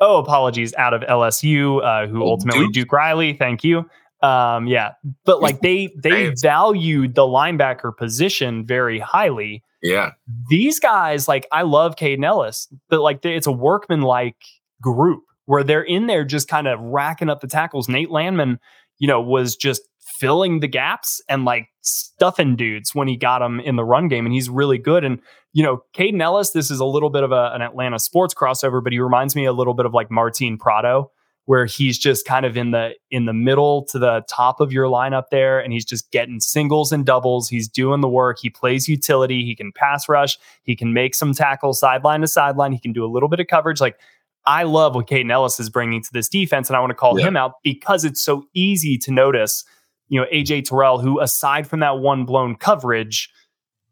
Oh, 0.00 0.18
apologies, 0.18 0.74
out 0.74 0.94
of 0.94 1.02
LSU, 1.02 1.82
uh, 1.84 2.08
who 2.08 2.22
oh, 2.24 2.28
ultimately 2.28 2.66
Duke? 2.66 2.72
Duke 2.72 2.92
Riley. 2.92 3.34
Thank 3.34 3.64
you. 3.64 3.84
Um, 4.22 4.66
yeah, 4.66 4.92
but 5.24 5.40
like 5.40 5.60
they 5.60 5.92
they 6.02 6.34
valued 6.42 7.14
the 7.14 7.22
linebacker 7.22 7.96
position 7.96 8.66
very 8.66 8.98
highly. 8.98 9.62
Yeah, 9.82 10.12
these 10.48 10.78
guys 10.78 11.28
like 11.28 11.46
I 11.52 11.62
love 11.62 11.96
Kaden 11.96 12.24
Elliss, 12.24 12.68
but 12.88 13.00
like 13.00 13.24
it's 13.24 13.46
a 13.46 13.52
workman 13.52 14.02
like 14.02 14.36
group 14.80 15.22
where 15.46 15.64
they're 15.64 15.82
in 15.82 16.06
there 16.06 16.24
just 16.24 16.48
kind 16.48 16.68
of 16.68 16.78
racking 16.80 17.28
up 17.28 17.40
the 17.40 17.46
tackles. 17.48 17.88
Nate 17.88 18.10
Landman, 18.10 18.58
you 18.98 19.08
know, 19.08 19.20
was 19.20 19.56
just 19.56 19.82
filling 20.18 20.60
the 20.60 20.68
gaps 20.68 21.20
and 21.28 21.44
like 21.44 21.68
stuffing 21.80 22.56
dudes 22.56 22.94
when 22.94 23.08
he 23.08 23.16
got 23.16 23.40
them 23.40 23.58
in 23.60 23.76
the 23.76 23.84
run 23.84 24.08
game, 24.08 24.26
and 24.26 24.34
he's 24.34 24.48
really 24.48 24.78
good. 24.78 25.04
And 25.04 25.20
you 25.52 25.64
know, 25.64 25.82
Kaden 25.94 26.22
Elliss, 26.22 26.50
this 26.50 26.70
is 26.70 26.78
a 26.78 26.84
little 26.84 27.10
bit 27.10 27.24
of 27.24 27.32
a, 27.32 27.50
an 27.54 27.62
Atlanta 27.62 27.98
sports 27.98 28.34
crossover, 28.34 28.82
but 28.82 28.92
he 28.92 29.00
reminds 29.00 29.34
me 29.34 29.44
a 29.44 29.52
little 29.52 29.74
bit 29.74 29.86
of 29.86 29.94
like 29.94 30.10
Martin 30.10 30.56
Prado 30.56 31.10
where 31.46 31.66
he's 31.66 31.98
just 31.98 32.26
kind 32.26 32.46
of 32.46 32.56
in 32.56 32.70
the 32.70 32.94
in 33.10 33.24
the 33.24 33.32
middle 33.32 33.84
to 33.86 33.98
the 33.98 34.22
top 34.28 34.60
of 34.60 34.72
your 34.72 34.86
lineup 34.86 35.24
there 35.32 35.58
and 35.58 35.72
he's 35.72 35.84
just 35.84 36.10
getting 36.12 36.38
singles 36.38 36.92
and 36.92 37.04
doubles. 37.04 37.48
He's 37.48 37.68
doing 37.68 38.02
the 38.02 38.08
work. 38.08 38.38
He 38.40 38.50
plays 38.50 38.88
utility. 38.88 39.44
He 39.44 39.56
can 39.56 39.72
pass 39.72 40.08
rush. 40.08 40.38
He 40.62 40.76
can 40.76 40.92
make 40.92 41.12
some 41.14 41.32
tackles 41.32 41.80
sideline 41.80 42.20
to 42.20 42.28
sideline. 42.28 42.72
He 42.72 42.78
can 42.78 42.92
do 42.92 43.04
a 43.04 43.10
little 43.10 43.28
bit 43.28 43.40
of 43.40 43.48
coverage. 43.48 43.80
Like 43.80 43.98
I 44.46 44.62
love 44.62 44.94
what 44.94 45.06
Kaden 45.06 45.30
Elliss 45.30 45.60
is 45.60 45.68
bringing 45.70 46.02
to 46.02 46.12
this 46.12 46.28
defense 46.28 46.68
and 46.68 46.76
I 46.76 46.80
want 46.80 46.90
to 46.90 46.94
call 46.94 47.18
yeah. 47.18 47.26
him 47.26 47.36
out 47.36 47.54
because 47.62 48.04
it's 48.04 48.20
so 48.20 48.44
easy 48.54 48.96
to 48.98 49.10
notice 49.10 49.64
you 50.08 50.20
know 50.20 50.26
AJ 50.32 50.64
Terrell 50.64 50.98
who 50.98 51.20
aside 51.20 51.66
from 51.66 51.80
that 51.80 51.98
one 51.98 52.24
blown 52.24 52.56
coverage 52.56 53.30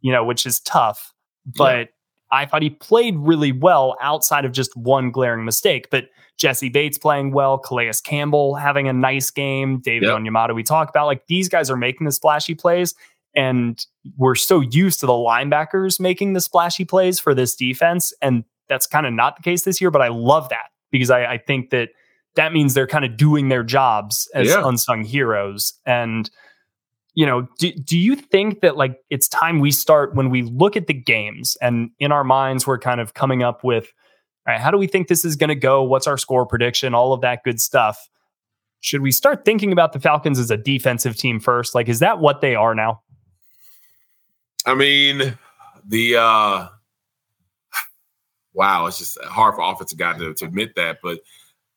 you 0.00 0.12
know 0.12 0.24
which 0.24 0.46
is 0.46 0.60
tough 0.60 1.12
but 1.56 1.78
yeah. 1.78 1.84
I 2.30 2.46
thought 2.46 2.62
he 2.62 2.70
played 2.70 3.16
really 3.16 3.52
well 3.52 3.96
outside 4.00 4.44
of 4.44 4.52
just 4.52 4.76
one 4.76 5.10
glaring 5.10 5.44
mistake 5.44 5.88
but 5.90 6.08
Jessie 6.38 6.68
Bates 6.68 6.96
playing 6.96 7.32
well, 7.32 7.58
Calais 7.58 7.90
Campbell 8.04 8.54
having 8.54 8.88
a 8.88 8.92
nice 8.92 9.30
game, 9.30 9.80
David 9.80 10.06
yep. 10.06 10.16
Onyemata 10.18 10.54
we 10.54 10.62
talk 10.62 10.88
about. 10.88 11.06
Like 11.06 11.26
these 11.26 11.48
guys 11.48 11.68
are 11.68 11.76
making 11.76 12.06
the 12.06 12.12
splashy 12.12 12.54
plays, 12.54 12.94
and 13.34 13.84
we're 14.16 14.36
so 14.36 14.60
used 14.60 15.00
to 15.00 15.06
the 15.06 15.12
linebackers 15.12 16.00
making 16.00 16.32
the 16.32 16.40
splashy 16.40 16.84
plays 16.84 17.18
for 17.18 17.34
this 17.34 17.54
defense, 17.56 18.12
and 18.22 18.44
that's 18.68 18.86
kind 18.86 19.06
of 19.06 19.12
not 19.12 19.36
the 19.36 19.42
case 19.42 19.64
this 19.64 19.80
year. 19.80 19.90
But 19.90 20.02
I 20.02 20.08
love 20.08 20.48
that 20.50 20.70
because 20.90 21.10
I, 21.10 21.24
I 21.24 21.38
think 21.38 21.70
that 21.70 21.90
that 22.34 22.52
means 22.52 22.74
they're 22.74 22.86
kind 22.86 23.04
of 23.04 23.16
doing 23.16 23.48
their 23.48 23.62
jobs 23.62 24.30
as 24.34 24.48
yeah. 24.48 24.66
unsung 24.66 25.04
heroes. 25.04 25.74
And 25.86 26.30
you 27.14 27.26
know, 27.26 27.48
do, 27.58 27.72
do 27.72 27.98
you 27.98 28.14
think 28.14 28.60
that 28.60 28.76
like 28.76 28.98
it's 29.10 29.28
time 29.28 29.58
we 29.58 29.72
start 29.72 30.14
when 30.14 30.30
we 30.30 30.42
look 30.42 30.76
at 30.76 30.86
the 30.86 30.94
games 30.94 31.56
and 31.60 31.90
in 31.98 32.12
our 32.12 32.22
minds 32.22 32.66
we're 32.66 32.78
kind 32.78 33.00
of 33.00 33.14
coming 33.14 33.42
up 33.42 33.64
with 33.64 33.92
all 34.46 34.54
right, 34.54 34.60
how 34.60 34.70
do 34.70 34.78
we 34.78 34.86
think 34.86 35.08
this 35.08 35.24
is 35.24 35.36
going 35.36 35.48
to 35.48 35.56
go? 35.56 35.82
What's 35.82 36.06
our 36.06 36.16
score 36.16 36.46
prediction? 36.46 36.94
All 36.94 37.12
of 37.12 37.20
that 37.22 37.42
good 37.44 37.60
stuff. 37.60 38.08
Should 38.80 39.02
we 39.02 39.10
start 39.10 39.44
thinking 39.44 39.72
about 39.72 39.92
the 39.92 40.00
Falcons 40.00 40.38
as 40.38 40.50
a 40.50 40.56
defensive 40.56 41.16
team 41.16 41.40
first? 41.40 41.74
Like, 41.74 41.88
is 41.88 41.98
that 41.98 42.20
what 42.20 42.40
they 42.40 42.54
are 42.54 42.74
now? 42.74 43.02
I 44.64 44.74
mean, 44.74 45.36
the 45.86 46.16
uh 46.16 46.68
wow, 48.58 48.86
it's 48.86 48.98
just 48.98 49.16
hard 49.24 49.54
for 49.54 49.62
offensive 49.62 49.96
guy 49.96 50.18
to, 50.18 50.34
to 50.34 50.44
admit 50.44 50.74
that, 50.74 50.98
but 51.02 51.20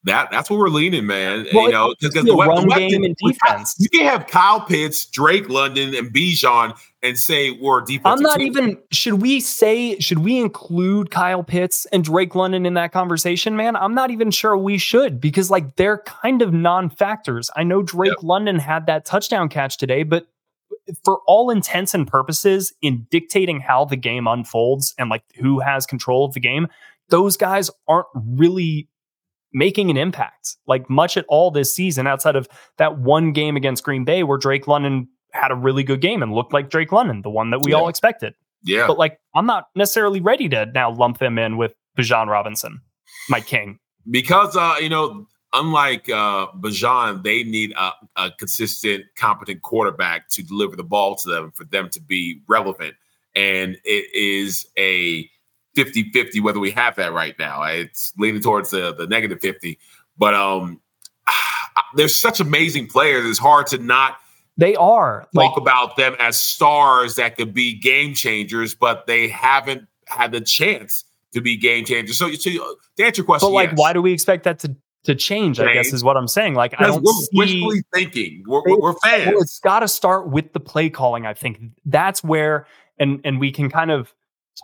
that 0.04 0.32
that's 0.32 0.50
what 0.50 0.58
we're 0.58 0.70
leaning, 0.70 1.06
man. 1.06 1.46
Well, 1.54 1.66
you 1.66 1.72
know, 1.74 1.94
because 2.00 2.26
the, 2.26 2.34
run 2.34 2.68
the 2.68 2.76
game 2.76 3.04
and 3.04 3.16
defense. 3.18 3.76
You 3.78 3.88
can 3.88 4.06
have 4.06 4.26
Kyle 4.26 4.60
Pitts, 4.62 5.06
Drake 5.06 5.48
London, 5.48 5.94
and 5.94 6.12
Bijan 6.12 6.76
and 7.04 7.20
say 7.20 7.52
we're 7.52 7.82
defense. 7.82 8.06
I'm 8.06 8.20
not 8.20 8.40
team. 8.40 8.48
even. 8.48 8.78
Should 8.90 9.22
we 9.22 9.40
say? 9.40 10.00
Should 10.00 10.20
we 10.20 10.40
include 10.40 11.12
Kyle 11.12 11.44
Pitts 11.44 11.86
and 11.92 12.04
Drake 12.04 12.34
London 12.34 12.66
in 12.66 12.74
that 12.74 12.92
conversation, 12.92 13.56
man? 13.56 13.76
I'm 13.76 13.94
not 13.94 14.10
even 14.10 14.32
sure 14.32 14.58
we 14.58 14.80
should 14.80 15.22
because 15.22 15.52
like 15.52 15.76
they're 15.76 16.00
kind 16.00 16.42
of 16.42 16.52
non-factors. 16.52 17.52
I 17.56 17.62
know 17.62 17.84
Drake 17.84 18.10
yep. 18.10 18.24
London 18.24 18.58
had 18.58 18.88
that 18.88 19.06
touchdown 19.06 19.50
catch 19.50 19.78
today, 19.78 20.02
but 20.02 20.26
for 21.04 21.20
all 21.28 21.50
intents 21.50 21.94
and 21.94 22.08
purposes, 22.08 22.74
in 22.82 23.08
dictating 23.10 23.60
how 23.60 23.86
the 23.86 23.96
game 23.96 24.28
unfolds 24.28 24.94
and 24.98 25.10
like 25.10 25.24
who 25.36 25.60
has 25.60 25.86
control 25.86 26.26
of 26.26 26.34
the 26.34 26.40
game, 26.40 26.68
those 27.10 27.38
guys 27.38 27.70
aren't 27.88 28.08
really 28.16 28.88
making 29.54 29.90
an 29.90 29.98
impact 29.98 30.56
like 30.66 30.90
much 30.90 31.18
at 31.18 31.26
all 31.28 31.52
this 31.52 31.76
season 31.76 32.08
outside 32.08 32.36
of 32.36 32.48
that 32.78 33.00
one 33.00 33.34
game 33.34 33.58
against 33.58 33.84
Green 33.84 34.06
Bay 34.06 34.24
where 34.24 34.38
Drake 34.38 34.68
London 34.68 35.10
had 35.34 35.52
a 35.52 35.56
really 35.56 35.84
good 35.84 36.02
game 36.02 36.24
and 36.24 36.34
looked 36.34 36.54
like 36.54 36.70
Drake 36.70 36.92
London, 36.92 37.22
the 37.22 37.30
one 37.30 37.50
that 37.52 37.62
we 37.62 37.72
yeah. 37.72 37.78
all 37.78 37.90
expected. 37.90 38.34
Yeah. 38.64 38.88
But 38.88 38.98
like, 38.98 39.20
I'm 39.36 39.46
not 39.46 39.68
necessarily 39.76 40.22
ready 40.22 40.48
to 40.50 40.66
now 40.68 40.92
lump 40.92 41.18
them 41.18 41.38
in 41.38 41.58
with 41.58 41.74
Bijan 41.98 42.28
Robinson, 42.28 42.82
my 43.30 43.42
king. 43.42 43.80
Because, 44.10 44.56
uh, 44.56 44.76
you 44.80 44.90
know, 44.90 45.28
unlike 45.54 46.10
uh, 46.10 46.48
Bijan, 46.60 47.24
they 47.24 47.44
need 47.44 47.74
a, 47.78 47.92
a 48.16 48.32
consistent, 48.32 49.06
competent 49.16 49.62
quarterback 49.62 50.30
to 50.30 50.44
deliver 50.44 50.76
the 50.76 50.84
ball 50.84 51.16
to 51.18 51.30
them 51.30 51.52
for 51.52 51.66
them 51.66 51.90
to 51.90 52.02
be 52.02 52.42
relevant. 52.48 52.96
And 53.36 53.78
it 53.84 54.14
is 54.14 54.68
a 54.78 55.30
50 55.76 56.12
50 56.12 56.40
whether 56.42 56.60
we 56.60 56.72
have 56.72 56.96
that 56.98 57.14
right 57.14 57.38
now. 57.40 57.64
It's 57.64 58.14
leaning 58.18 58.42
towards 58.42 58.72
the, 58.72 58.94
the 58.94 59.08
negative 59.08 59.40
50. 59.42 59.80
But 60.18 60.34
um, 60.34 60.82
there's 61.96 62.16
such 62.16 62.40
amazing 62.40 62.88
players. 62.88 63.26
It's 63.26 63.40
hard 63.40 63.68
to 63.68 63.78
not 63.78 64.18
they 64.58 64.76
are 64.76 65.28
talk 65.34 65.56
like, 65.56 65.58
about 65.58 65.96
them 65.96 66.16
as 66.20 66.38
stars 66.40 67.16
that 67.16 67.38
could 67.38 67.54
be 67.54 67.74
game 67.74 68.14
changers, 68.14 68.76
but 68.76 69.08
they 69.08 69.30
haven't 69.30 69.88
had 70.08 70.34
the 70.34 70.42
chance 70.42 71.06
to 71.34 71.42
be 71.42 71.56
game 71.56 71.86
changers. 71.86 72.18
So, 72.18 72.32
so 72.34 72.50
to 72.50 73.04
answer 73.04 73.22
your 73.22 73.26
question, 73.26 73.48
but 73.48 73.54
like, 73.54 73.70
yes. 73.70 73.80
why 73.80 73.94
do 73.94 74.02
we 74.02 74.12
expect 74.12 74.44
that 74.44 74.60
to 74.60 74.76
to 75.04 75.16
change? 75.16 75.60
I 75.60 75.74
guess 75.74 75.94
is 75.94 76.04
what 76.04 76.18
I'm 76.18 76.28
saying. 76.28 76.56
Like, 76.56 76.74
I 76.78 76.88
don't 76.88 77.04
we're 77.04 77.14
see, 77.14 77.28
wishfully 77.34 77.84
thinking. 77.94 78.44
We're, 78.48 78.62
we're 78.66 78.94
fans. 79.04 79.28
Well, 79.28 79.42
it's 79.42 79.60
got 79.60 79.80
to 79.80 79.88
start 79.88 80.30
with 80.30 80.54
the 80.54 80.60
play 80.60 80.90
calling. 80.90 81.26
I 81.26 81.34
think 81.34 81.60
that's 81.86 82.24
where, 82.24 82.68
and 83.00 83.20
and 83.24 83.40
we 83.40 83.52
can 83.52 83.70
kind 83.70 83.92
of 83.92 84.14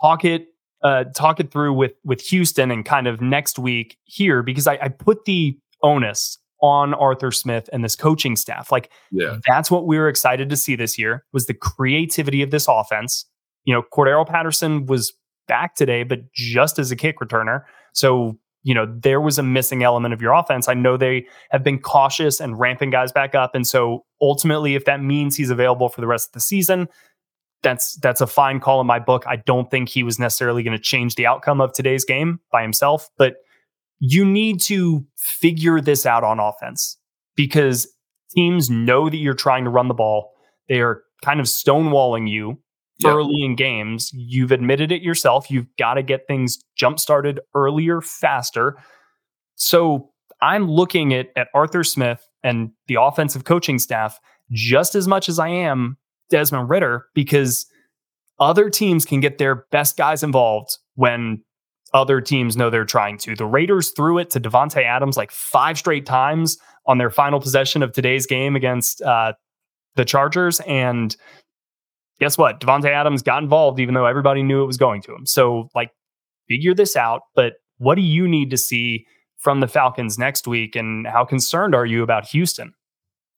talk 0.00 0.24
it 0.24 0.48
uh, 0.82 1.04
talk 1.14 1.40
it 1.40 1.50
through 1.50 1.72
with 1.72 1.92
with 2.04 2.20
Houston 2.22 2.70
and 2.70 2.84
kind 2.84 3.06
of 3.06 3.20
next 3.20 3.58
week 3.58 3.98
here 4.04 4.42
because 4.42 4.66
I, 4.66 4.78
I 4.80 4.88
put 4.88 5.24
the 5.24 5.58
onus 5.82 6.38
on 6.60 6.94
Arthur 6.94 7.30
Smith 7.30 7.68
and 7.72 7.84
this 7.84 7.96
coaching 7.96 8.36
staff. 8.36 8.72
Like 8.72 8.90
yeah. 9.10 9.38
that's 9.46 9.70
what 9.70 9.86
we 9.86 9.98
were 9.98 10.08
excited 10.08 10.50
to 10.50 10.56
see 10.56 10.76
this 10.76 10.98
year 10.98 11.24
was 11.32 11.46
the 11.46 11.54
creativity 11.54 12.42
of 12.42 12.50
this 12.50 12.66
offense. 12.68 13.26
You 13.64 13.74
know, 13.74 13.82
Cordarrelle 13.92 14.26
Patterson 14.26 14.86
was 14.86 15.12
back 15.46 15.74
today, 15.74 16.02
but 16.02 16.32
just 16.32 16.78
as 16.78 16.90
a 16.90 16.96
kick 16.96 17.18
returner. 17.18 17.64
So, 17.92 18.38
you 18.62 18.74
know, 18.74 18.86
there 19.00 19.20
was 19.20 19.38
a 19.38 19.42
missing 19.42 19.82
element 19.82 20.12
of 20.12 20.20
your 20.20 20.32
offense. 20.32 20.68
I 20.68 20.74
know 20.74 20.96
they 20.96 21.26
have 21.50 21.62
been 21.62 21.78
cautious 21.78 22.40
and 22.40 22.58
ramping 22.58 22.90
guys 22.90 23.12
back 23.12 23.34
up. 23.34 23.54
And 23.54 23.66
so 23.66 24.04
ultimately, 24.20 24.74
if 24.74 24.84
that 24.84 25.02
means 25.02 25.36
he's 25.36 25.50
available 25.50 25.88
for 25.88 26.00
the 26.00 26.06
rest 26.06 26.30
of 26.30 26.32
the 26.32 26.40
season, 26.40 26.88
that's 27.62 27.96
that's 27.96 28.20
a 28.20 28.26
fine 28.26 28.60
call 28.60 28.80
in 28.80 28.86
my 28.86 28.98
book. 28.98 29.24
I 29.26 29.36
don't 29.36 29.70
think 29.70 29.88
he 29.88 30.02
was 30.02 30.18
necessarily 30.18 30.62
going 30.62 30.76
to 30.76 30.82
change 30.82 31.14
the 31.14 31.26
outcome 31.26 31.60
of 31.60 31.72
today's 31.72 32.04
game 32.04 32.40
by 32.52 32.62
himself, 32.62 33.08
but 33.16 33.36
you 34.00 34.24
need 34.24 34.60
to 34.62 35.04
figure 35.16 35.80
this 35.80 36.06
out 36.06 36.22
on 36.22 36.38
offense 36.38 36.96
because 37.34 37.88
teams 38.30 38.70
know 38.70 39.08
that 39.08 39.16
you're 39.16 39.34
trying 39.34 39.64
to 39.64 39.70
run 39.70 39.88
the 39.88 39.94
ball. 39.94 40.32
They 40.68 40.80
are 40.80 41.02
kind 41.24 41.40
of 41.40 41.46
stonewalling 41.46 42.30
you 42.30 42.60
yep. 42.98 43.14
early 43.14 43.42
in 43.42 43.56
games. 43.56 44.10
You've 44.14 44.52
admitted 44.52 44.92
it 44.92 45.02
yourself. 45.02 45.50
You've 45.50 45.66
got 45.78 45.94
to 45.94 46.02
get 46.02 46.26
things 46.26 46.58
jump 46.76 46.98
started 46.98 47.40
earlier, 47.54 48.00
faster. 48.00 48.76
So 49.56 50.10
I'm 50.40 50.70
looking 50.70 51.12
at, 51.14 51.28
at 51.36 51.48
Arthur 51.54 51.84
Smith 51.84 52.28
and 52.42 52.70
the 52.86 52.96
offensive 53.00 53.44
coaching 53.44 53.78
staff 53.78 54.18
just 54.52 54.94
as 54.94 55.08
much 55.08 55.28
as 55.28 55.38
I 55.38 55.48
am 55.48 55.96
Desmond 56.30 56.70
Ridder 56.70 57.06
because 57.14 57.66
other 58.38 58.70
teams 58.70 59.04
can 59.04 59.20
get 59.20 59.38
their 59.38 59.66
best 59.70 59.96
guys 59.96 60.22
involved 60.22 60.78
when 60.94 61.42
other 61.94 62.20
teams 62.20 62.56
know 62.56 62.70
they're 62.70 62.84
trying 62.84 63.18
to. 63.18 63.34
The 63.34 63.46
Raiders 63.46 63.90
threw 63.90 64.18
it 64.18 64.30
to 64.30 64.40
Davante 64.40 64.84
Adams 64.84 65.16
like 65.16 65.30
five 65.30 65.78
straight 65.78 66.06
times 66.06 66.58
on 66.86 66.98
their 66.98 67.10
final 67.10 67.40
possession 67.40 67.82
of 67.82 67.92
today's 67.92 68.26
game 68.26 68.56
against 68.56 69.02
uh, 69.02 69.32
the 69.96 70.04
Chargers, 70.04 70.60
and 70.60 71.16
guess 72.20 72.38
what? 72.38 72.60
Davante 72.60 72.90
Adams 72.90 73.22
got 73.22 73.42
involved 73.42 73.80
even 73.80 73.94
though 73.94 74.06
everybody 74.06 74.42
knew 74.42 74.62
it 74.62 74.66
was 74.66 74.76
going 74.76 75.02
to 75.02 75.14
him. 75.14 75.26
So, 75.26 75.68
like, 75.74 75.90
figure 76.48 76.74
this 76.74 76.96
out. 76.96 77.22
But 77.34 77.54
what 77.78 77.94
do 77.94 78.02
you 78.02 78.26
need 78.26 78.50
to 78.50 78.56
see 78.56 79.06
from 79.38 79.60
the 79.60 79.68
Falcons 79.68 80.18
next 80.18 80.46
week, 80.46 80.74
and 80.74 81.06
how 81.06 81.24
concerned 81.24 81.74
are 81.74 81.86
you 81.86 82.02
about 82.02 82.26
Houston? 82.26 82.74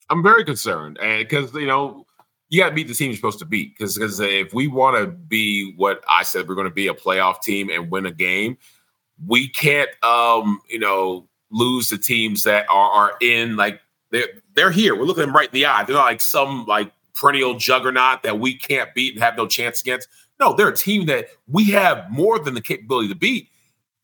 I'm 0.09 0.23
very 0.23 0.45
concerned, 0.45 0.99
and 0.99 1.27
because 1.27 1.53
you 1.55 1.67
know 1.67 2.07
you 2.49 2.61
got 2.61 2.71
to 2.71 2.75
beat 2.75 2.89
the 2.89 2.95
team 2.95 3.11
you're 3.11 3.17
supposed 3.17 3.39
to 3.39 3.45
beat. 3.45 3.77
Because 3.79 3.99
if 4.21 4.53
we 4.53 4.67
want 4.67 4.97
to 4.97 5.07
be 5.07 5.73
what 5.77 6.03
I 6.09 6.25
said 6.25 6.49
we're 6.49 6.57
going 6.57 6.67
to 6.67 6.75
be 6.75 6.89
a 6.89 6.95
playoff 6.95 7.43
team 7.43 7.71
and 7.71 7.91
win 7.91 8.07
a 8.07 8.11
game, 8.11 8.59
we 9.27 9.49
can't 9.49 9.91
um 10.03 10.61
you 10.69 10.79
know 10.79 11.29
lose 11.51 11.91
the 11.91 11.99
teams 11.99 12.43
that 12.43 12.67
are 12.69 12.91
are 12.91 13.13
in 13.21 13.57
like 13.57 13.81
they're 14.11 14.29
they're 14.55 14.71
here. 14.71 14.97
We're 14.97 15.05
looking 15.05 15.23
them 15.23 15.35
right 15.35 15.49
in 15.49 15.55
the 15.55 15.67
eye. 15.67 15.85
They're 15.85 15.97
not 15.97 16.07
like 16.07 16.21
some 16.21 16.67
like 16.67 16.93
perennial 17.21 17.55
juggernaut 17.55 18.23
that 18.23 18.39
we 18.39 18.55
can't 18.55 18.95
beat 18.95 19.15
and 19.15 19.23
have 19.23 19.37
no 19.37 19.47
chance 19.47 19.81
against. 19.81 20.09
No, 20.39 20.55
they're 20.55 20.69
a 20.69 20.77
team 20.77 21.07
that 21.07 21.29
we 21.47 21.65
have 21.67 22.11
more 22.11 22.39
than 22.39 22.55
the 22.55 22.63
capability 22.63 23.09
to 23.09 23.15
beat, 23.15 23.49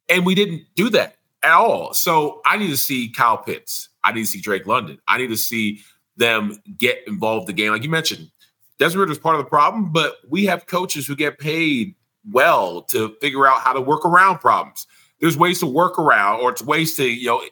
and 0.09 0.27
we 0.27 0.35
didn't 0.35 0.65
do 0.75 0.91
that 0.91 1.17
at 1.43 1.53
all. 1.53 1.95
So 1.95 2.43
I 2.45 2.59
need 2.59 2.69
to 2.69 2.77
see 2.77 3.09
Kyle 3.09 3.39
Pitts. 3.39 3.89
I 4.05 4.13
need 4.13 4.23
to 4.23 4.27
see 4.27 4.41
Drake 4.41 4.67
London. 4.67 4.99
I 5.09 5.19
need 5.19 5.29
to 5.29 5.37
see 5.37 5.81
them 6.17 6.57
get 6.79 6.99
involved 7.07 7.49
in 7.49 7.57
the 7.57 7.63
game. 7.63 7.73
Like 7.73 7.83
you 7.83 7.91
mentioned, 7.91 8.31
Desmond 8.79 9.01
Ridder 9.01 9.13
is 9.13 9.19
part 9.19 9.37
of 9.37 9.45
the 9.45 9.49
problem, 9.49 9.93
but 9.93 10.17
we 10.29 10.45
have 10.47 10.67
coaches 10.67 11.07
who 11.07 11.17
get 11.17 11.39
paid 11.39 11.95
well 12.31 12.83
to 12.83 13.17
figure 13.21 13.47
out 13.47 13.61
how 13.61 13.73
to 13.73 13.81
work 13.81 14.05
around 14.05 14.39
problems. 14.39 14.87
There's 15.21 15.37
ways 15.37 15.61
to 15.61 15.67
work 15.67 15.99
around, 15.99 16.41
or 16.41 16.51
it's 16.51 16.63
ways 16.63 16.95
to 16.97 17.09
you 17.09 17.27
know 17.27 17.43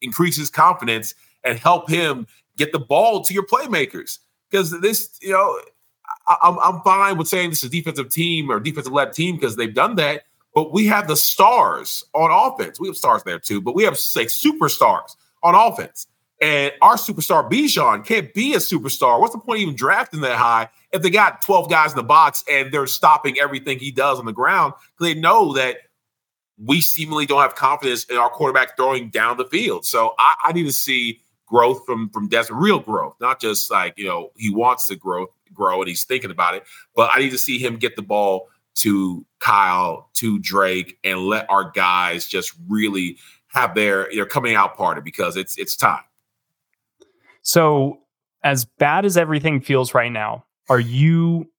increase 0.00 0.36
his 0.36 0.48
confidence 0.48 1.14
and 1.44 1.58
help 1.58 1.90
him 1.90 2.26
get 2.56 2.72
the 2.72 2.78
ball 2.78 3.22
to 3.24 3.34
your 3.34 3.44
playmakers. 3.46 4.18
Because 4.52 4.78
this, 4.80 5.18
you 5.22 5.32
know, 5.32 5.58
I, 6.28 6.56
I'm 6.62 6.82
fine 6.82 7.16
with 7.16 7.26
saying 7.26 7.50
this 7.50 7.64
is 7.64 7.70
a 7.70 7.72
defensive 7.72 8.10
team 8.10 8.50
or 8.50 8.60
defensive 8.60 8.92
led 8.92 9.14
team 9.14 9.36
because 9.36 9.56
they've 9.56 9.74
done 9.74 9.96
that. 9.96 10.24
But 10.54 10.72
we 10.72 10.86
have 10.86 11.08
the 11.08 11.16
stars 11.16 12.04
on 12.14 12.30
offense. 12.30 12.78
We 12.78 12.88
have 12.88 12.96
stars 12.96 13.22
there 13.22 13.38
too, 13.38 13.62
but 13.62 13.74
we 13.74 13.84
have 13.84 13.94
like 14.14 14.28
superstars 14.28 15.16
on 15.42 15.54
offense. 15.54 16.06
And 16.42 16.72
our 16.82 16.96
superstar 16.96 17.48
Bijan 17.48 18.04
can't 18.04 18.34
be 18.34 18.54
a 18.54 18.58
superstar. 18.58 19.18
What's 19.20 19.32
the 19.32 19.38
point 19.38 19.60
even 19.60 19.76
drafting 19.76 20.20
that 20.22 20.36
high 20.36 20.68
if 20.92 21.00
they 21.00 21.08
got 21.08 21.40
12 21.40 21.70
guys 21.70 21.92
in 21.92 21.96
the 21.96 22.02
box 22.02 22.44
and 22.50 22.72
they're 22.72 22.88
stopping 22.88 23.38
everything 23.38 23.78
he 23.78 23.90
does 23.90 24.18
on 24.18 24.26
the 24.26 24.32
ground? 24.32 24.74
They 25.00 25.14
know 25.14 25.54
that 25.54 25.76
we 26.58 26.80
seemingly 26.80 27.26
don't 27.26 27.40
have 27.40 27.54
confidence 27.54 28.04
in 28.04 28.16
our 28.16 28.28
quarterback 28.28 28.76
throwing 28.76 29.08
down 29.08 29.36
the 29.36 29.44
field. 29.46 29.86
So 29.86 30.14
I, 30.18 30.34
I 30.44 30.52
need 30.52 30.64
to 30.64 30.72
see 30.72 31.21
growth 31.52 31.84
from 31.84 32.08
from 32.08 32.28
Desmond, 32.28 32.62
real 32.62 32.80
growth, 32.80 33.14
not 33.20 33.40
just 33.40 33.70
like 33.70 33.98
you 33.98 34.06
know 34.06 34.30
he 34.36 34.50
wants 34.50 34.86
to 34.86 34.96
grow 34.96 35.26
grow 35.52 35.80
and 35.80 35.88
he's 35.88 36.04
thinking 36.04 36.30
about 36.30 36.54
it, 36.54 36.64
but 36.96 37.10
I 37.12 37.18
need 37.18 37.30
to 37.30 37.38
see 37.38 37.58
him 37.58 37.76
get 37.76 37.94
the 37.94 38.02
ball 38.02 38.48
to 38.76 39.26
Kyle, 39.38 40.08
to 40.14 40.38
Drake, 40.38 40.98
and 41.04 41.20
let 41.26 41.48
our 41.50 41.70
guys 41.70 42.26
just 42.26 42.54
really 42.68 43.18
have 43.48 43.74
their 43.74 44.08
their 44.12 44.26
coming 44.26 44.54
out 44.54 44.76
party 44.76 45.02
because 45.02 45.36
it's 45.36 45.58
it's 45.58 45.76
time. 45.76 46.02
So, 47.42 47.98
as 48.42 48.64
bad 48.64 49.04
as 49.04 49.16
everything 49.16 49.60
feels 49.60 49.94
right 49.94 50.12
now, 50.12 50.44
are 50.70 50.80
you 50.80 51.50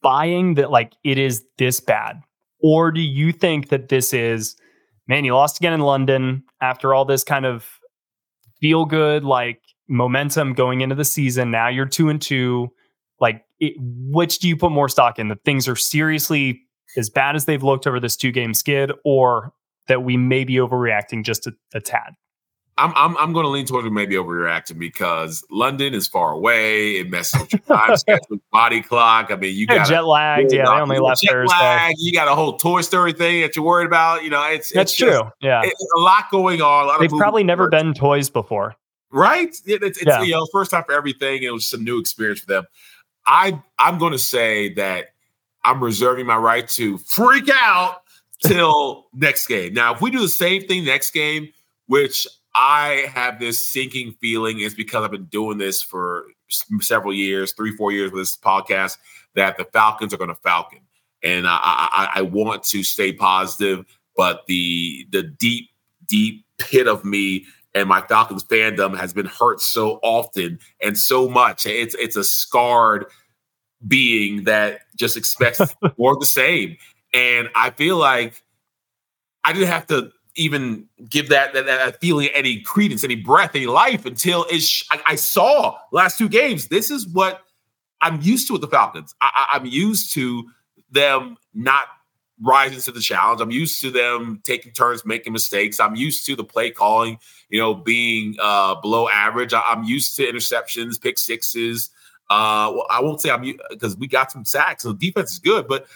buying 0.00 0.54
that 0.54 0.70
like 0.70 0.92
it 1.02 1.18
is 1.18 1.44
this 1.58 1.80
bad? 1.80 2.22
Or 2.62 2.92
do 2.92 3.00
you 3.00 3.32
think 3.32 3.70
that 3.70 3.88
this 3.88 4.12
is, 4.12 4.54
man, 5.08 5.24
you 5.24 5.34
lost 5.34 5.58
again 5.58 5.72
in 5.72 5.80
London 5.80 6.44
after 6.60 6.92
all 6.92 7.06
this 7.06 7.24
kind 7.24 7.46
of 7.46 7.79
feel 8.60 8.84
good, 8.84 9.24
like 9.24 9.60
momentum 9.88 10.54
going 10.54 10.80
into 10.80 10.94
the 10.94 11.04
season? 11.04 11.50
Now 11.50 11.68
you're 11.68 11.86
two 11.86 12.08
and 12.08 12.20
two. 12.20 12.70
Like, 13.20 13.44
it, 13.58 13.74
which 13.78 14.38
do 14.38 14.48
you 14.48 14.56
put 14.56 14.72
more 14.72 14.88
stock 14.88 15.18
in? 15.18 15.28
That 15.28 15.44
things 15.44 15.68
are 15.68 15.76
seriously 15.76 16.62
as 16.96 17.10
bad 17.10 17.36
as 17.36 17.44
they've 17.44 17.62
looked 17.62 17.86
over 17.86 18.00
this 18.00 18.16
two 18.16 18.32
game 18.32 18.54
skid, 18.54 18.92
or 19.04 19.52
that 19.88 20.02
we 20.02 20.16
may 20.16 20.44
be 20.44 20.54
overreacting 20.54 21.24
just 21.24 21.46
a, 21.46 21.52
a 21.74 21.80
tad? 21.80 22.14
I'm 22.80 22.92
I'm, 22.96 23.16
I'm 23.18 23.32
going 23.32 23.44
to 23.44 23.50
lean 23.50 23.66
towards 23.66 23.90
maybe 23.90 24.14
overreacting 24.14 24.78
because 24.78 25.44
London 25.50 25.92
is 25.92 26.06
far 26.06 26.32
away. 26.32 26.92
It 26.96 27.10
messes 27.10 27.40
with 27.40 27.52
your 27.52 27.60
time 27.60 27.96
schedule, 27.96 28.38
body 28.50 28.80
clock. 28.80 29.30
I 29.30 29.36
mean, 29.36 29.54
you 29.54 29.66
got 29.66 29.86
jet 29.86 30.06
lagged. 30.06 30.52
Yeah, 30.52 30.64
they 30.64 30.80
only 30.80 30.98
left 30.98 31.22
jet 31.22 31.32
Thursday. 31.32 31.54
Lag, 31.54 31.94
you 31.98 32.12
got 32.12 32.28
a 32.28 32.34
whole 32.34 32.56
Toy 32.56 32.80
Story 32.80 33.12
thing 33.12 33.42
that 33.42 33.54
you're 33.54 33.64
worried 33.64 33.86
about. 33.86 34.24
You 34.24 34.30
know, 34.30 34.42
it's 34.50 34.72
that's 34.72 34.92
it's 34.92 34.98
true. 34.98 35.10
Just, 35.10 35.34
yeah, 35.40 35.60
it's 35.62 35.92
a 35.96 36.00
lot 36.00 36.30
going 36.30 36.62
on. 36.62 36.98
They've 37.00 37.10
probably 37.10 37.44
never 37.44 37.64
work. 37.64 37.72
been 37.72 37.92
toys 37.92 38.30
before, 38.30 38.74
right? 39.12 39.54
It, 39.66 39.82
it's, 39.82 39.98
it's 39.98 40.06
yeah. 40.06 40.22
you 40.22 40.32
know 40.32 40.46
first 40.50 40.70
time 40.70 40.84
for 40.84 40.92
everything. 40.92 41.42
It 41.42 41.52
was 41.52 41.66
some 41.66 41.84
new 41.84 41.98
experience 41.98 42.40
for 42.40 42.46
them. 42.46 42.64
I 43.26 43.60
I'm 43.78 43.98
going 43.98 44.12
to 44.12 44.18
say 44.18 44.72
that 44.74 45.08
I'm 45.64 45.82
reserving 45.82 46.24
my 46.24 46.36
right 46.36 46.66
to 46.70 46.96
freak 46.96 47.50
out 47.52 48.02
till 48.42 49.06
next 49.12 49.46
game. 49.46 49.74
Now, 49.74 49.94
if 49.94 50.00
we 50.00 50.10
do 50.10 50.20
the 50.20 50.28
same 50.28 50.66
thing 50.66 50.84
next 50.84 51.10
game, 51.10 51.50
which 51.86 52.26
I 52.54 53.06
have 53.12 53.38
this 53.38 53.66
sinking 53.66 54.16
feeling 54.20 54.60
is 54.60 54.74
because 54.74 55.04
I've 55.04 55.10
been 55.10 55.26
doing 55.26 55.58
this 55.58 55.82
for 55.82 56.26
several 56.80 57.14
years, 57.14 57.52
three, 57.52 57.76
four 57.76 57.92
years 57.92 58.10
with 58.10 58.22
this 58.22 58.36
podcast, 58.36 58.98
that 59.34 59.56
the 59.56 59.64
Falcons 59.64 60.12
are 60.12 60.16
going 60.16 60.30
to 60.30 60.36
Falcon. 60.36 60.80
And 61.22 61.46
I, 61.46 61.58
I, 61.62 62.08
I 62.16 62.22
want 62.22 62.64
to 62.64 62.82
stay 62.82 63.12
positive, 63.12 63.84
but 64.16 64.46
the 64.46 65.06
the 65.10 65.22
deep, 65.22 65.70
deep 66.06 66.44
pit 66.58 66.88
of 66.88 67.04
me 67.04 67.44
and 67.74 67.88
my 67.88 68.00
Falcons 68.02 68.42
fandom 68.44 68.96
has 68.96 69.12
been 69.12 69.26
hurt 69.26 69.60
so 69.60 70.00
often 70.02 70.58
and 70.82 70.98
so 70.98 71.28
much. 71.28 71.66
It's 71.66 71.94
it's 71.96 72.16
a 72.16 72.24
scarred 72.24 73.06
being 73.86 74.44
that 74.44 74.80
just 74.96 75.16
expects 75.16 75.60
more 75.98 76.14
of 76.14 76.20
the 76.20 76.26
same. 76.26 76.76
And 77.14 77.48
I 77.54 77.70
feel 77.70 77.96
like 77.96 78.42
I 79.44 79.52
didn't 79.52 79.68
have 79.68 79.86
to 79.88 80.10
even 80.36 80.86
give 81.08 81.28
that, 81.28 81.52
that, 81.54 81.66
that 81.66 82.00
feeling 82.00 82.28
any 82.34 82.60
credence, 82.60 83.04
any 83.04 83.16
breath, 83.16 83.54
any 83.54 83.66
life 83.66 84.06
until 84.06 84.46
it's, 84.50 84.84
I, 84.90 85.00
I, 85.08 85.14
saw 85.16 85.76
last 85.92 86.18
two 86.18 86.28
games. 86.28 86.68
This 86.68 86.90
is 86.90 87.06
what 87.08 87.42
I'm 88.00 88.20
used 88.22 88.46
to 88.46 88.54
with 88.54 88.62
the 88.62 88.68
Falcons. 88.68 89.14
I, 89.20 89.46
I'm 89.52 89.66
used 89.66 90.14
to 90.14 90.48
them 90.90 91.36
not 91.54 91.84
rising 92.42 92.80
to 92.80 92.92
the 92.92 93.00
challenge. 93.00 93.40
I'm 93.40 93.50
used 93.50 93.80
to 93.82 93.90
them 93.90 94.40
taking 94.44 94.72
turns, 94.72 95.04
making 95.04 95.32
mistakes. 95.32 95.78
I'm 95.78 95.94
used 95.94 96.24
to 96.26 96.36
the 96.36 96.44
play 96.44 96.70
calling, 96.70 97.18
you 97.48 97.60
know, 97.60 97.74
being 97.74 98.36
uh, 98.40 98.76
below 98.76 99.08
average. 99.08 99.52
I, 99.52 99.62
am 99.72 99.84
used 99.84 100.16
to 100.16 100.22
interceptions, 100.22 101.00
pick 101.00 101.18
sixes. 101.18 101.90
Uh, 102.30 102.70
well, 102.74 102.86
I 102.88 103.00
won't 103.00 103.20
say 103.20 103.30
I'm 103.30 103.42
because 103.70 103.96
we 103.96 104.06
got 104.06 104.32
some 104.32 104.44
sacks. 104.44 104.84
So 104.84 104.92
the 104.92 104.98
defense 104.98 105.32
is 105.32 105.38
good, 105.38 105.66
but 105.66 105.86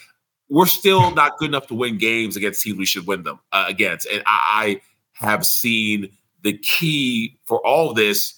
we're 0.48 0.66
still 0.66 1.10
not 1.12 1.38
good 1.38 1.48
enough 1.48 1.66
to 1.68 1.74
win 1.74 1.98
games 1.98 2.36
against 2.36 2.62
teams 2.62 2.78
we 2.78 2.86
should 2.86 3.06
win 3.06 3.22
them 3.22 3.40
uh, 3.52 3.64
against. 3.68 4.06
And 4.06 4.22
I, 4.26 4.80
I 5.20 5.24
have 5.24 5.46
seen 5.46 6.10
the 6.42 6.56
key 6.58 7.38
for 7.46 7.64
all 7.66 7.94
this 7.94 8.34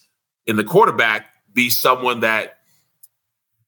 in 0.47 0.57
the 0.57 0.65
quarterback 0.65 1.27
be 1.53 1.71
someone 1.71 2.21
that 2.21 2.59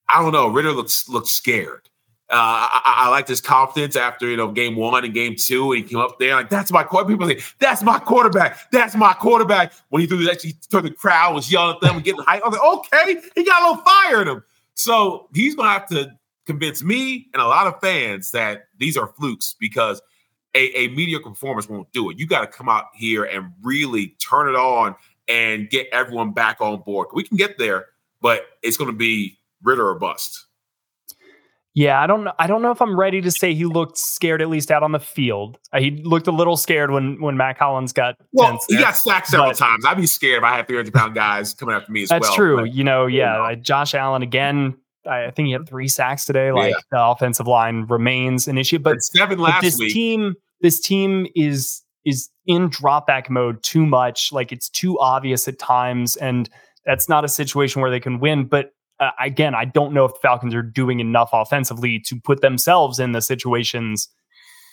I 0.09 0.23
don't 0.23 0.33
know. 0.33 0.49
Ridder 0.49 0.73
looks 0.73 1.09
looks 1.09 1.31
scared. 1.31 1.89
Uh, 2.31 2.37
I, 2.37 2.83
I 2.85 3.09
like 3.09 3.27
his 3.27 3.41
confidence 3.41 3.97
after 3.97 4.29
you 4.29 4.37
know 4.37 4.53
game 4.53 4.77
one 4.77 5.05
and 5.05 5.15
game 5.15 5.35
two, 5.37 5.73
and 5.73 5.83
he 5.83 5.89
came 5.89 5.99
up 5.99 6.19
there 6.19 6.35
like 6.35 6.51
that's 6.51 6.71
my 6.71 6.83
quarterback. 6.83 7.19
People 7.19 7.29
say 7.29 7.55
that's 7.59 7.83
my 7.83 7.99
quarterback. 7.99 8.71
That's 8.71 8.95
my 8.95 9.15
quarterback. 9.15 9.73
When 9.89 10.01
he 10.01 10.07
threw 10.07 10.25
that, 10.25 10.43
he 10.43 10.55
turned 10.71 10.87
the 10.87 10.91
crowd 10.91 11.35
was 11.35 11.51
yelling 11.51 11.77
at 11.77 11.81
them 11.81 11.97
and 11.97 12.05
getting 12.05 12.23
hype. 12.23 12.43
I 12.45 12.49
was 12.49 12.59
like, 12.59 13.11
okay, 13.11 13.29
he 13.35 13.45
got 13.45 13.63
a 13.63 13.71
little 13.71 13.85
fire 13.85 14.23
in 14.23 14.29
him. 14.29 14.45
So 14.75 15.29
he's 15.35 15.55
gonna 15.55 15.71
have 15.71 15.89
to 15.89 16.13
convince 16.49 16.83
me 16.83 17.29
and 17.35 17.43
a 17.43 17.47
lot 17.47 17.67
of 17.67 17.79
fans 17.79 18.31
that 18.31 18.69
these 18.79 18.97
are 18.97 19.07
flukes 19.07 19.55
because 19.61 20.01
a, 20.55 20.77
a 20.79 20.89
mediocre 20.89 21.29
performance 21.29 21.69
won't 21.69 21.93
do 21.93 22.09
it. 22.09 22.19
You 22.19 22.27
got 22.27 22.41
to 22.41 22.47
come 22.47 22.71
out 22.71 22.87
here 22.95 23.23
and 23.25 23.53
really 23.63 24.17
turn 24.19 24.49
it 24.49 24.57
on 24.57 24.97
and 25.29 25.69
get 25.69 25.89
everyone 25.93 26.33
back 26.33 26.63
on 26.63 26.81
board. 26.81 27.09
We 27.13 27.23
can 27.23 27.37
get 27.37 27.59
there, 27.59 27.87
but 28.23 28.47
it's 28.63 28.79
going 28.79 28.91
to 28.91 28.97
be 28.97 29.39
Ridder 29.63 29.87
or 29.87 29.99
bust. 29.99 30.47
Yeah, 31.75 32.01
I 32.01 32.07
don't 32.07 32.25
know. 32.25 32.33
I 32.39 32.47
don't 32.47 32.63
know 32.63 32.71
if 32.71 32.81
I'm 32.81 32.99
ready 32.99 33.21
to 33.21 33.31
say 33.31 33.55
he 33.55 33.67
looked 33.67 33.99
scared 33.99 34.41
at 34.41 34.49
least 34.49 34.71
out 34.71 34.83
on 34.83 34.93
the 34.93 34.99
field. 34.99 35.59
Uh, 35.73 35.81
he 35.81 35.91
looked 36.03 36.27
a 36.27 36.33
little 36.33 36.57
scared 36.57 36.91
when 36.91 37.21
when 37.21 37.37
Mack 37.37 37.59
Hollins 37.59 37.93
got. 37.93 38.17
Well, 38.33 38.59
he 38.69 38.79
got 38.79 38.97
sacked 38.97 39.29
several 39.29 39.53
times. 39.53 39.85
I'd 39.85 39.97
be 39.97 40.07
scared 40.07 40.39
if 40.39 40.45
I 40.45 40.57
had 40.57 40.67
300 40.67 40.93
pound 40.95 41.15
guys 41.15 41.55
coming 41.55 41.75
after 41.75 41.93
me 41.93 42.03
as 42.03 42.09
that's 42.09 42.23
well. 42.23 42.31
That's 42.31 42.37
true. 42.37 42.57
But, 42.57 42.75
you 42.75 42.83
know, 42.83 43.07
yeah. 43.07 43.55
Josh 43.55 43.95
Allen 43.95 44.23
again 44.23 44.77
I 45.09 45.31
think 45.31 45.47
he 45.47 45.53
had 45.53 45.69
three 45.69 45.89
sacks 45.89 46.25
today. 46.25 46.53
Like 46.53 46.73
yeah. 46.73 46.81
the 46.91 47.03
offensive 47.03 47.47
line 47.47 47.87
remains 47.89 48.49
an 48.49 48.59
issue, 48.59 48.79
but, 48.79 49.03
seven 49.03 49.39
last 49.39 49.57
but 49.57 49.63
this 49.63 49.79
week. 49.79 49.93
team, 49.93 50.35
this 50.61 50.81
team 50.81 51.27
is 51.35 51.83
is 52.05 52.29
in 52.47 52.69
drop 52.69 53.07
back 53.07 53.29
mode 53.31 53.63
too 53.63 53.87
much. 53.87 54.33
Like 54.33 54.53
it's 54.53 54.69
too 54.69 54.99
obvious 54.99 55.49
at 55.49 55.59
times, 55.59 56.17
and 56.17 56.49
that's 56.85 57.09
not 57.09 57.25
a 57.25 57.29
situation 57.29 57.83
where 57.83 57.91
they 57.91 58.01
can 58.01 58.21
win. 58.21 58.47
But 58.47 58.73
uh, 59.01 59.11
again, 59.21 59.55
I 59.55 59.65
don't 59.65 59.93
know 59.93 60.05
if 60.05 60.13
the 60.13 60.21
Falcons 60.23 60.55
are 60.55 60.63
doing 60.63 61.01
enough 61.01 61.31
offensively 61.33 62.01
to 62.01 62.21
put 62.21 62.41
themselves 62.41 62.99
in 62.99 63.13
the 63.13 63.21
situations 63.21 64.09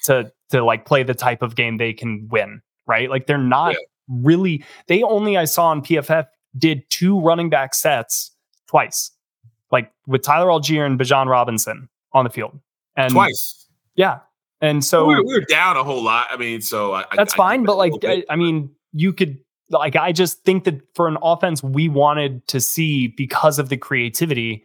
to 0.03 0.31
to 0.49 0.63
like 0.63 0.85
play 0.85 1.03
the 1.03 1.13
type 1.13 1.41
of 1.41 1.55
game 1.55 1.77
they 1.77 1.93
can 1.93 2.27
win. 2.29 2.61
Right? 2.87 3.09
Like 3.09 3.27
they're 3.27 3.37
not 3.37 3.73
yeah. 3.73 3.79
really. 4.07 4.63
They 4.87 5.03
only 5.03 5.37
I 5.37 5.45
saw 5.45 5.67
on 5.67 5.81
PFF 5.81 6.27
did 6.57 6.89
two 6.89 7.19
running 7.19 7.49
back 7.49 7.73
sets 7.73 8.31
twice 8.67 9.11
like 9.71 9.91
with 10.07 10.21
Tyler 10.21 10.47
Allgeier 10.47 10.85
and 10.85 10.99
Bijan 10.99 11.27
Robinson 11.27 11.89
on 12.13 12.23
the 12.23 12.29
field. 12.29 12.59
And 12.95 13.11
twice. 13.11 13.67
Yeah. 13.95 14.19
And 14.61 14.83
so 14.83 15.05
we 15.05 15.15
were, 15.15 15.23
we 15.23 15.33
were 15.33 15.45
down 15.49 15.77
a 15.77 15.83
whole 15.83 16.03
lot. 16.03 16.27
I 16.31 16.37
mean, 16.37 16.61
so 16.61 16.93
I, 16.93 17.05
that's 17.15 17.33
I, 17.33 17.37
fine. 17.37 17.63
but 17.63 17.77
like, 17.77 17.93
I, 18.03 18.23
I 18.29 18.35
mean, 18.35 18.69
you 18.93 19.11
could, 19.11 19.37
like, 19.69 19.95
I 19.95 20.11
just 20.11 20.43
think 20.43 20.63
that 20.63 20.81
for 20.95 21.07
an 21.07 21.17
offense 21.21 21.61
we 21.61 21.89
wanted 21.89 22.47
to 22.47 22.61
see 22.61 23.07
because 23.07 23.59
of 23.59 23.69
the 23.69 23.77
creativity, 23.77 24.63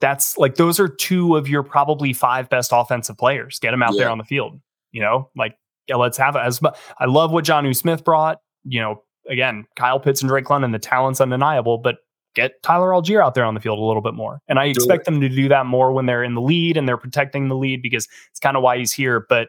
that's 0.00 0.38
like, 0.38 0.56
those 0.56 0.78
are 0.78 0.88
two 0.88 1.36
of 1.36 1.48
your 1.48 1.62
probably 1.62 2.12
five 2.12 2.48
best 2.48 2.70
offensive 2.72 3.18
players. 3.18 3.58
Get 3.58 3.72
them 3.72 3.82
out 3.82 3.94
yeah. 3.94 4.04
there 4.04 4.10
on 4.10 4.18
the 4.18 4.24
field, 4.24 4.60
you 4.92 5.00
know, 5.00 5.30
like, 5.36 5.56
yeah, 5.88 5.96
let's 5.96 6.16
have 6.18 6.36
it. 6.36 6.40
As 6.40 6.60
I 6.98 7.06
love 7.06 7.32
what 7.32 7.44
Jonnu 7.44 7.74
Smith 7.74 8.04
brought, 8.04 8.38
you 8.64 8.80
know, 8.80 9.02
again, 9.28 9.66
Kyle 9.76 9.98
Pitts 9.98 10.22
and 10.22 10.28
Drake 10.28 10.48
London, 10.48 10.70
the 10.70 10.78
talent's 10.78 11.20
undeniable, 11.20 11.78
but 11.78 11.96
get 12.34 12.62
Tyler 12.62 12.90
Allgeier 12.90 13.24
out 13.24 13.34
there 13.34 13.44
on 13.44 13.54
the 13.54 13.60
field 13.60 13.78
a 13.78 13.82
little 13.82 14.02
bit 14.02 14.14
more. 14.14 14.40
And 14.48 14.58
I 14.58 14.66
expect 14.66 15.04
them 15.04 15.20
to 15.20 15.28
do 15.28 15.48
that 15.48 15.66
more 15.66 15.92
when 15.92 16.06
they're 16.06 16.24
in 16.24 16.34
the 16.34 16.40
lead 16.40 16.76
and 16.76 16.88
they're 16.88 16.96
protecting 16.96 17.48
the 17.48 17.56
lead 17.56 17.82
because 17.82 18.08
it's 18.30 18.40
kind 18.40 18.56
of 18.56 18.62
why 18.62 18.78
he's 18.78 18.92
here. 18.92 19.24
But 19.28 19.48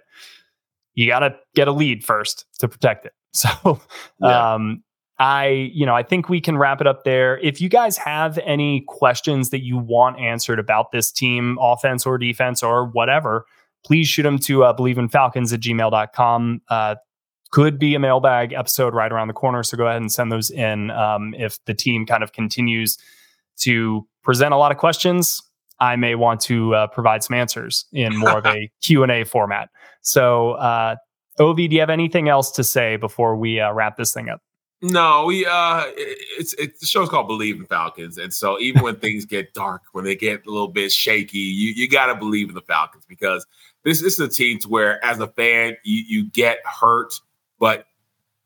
you 0.94 1.08
got 1.08 1.20
to 1.20 1.36
get 1.56 1.68
a 1.68 1.72
lead 1.72 2.04
first 2.04 2.46
to 2.60 2.68
protect 2.68 3.06
it. 3.06 3.14
So, 3.36 3.82
yeah. 4.22 4.54
um, 4.54 4.82
I, 5.20 5.70
you 5.74 5.86
know, 5.86 5.94
I 5.94 6.04
think 6.04 6.30
we 6.30 6.40
can 6.40 6.58
wrap 6.58 6.80
it 6.80 6.88
up 6.88 7.04
there. 7.04 7.38
If 7.40 7.60
you 7.60 7.68
guys 7.68 7.98
have 7.98 8.38
any 8.46 8.86
questions 8.88 9.50
that 9.50 9.62
you 9.62 9.78
want 9.78 10.20
answered 10.22 10.58
about 10.58 10.94
this 10.94 11.12
team, 11.12 11.58
offense 11.60 12.06
or 12.06 12.18
defense 12.18 12.64
or 12.64 12.86
whatever, 12.86 13.46
please 13.86 14.08
shoot 14.08 14.24
them 14.24 14.40
to 14.40 14.64
uh, 14.64 14.74
bleavinfalcons 14.74 15.54
at 15.54 15.60
gmail.com. 15.60 16.62
Uh, 16.70 16.96
could 17.56 17.80
be 17.80 17.96
a 17.96 18.00
mailbag 18.00 18.52
episode 18.52 18.94
right 18.94 19.14
around 19.14 19.30
the 19.30 19.34
corner. 19.34 19.64
So 19.64 19.78
go 19.78 19.88
ahead 19.88 20.02
and 20.02 20.12
send 20.12 20.30
those 20.30 20.50
in. 20.50 20.92
Um, 20.92 21.34
if 21.36 21.64
the 21.64 21.74
team 21.74 22.06
kind 22.06 22.22
of 22.22 22.34
continues 22.34 22.98
to 23.60 24.06
present 24.24 24.54
a 24.54 24.58
lot 24.58 24.74
of 24.74 24.78
questions, 24.78 25.42
I 25.80 25.96
may 25.96 26.16
want 26.16 26.42
to 26.42 26.76
uh, 26.76 26.88
provide 26.88 27.24
some 27.24 27.38
answers 27.38 27.86
in 27.94 28.14
more 28.18 28.40
of 28.40 28.46
a 28.46 28.70
Q&A 28.82 29.24
format. 29.24 29.70
So, 30.02 30.52
uh, 30.56 30.98
Ovie, 31.40 31.70
do 31.70 31.76
you 31.76 31.80
have 31.80 31.90
anything 31.90 32.28
else 32.28 32.52
to 32.52 32.64
say 32.64 32.98
before 32.98 33.38
we 33.38 33.62
uh, 33.62 33.72
wrap 33.72 33.96
this 33.96 34.14
thing 34.14 34.28
up? 34.28 34.42
No, 34.82 35.24
we 35.26 35.46
uh 35.46 35.86
it's 35.96 36.54
it's 36.56 36.82
the 36.82 36.86
show's 36.86 37.08
called 37.08 37.30
Bleav 37.30 37.56
in 37.56 37.66
Falcons. 37.66 38.18
And 38.18 38.34
so 38.34 38.60
even 38.60 38.84
when 38.84 38.98
things 38.98 39.26
get 39.36 39.54
dark, 39.54 39.84
when 39.94 40.04
they 40.04 40.16
get 40.16 40.46
a 40.46 40.52
little 40.52 40.68
bit 40.68 40.92
shaky, 40.92 41.38
you 41.38 41.72
you 41.72 41.90
gotta 41.90 42.16
believe 42.16 42.50
in 42.50 42.56
the 42.56 42.62
Falcons 42.62 43.06
because 43.08 43.48
this, 43.86 44.02
this 44.02 44.14
is 44.16 44.20
a 44.20 44.28
team 44.28 44.60
to 44.60 44.68
where 44.68 45.04
as 45.04 45.20
a 45.20 45.28
fan, 45.28 45.78
you, 45.84 46.04
you 46.08 46.30
get 46.30 46.58
hurt, 46.66 47.14
but 47.60 47.86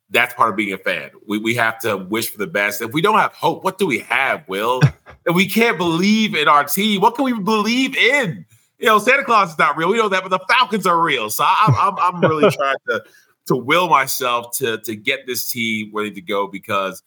that's 0.10 0.34
part 0.34 0.49
of 0.49 0.55
being 0.55 0.74
a 0.74 0.78
fan. 0.78 1.12
We, 1.28 1.38
we 1.38 1.55
have 1.55 1.80
to 1.80 1.97
wish 1.97 2.32
for 2.32 2.38
the 2.38 2.47
best. 2.47 2.82
If 2.82 2.93
we 2.93 3.01
don't 3.01 3.18
have 3.18 3.34
hope, 3.34 3.64
what 3.64 3.78
do 3.78 3.86
we 3.86 3.99
have, 3.99 4.47
Will? 4.47 4.82
if 5.26 5.36
we 5.36 5.47
can't 5.47 5.78
believe 5.78 6.36
in 6.36 6.47
our 6.47 6.64
team, 6.64 7.01
what 7.01 7.16
can 7.16 7.26
we 7.26 7.34
believe 7.34 7.95
in? 7.95 8.45
You 8.80 8.88
know, 8.88 8.97
Santa 8.97 9.24
Claus 9.24 9.51
is 9.51 9.57
not 9.60 9.78
real. 9.78 9.89
We 9.89 9.97
know 9.97 10.10
that, 10.10 10.24
but 10.24 10.30
the 10.30 10.39
Falcons 10.49 10.88
are 10.88 10.99
real. 10.99 11.30
So 11.30 11.43
I'm, 11.45 11.76
I'm, 11.76 11.99
I'm 11.99 12.22
really 12.22 12.49
trying 12.55 12.78
to 12.89 13.03
to 13.47 13.55
will 13.55 13.89
myself 13.89 14.55
to 14.57 14.78
to 14.80 14.95
get 14.95 15.26
this 15.26 15.51
team 15.51 15.91
ready 15.93 16.12
to 16.12 16.22
go 16.22 16.47
because 16.47 17.03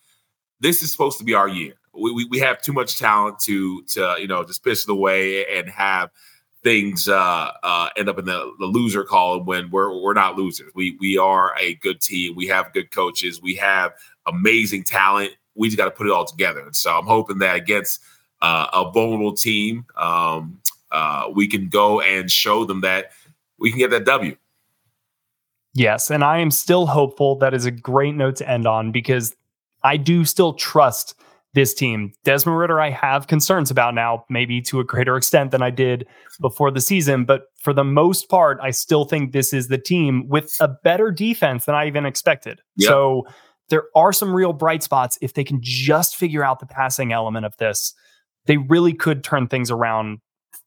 this 0.61 0.83
is 0.83 0.93
supposed 0.93 1.19
to 1.19 1.25
be 1.25 1.35
our 1.35 1.49
year. 1.49 1.75
We, 1.95 2.13
we, 2.13 2.25
we 2.31 2.39
have 2.41 2.61
too 2.61 2.73
much 2.73 2.99
talent 2.99 3.39
to 3.45 3.83
to 3.85 4.17
you 4.19 4.27
know 4.27 4.45
just 4.45 4.63
piss 4.63 4.85
it 4.85 4.91
away 4.91 5.47
and 5.47 5.69
have 5.71 6.11
things 6.63 7.09
uh, 7.09 7.51
uh, 7.63 7.89
end 7.97 8.09
up 8.09 8.19
in 8.19 8.25
the, 8.25 8.53
the 8.59 8.67
loser 8.67 9.05
column 9.05 9.45
when 9.45 9.71
we're 9.71 10.01
we're 10.01 10.15
not 10.15 10.37
losers. 10.37 10.73
We 10.75 10.97
we 11.01 11.19
are 11.19 11.55
a 11.59 11.75
good 11.77 12.01
team. 12.01 12.35
We 12.37 12.47
have 12.49 12.73
good 12.73 12.91
coaches. 12.91 13.43
We 13.43 13.55
have 13.57 13.93
amazing 14.27 14.85
talent. 14.85 15.33
We 15.55 15.69
just 15.69 15.77
got 15.77 15.87
to 15.87 15.91
put 15.91 16.07
it 16.07 16.13
all 16.13 16.25
together. 16.25 16.61
And 16.61 16.75
so 16.75 16.97
I'm 16.97 17.07
hoping 17.07 17.39
that 17.39 17.57
against 17.57 18.03
uh, 18.41 18.69
a 18.73 18.91
vulnerable 18.91 19.35
team, 19.35 19.85
um, 19.97 20.59
uh, 20.91 21.29
we 21.35 21.47
can 21.47 21.69
go 21.69 22.01
and 22.01 22.31
show 22.31 22.65
them 22.65 22.81
that 22.81 23.13
we 23.59 23.71
can 23.71 23.79
get 23.79 23.91
that 23.91 24.05
W. 24.05 24.37
Yes, 25.75 26.11
and 26.11 26.23
I 26.23 26.39
am 26.39 26.51
still 26.51 26.87
hopeful. 26.87 27.37
That 27.37 27.55
is 27.55 27.65
a 27.65 27.71
great 27.71 28.15
note 28.15 28.37
to 28.37 28.49
end 28.49 28.67
on 28.67 28.93
because 28.93 29.35
I 29.83 29.97
do 29.97 30.25
still 30.25 30.53
trust 30.53 31.15
this 31.55 31.75
team. 31.75 32.13
Desmond 32.25 32.59
Ridder, 32.59 32.81
I 32.81 32.91
have 32.91 33.27
concerns 33.27 33.71
about 33.71 33.95
now, 33.95 34.25
maybe 34.31 34.61
to 34.63 34.81
a 34.81 34.85
greater 34.85 35.17
extent 35.17 35.51
than 35.51 35.63
I 35.63 35.71
did 35.71 36.07
before 36.41 36.71
the 36.71 36.81
season. 36.81 37.25
But 37.25 37.43
for 37.61 37.75
the 37.75 37.85
most 37.85 38.29
part, 38.29 38.59
I 38.63 38.71
still 38.71 39.05
think 39.05 39.33
this 39.33 39.53
is 39.53 39.69
the 39.69 39.79
team 39.79 40.29
with 40.29 40.55
a 40.61 40.69
better 40.83 41.11
defense 41.11 41.67
than 41.67 41.75
I 41.75 41.87
even 41.87 42.07
expected. 42.07 42.61
Yep. 42.77 42.89
So 42.89 43.23
there 43.69 43.85
are 43.95 44.13
some 44.13 44.33
real 44.33 44.53
bright 44.53 44.83
spots. 44.83 45.19
If 45.21 45.35
they 45.35 45.45
can 45.45 45.59
just 45.63 46.17
figure 46.17 46.45
out 46.45 46.61
the 46.61 46.67
passing 46.67 47.13
element 47.13 47.45
of 47.45 47.57
this, 47.59 47.95
they 48.47 48.57
really 48.57 48.95
could 48.95 49.23
turn 49.23 49.47
things 49.47 49.71
around 49.71 50.19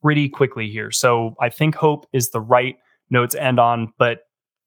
pretty 0.02 0.30
quickly 0.30 0.70
here. 0.70 0.92
So 0.92 1.34
I 1.42 1.50
think 1.50 1.76
hope 1.76 2.06
is 2.14 2.30
the 2.30 2.42
right 2.42 2.76
note 3.10 3.32
to 3.32 3.44
end 3.44 3.60
on, 3.60 3.92
but 3.98 4.20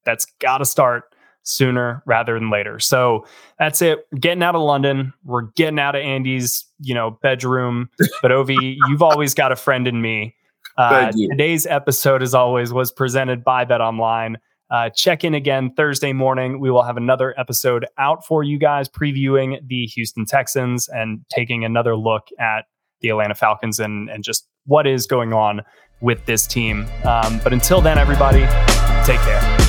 that's 0.05 0.25
got 0.39 0.59
to 0.59 0.65
start 0.65 1.08
sooner 1.43 2.03
rather 2.05 2.33
than 2.33 2.49
later. 2.49 2.79
So 2.79 3.25
that's 3.57 3.81
it. 3.81 3.99
Getting 4.19 4.43
out 4.43 4.55
of 4.55 4.61
London. 4.61 5.13
We're 5.23 5.43
getting 5.55 5.79
out 5.79 5.95
of 5.95 6.01
Andy's, 6.01 6.65
you 6.79 6.93
know, 6.93 7.17
bedroom. 7.21 7.89
But 8.21 8.31
Ovie, 8.31 8.77
you've 8.87 9.01
always 9.01 9.33
got 9.33 9.51
a 9.51 9.55
friend 9.55 9.87
in 9.87 10.01
me. 10.01 10.35
Uh, 10.77 11.11
today's 11.11 11.65
episode, 11.65 12.21
as 12.21 12.33
always, 12.33 12.73
was 12.73 12.91
presented 12.91 13.43
by 13.43 13.65
Bet 13.65 13.81
Online. 13.81 14.37
Uh, 14.71 14.89
check 14.89 15.23
in 15.23 15.33
again 15.33 15.73
Thursday 15.75 16.13
morning. 16.13 16.59
We 16.59 16.69
will 16.69 16.83
have 16.83 16.97
another 16.97 17.37
episode 17.39 17.85
out 17.97 18.25
for 18.25 18.43
you 18.43 18.59
guys, 18.59 18.87
previewing 18.87 19.59
the 19.67 19.85
Houston 19.87 20.25
Texans 20.25 20.87
and 20.87 21.25
taking 21.29 21.65
another 21.65 21.95
look 21.95 22.27
at 22.39 22.65
the 23.01 23.09
Atlanta 23.09 23.35
Falcons 23.35 23.79
and, 23.79 24.09
and 24.09 24.23
just 24.23 24.47
what 24.65 24.85
is 24.85 25.07
going 25.07 25.33
on 25.33 25.61
with 26.01 26.25
this 26.25 26.45
team. 26.45 26.85
Um, 27.03 27.39
but 27.43 27.53
until 27.53 27.81
then, 27.81 27.97
everybody, 27.97 28.41
take 29.05 29.19
care. 29.21 29.68